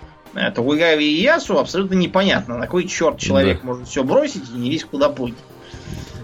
[0.55, 3.67] Токугави и Ясу абсолютно непонятно, на кой черт человек да.
[3.67, 5.35] может все бросить и не весь куда плыть.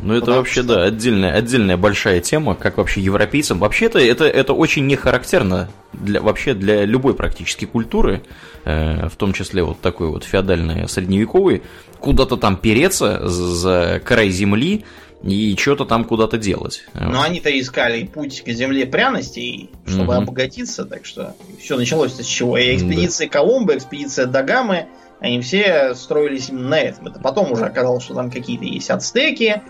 [0.06, 0.76] Ну, это Потому вообще, что...
[0.76, 3.58] да, отдельная, отдельная большая тема, как вообще европейцам.
[3.58, 8.22] Вообще-то это, это очень не характерно для, вообще для любой практически культуры,
[8.66, 11.64] э, в том числе вот такой вот феодальной средневековой,
[12.00, 14.86] куда-то там переться за край земли,
[15.24, 16.86] и что-то там куда-то делать.
[16.94, 20.22] Но они-то искали путь к земле пряностей, чтобы угу.
[20.22, 22.60] обогатиться, так что все началось-то с чего?
[22.60, 23.34] И экспедиция да.
[23.34, 24.88] Колумба, экспедиция Дагамы,
[25.20, 27.08] они все строились именно на этом.
[27.08, 29.64] Это потом уже оказалось, что там какие-то есть ацтеки,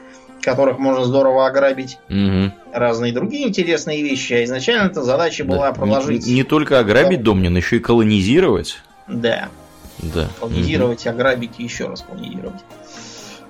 [0.45, 2.53] которых можно здорово ограбить, угу.
[2.71, 4.33] разные другие интересные вещи.
[4.33, 5.53] А изначально эта задача да.
[5.53, 6.25] была проложить...
[6.25, 8.77] Не, не только ограбить Домнин, еще и колонизировать.
[9.07, 9.49] Да.
[9.97, 10.29] Да.
[10.39, 11.15] Колонизировать, угу.
[11.15, 12.61] ограбить и еще раз колонизировать.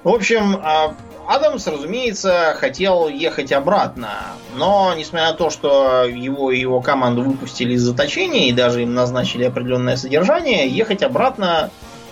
[0.04, 0.96] В общем, а,
[1.28, 4.10] Адамс, разумеется, хотел ехать обратно,
[4.56, 8.94] но, несмотря на то, что его и его команду выпустили из заточения и даже им
[8.94, 11.72] назначили определенное содержание, ехать обратно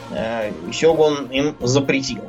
[0.10, 2.24] э, Сёгун им запретил.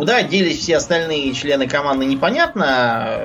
[0.00, 3.20] Куда делись все остальные члены команды, непонятно.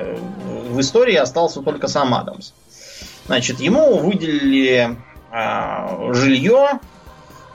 [0.68, 2.52] В истории остался только сам Адамс.
[3.24, 4.94] Значит, ему выделили
[5.32, 6.80] э, жилье,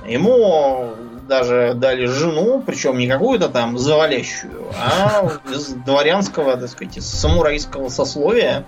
[0.07, 0.95] ему
[1.30, 7.89] даже дали жену, причем не какую-то там завалящую, а из дворянского, так сказать, из самурайского
[7.89, 8.65] сословия.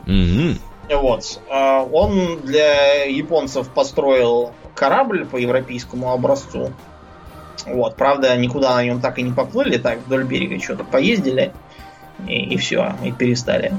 [0.88, 1.40] Вот.
[1.50, 6.72] А он для японцев построил корабль по европейскому образцу.
[7.66, 11.54] Вот, правда, никуда на нем так и не поплыли, так вдоль берега что-то поездили,
[12.28, 13.74] и, и все, и перестали.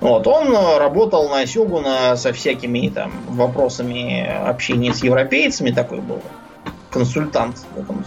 [0.00, 6.20] Вот, он работал на Сёгуна со всякими там вопросами общения с европейцами, такой был
[6.90, 8.04] консультант в этом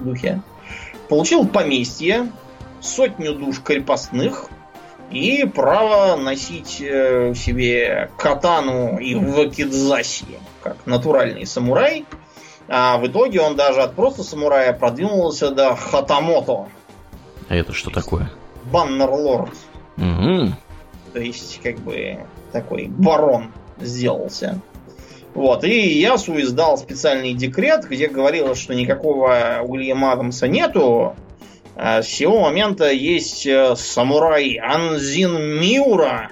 [0.00, 0.40] духе.
[1.08, 2.28] Получил поместье,
[2.80, 4.48] сотню душ крепостных
[5.10, 12.06] и право носить э, себе катану и вакидзаси, как натуральный самурай–
[12.68, 16.68] а в итоге он даже от просто самурая продвинулся до хатамото.
[17.48, 18.30] А это что такое?
[18.64, 19.54] Баннер-лорд.
[19.96, 20.52] Угу.
[21.12, 22.18] То есть, как бы,
[22.52, 24.60] такой барон сделался.
[25.34, 31.16] Вот, и Ясу издал специальный декрет, где говорилось, что никакого Уильяма Адамса нету.
[31.76, 36.30] А с сего момента есть э, самурай Анзин Миура.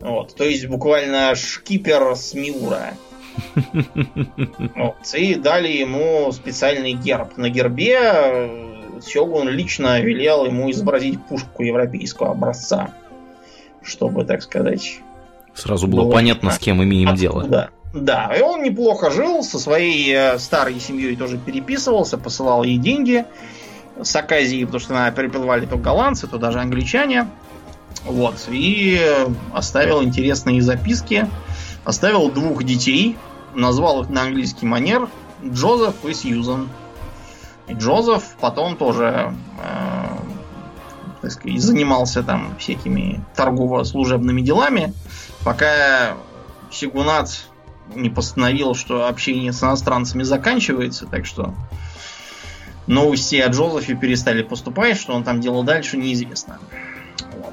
[0.00, 2.94] Вот, то есть буквально шкипер с Миура.
[4.74, 4.96] Вот.
[5.14, 7.36] И дали ему специальный герб.
[7.36, 12.90] На гербе э, Сёгун лично велел ему изобразить пушку европейского образца.
[13.82, 15.00] Чтобы, так сказать...
[15.54, 17.20] Сразу было, было понятно, с кем имеем откуда.
[17.20, 17.44] дело.
[17.44, 17.68] Да.
[17.92, 23.24] Да, и он неплохо жил, со своей э, старой семьей тоже переписывался, посылал ей деньги
[24.02, 27.28] с Аказии, потому что она переплывали то голландцы, то даже англичане.
[28.04, 29.00] Вот, и
[29.52, 31.28] оставил интересные записки
[31.84, 33.16] Оставил двух детей,
[33.54, 35.08] назвал их на английский манер
[35.44, 36.68] Джозеф и Сьюзан.
[37.68, 44.92] И Джозеф потом тоже э, сказать, занимался там всякими торгово-служебными делами,
[45.44, 46.16] пока
[46.70, 47.46] Сигунат
[47.94, 51.54] не постановил, что общение с иностранцами заканчивается, так что
[52.86, 56.58] новости о Джозефе перестали поступать, что он там делал дальше, неизвестно.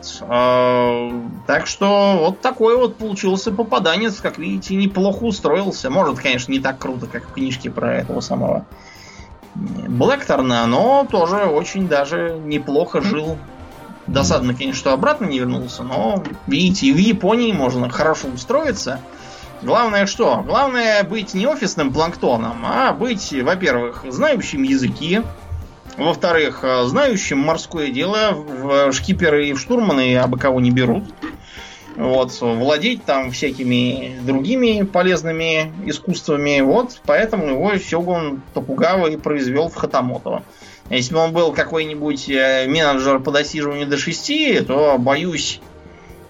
[0.01, 0.27] Вот.
[0.29, 1.11] А,
[1.47, 5.89] так что вот такой вот получился попаданец, как видите, неплохо устроился.
[5.89, 8.65] Может, конечно, не так круто, как в книжке про этого самого
[9.53, 13.37] Блэкторна, но тоже очень даже неплохо жил.
[14.07, 18.99] Досадно, конечно, что обратно не вернулся, но, видите, в Японии можно хорошо устроиться.
[19.61, 20.41] Главное что?
[20.45, 25.21] Главное быть не офисным планктоном, а быть, во-первых, знающим языки,
[26.05, 31.03] во-вторых, э, знающим морское дело в шкиперы и в штурманы абы кого не берут.
[31.97, 36.61] Вот, владеть там всякими другими полезными искусствами.
[36.61, 40.43] Вот, поэтому его Сёгун Токугава и произвел в Хатамото.
[40.89, 45.61] Если бы он был какой-нибудь э, менеджер по досиживанию до 6, то, боюсь,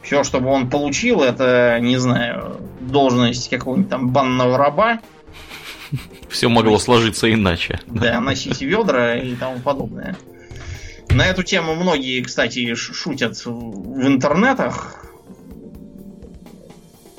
[0.02, 5.00] все, чтобы он получил, это, не знаю, должность какого-нибудь там банного раба
[6.30, 7.80] все могло сложиться иначе.
[7.88, 10.18] Да, носить ведра и тому подобное.
[11.10, 15.06] На эту тему многие, кстати, шутят в интернетах.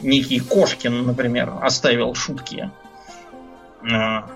[0.01, 2.71] Некий Кошкин, например, оставил шутки.
[3.83, 4.31] А,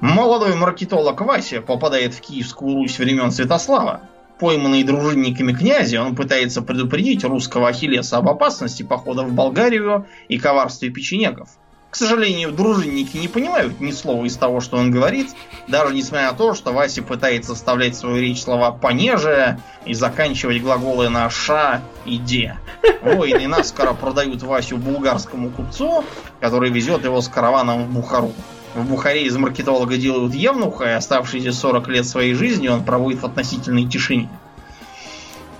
[0.00, 4.02] молодой маркетолог Вася попадает в Киевскую Русь времен Святослава.
[4.38, 10.88] Пойманный дружинниками князя, он пытается предупредить русского Ахиллеса об опасности похода в Болгарию и коварстве
[10.88, 11.50] печенегов.
[11.90, 15.30] К сожалению, дружинники не понимают ни слова из того, что он говорит,
[15.66, 20.62] даже несмотря на то, что Вася пытается вставлять в свою речь слова «понеже» и заканчивать
[20.62, 22.56] глаголы на «ша» и «де».
[23.02, 26.04] Воины наскоро продают Васю булгарскому купцу,
[26.38, 28.32] который везет его с караваном в Бухару.
[28.74, 33.26] В Бухаре из маркетолога делают евнуха, и оставшиеся 40 лет своей жизни он проводит в
[33.26, 34.28] относительной тишине.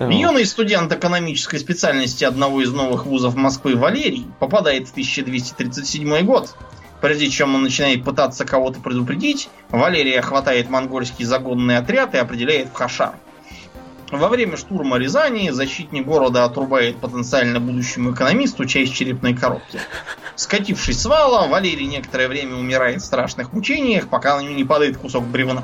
[0.09, 6.55] Юный студент экономической специальности одного из новых вузов Москвы Валерий попадает в 1237 год.
[7.01, 12.73] Прежде чем он начинает пытаться кого-то предупредить, Валерия хватает монгольский загонный отряд и определяет в
[12.73, 13.13] Хашар.
[14.11, 19.79] Во время штурма Рязани защитник города отрубает потенциально будущему экономисту часть черепной коробки.
[20.35, 24.97] Скатившись с вала, Валерий некоторое время умирает в страшных мучениях, пока на него не падает
[24.97, 25.63] кусок бревна.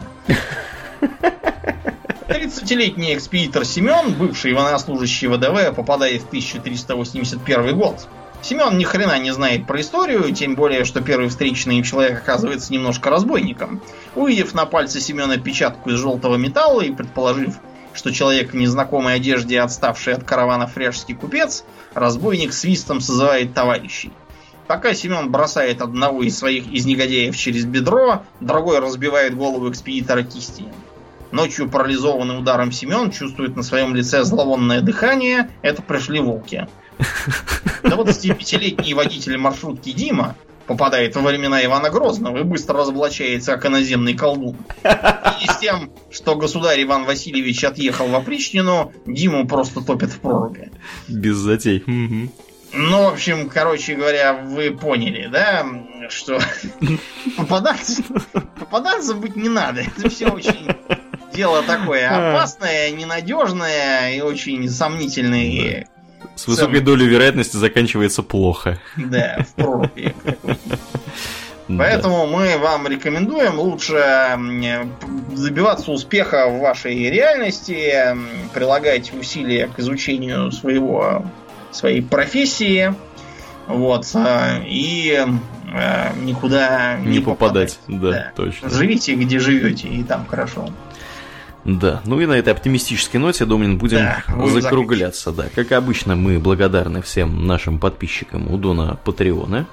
[2.48, 8.08] 30-летний экспедитор Семен, бывший военнослужащий ВДВ, попадает в 1381 год.
[8.42, 13.10] Семен ни хрена не знает про историю, тем более, что первый встречный человек оказывается немножко
[13.10, 13.82] разбойником.
[14.16, 17.56] Увидев на пальце Семена печатку из желтого металла и предположив,
[17.94, 24.14] что человек в незнакомой одежде, отставший от каравана фряжский купец, разбойник свистом созывает товарищей.
[24.68, 30.68] Пока Семен бросает одного из своих из негодяев через бедро, другой разбивает голову экспедитора кистью.
[31.32, 35.50] Ночью парализованный ударом Семен чувствует на своем лице зловонное дыхание.
[35.62, 36.68] Это пришли волки.
[37.84, 40.36] 25-летний водитель маршрутки Дима
[40.68, 44.58] попадает во времена Ивана Грозного и быстро разоблачается как иноземный колдун.
[44.84, 50.72] И с тем, что государь Иван Васильевич отъехал в опричнину, Диму просто топят в проруби.
[51.08, 51.84] Без затей.
[51.88, 55.66] Ну, в общем, короче говоря, вы поняли, да,
[56.10, 56.40] что
[57.38, 58.04] попадаться,
[58.60, 59.82] попадаться быть не надо.
[59.82, 60.68] Это все очень
[61.38, 65.88] дело такое опасное, ненадежное и очень сомнительное.
[66.36, 68.80] С высокой долей вероятности заканчивается плохо.
[68.98, 70.14] Да, в проруби.
[71.68, 74.40] Поэтому мы вам рекомендуем лучше
[75.32, 77.94] добиваться успеха в вашей реальности,
[78.54, 81.26] прилагать усилия к изучению своего,
[81.72, 82.96] своей профессии,
[83.68, 85.26] вот, а, и
[85.74, 87.80] а, никуда не, не попадать.
[87.86, 88.02] попадать.
[88.02, 88.70] Да, да, точно.
[88.70, 90.70] Живите, где живете, и там хорошо.
[91.68, 95.34] Да, ну и на этой оптимистической ноте, Домнин, будем да, закругляться.
[95.34, 99.68] Да, как обычно, мы благодарны всем нашим подписчикам у Дона Патреона.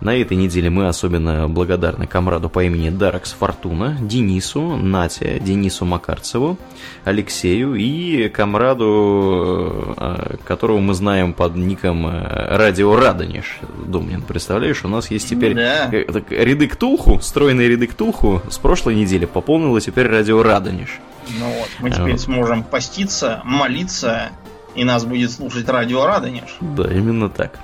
[0.00, 6.56] На этой неделе мы особенно благодарны комраду по имени Даракс Фортуна, Денису, Нате, Денису Макарцеву,
[7.04, 13.58] Алексею и комраду, э, которого мы знаем под ником э, Радио Радонеж.
[13.86, 15.90] Домнин, представляешь, у нас есть теперь да.
[15.92, 20.98] Э, ряды Ктулху, стройные ряды Ктулху с прошлой недели пополнила теперь Радио Радонеж.
[21.38, 22.20] Ну вот, мы теперь вот.
[22.20, 24.30] сможем поститься, молиться,
[24.74, 26.56] и нас будет слушать радио Радонеж.
[26.60, 27.58] Да, именно так.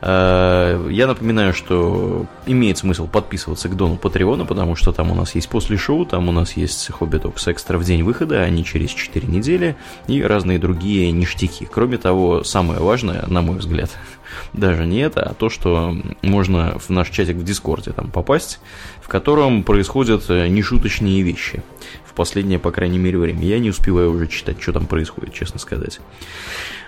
[0.00, 5.34] Э, я напоминаю, что имеет смысл подписываться к Дону Патреона, потому что там у нас
[5.34, 8.64] есть после шоу, там у нас есть Hobby Talks extra в день выхода, а не
[8.64, 9.76] через 4 недели,
[10.06, 11.68] и разные другие ништяки.
[11.70, 13.90] Кроме того, самое важное, на мой взгляд,
[14.52, 18.60] даже не это, а то, что можно в наш чатик в Дискорде там попасть,
[19.02, 21.62] в котором происходят э, нешуточные вещи
[22.18, 23.44] последнее, по крайней мере, время.
[23.44, 26.00] Я не успеваю уже читать, что там происходит, честно сказать.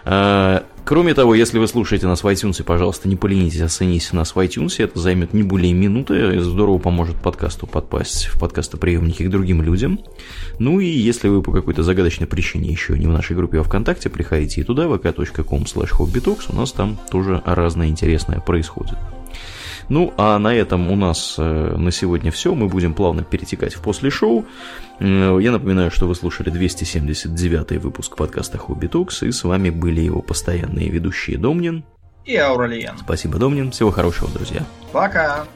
[0.05, 4.39] А, кроме того, если вы слушаете нас в iTunes, пожалуйста, не поленитесь оценить нас в
[4.39, 4.83] iTunes.
[4.83, 6.41] Это займет не более минуты.
[6.41, 10.01] Здорово поможет подкасту подпасть в подкастоприемники к другим людям.
[10.59, 14.11] Ну и если вы по какой-то загадочной причине еще не в нашей группе во ВКонтакте,
[14.11, 16.45] приходите и туда, vk.com slash.
[16.49, 18.99] У нас там тоже разное интересное происходит.
[19.91, 22.55] Ну, а на этом у нас э, на сегодня все.
[22.55, 24.47] Мы будем плавно перетекать в после шоу.
[25.01, 30.23] Я напоминаю, что вы слушали 279 выпуск подкаста Хобби Токс, и с вами были его
[30.23, 31.85] постоянные ведущие Домнин
[32.25, 32.99] и Ауралиен.
[32.99, 33.71] Спасибо, Домнин.
[33.73, 34.65] Всего хорошего, друзья.
[34.93, 35.47] Пока.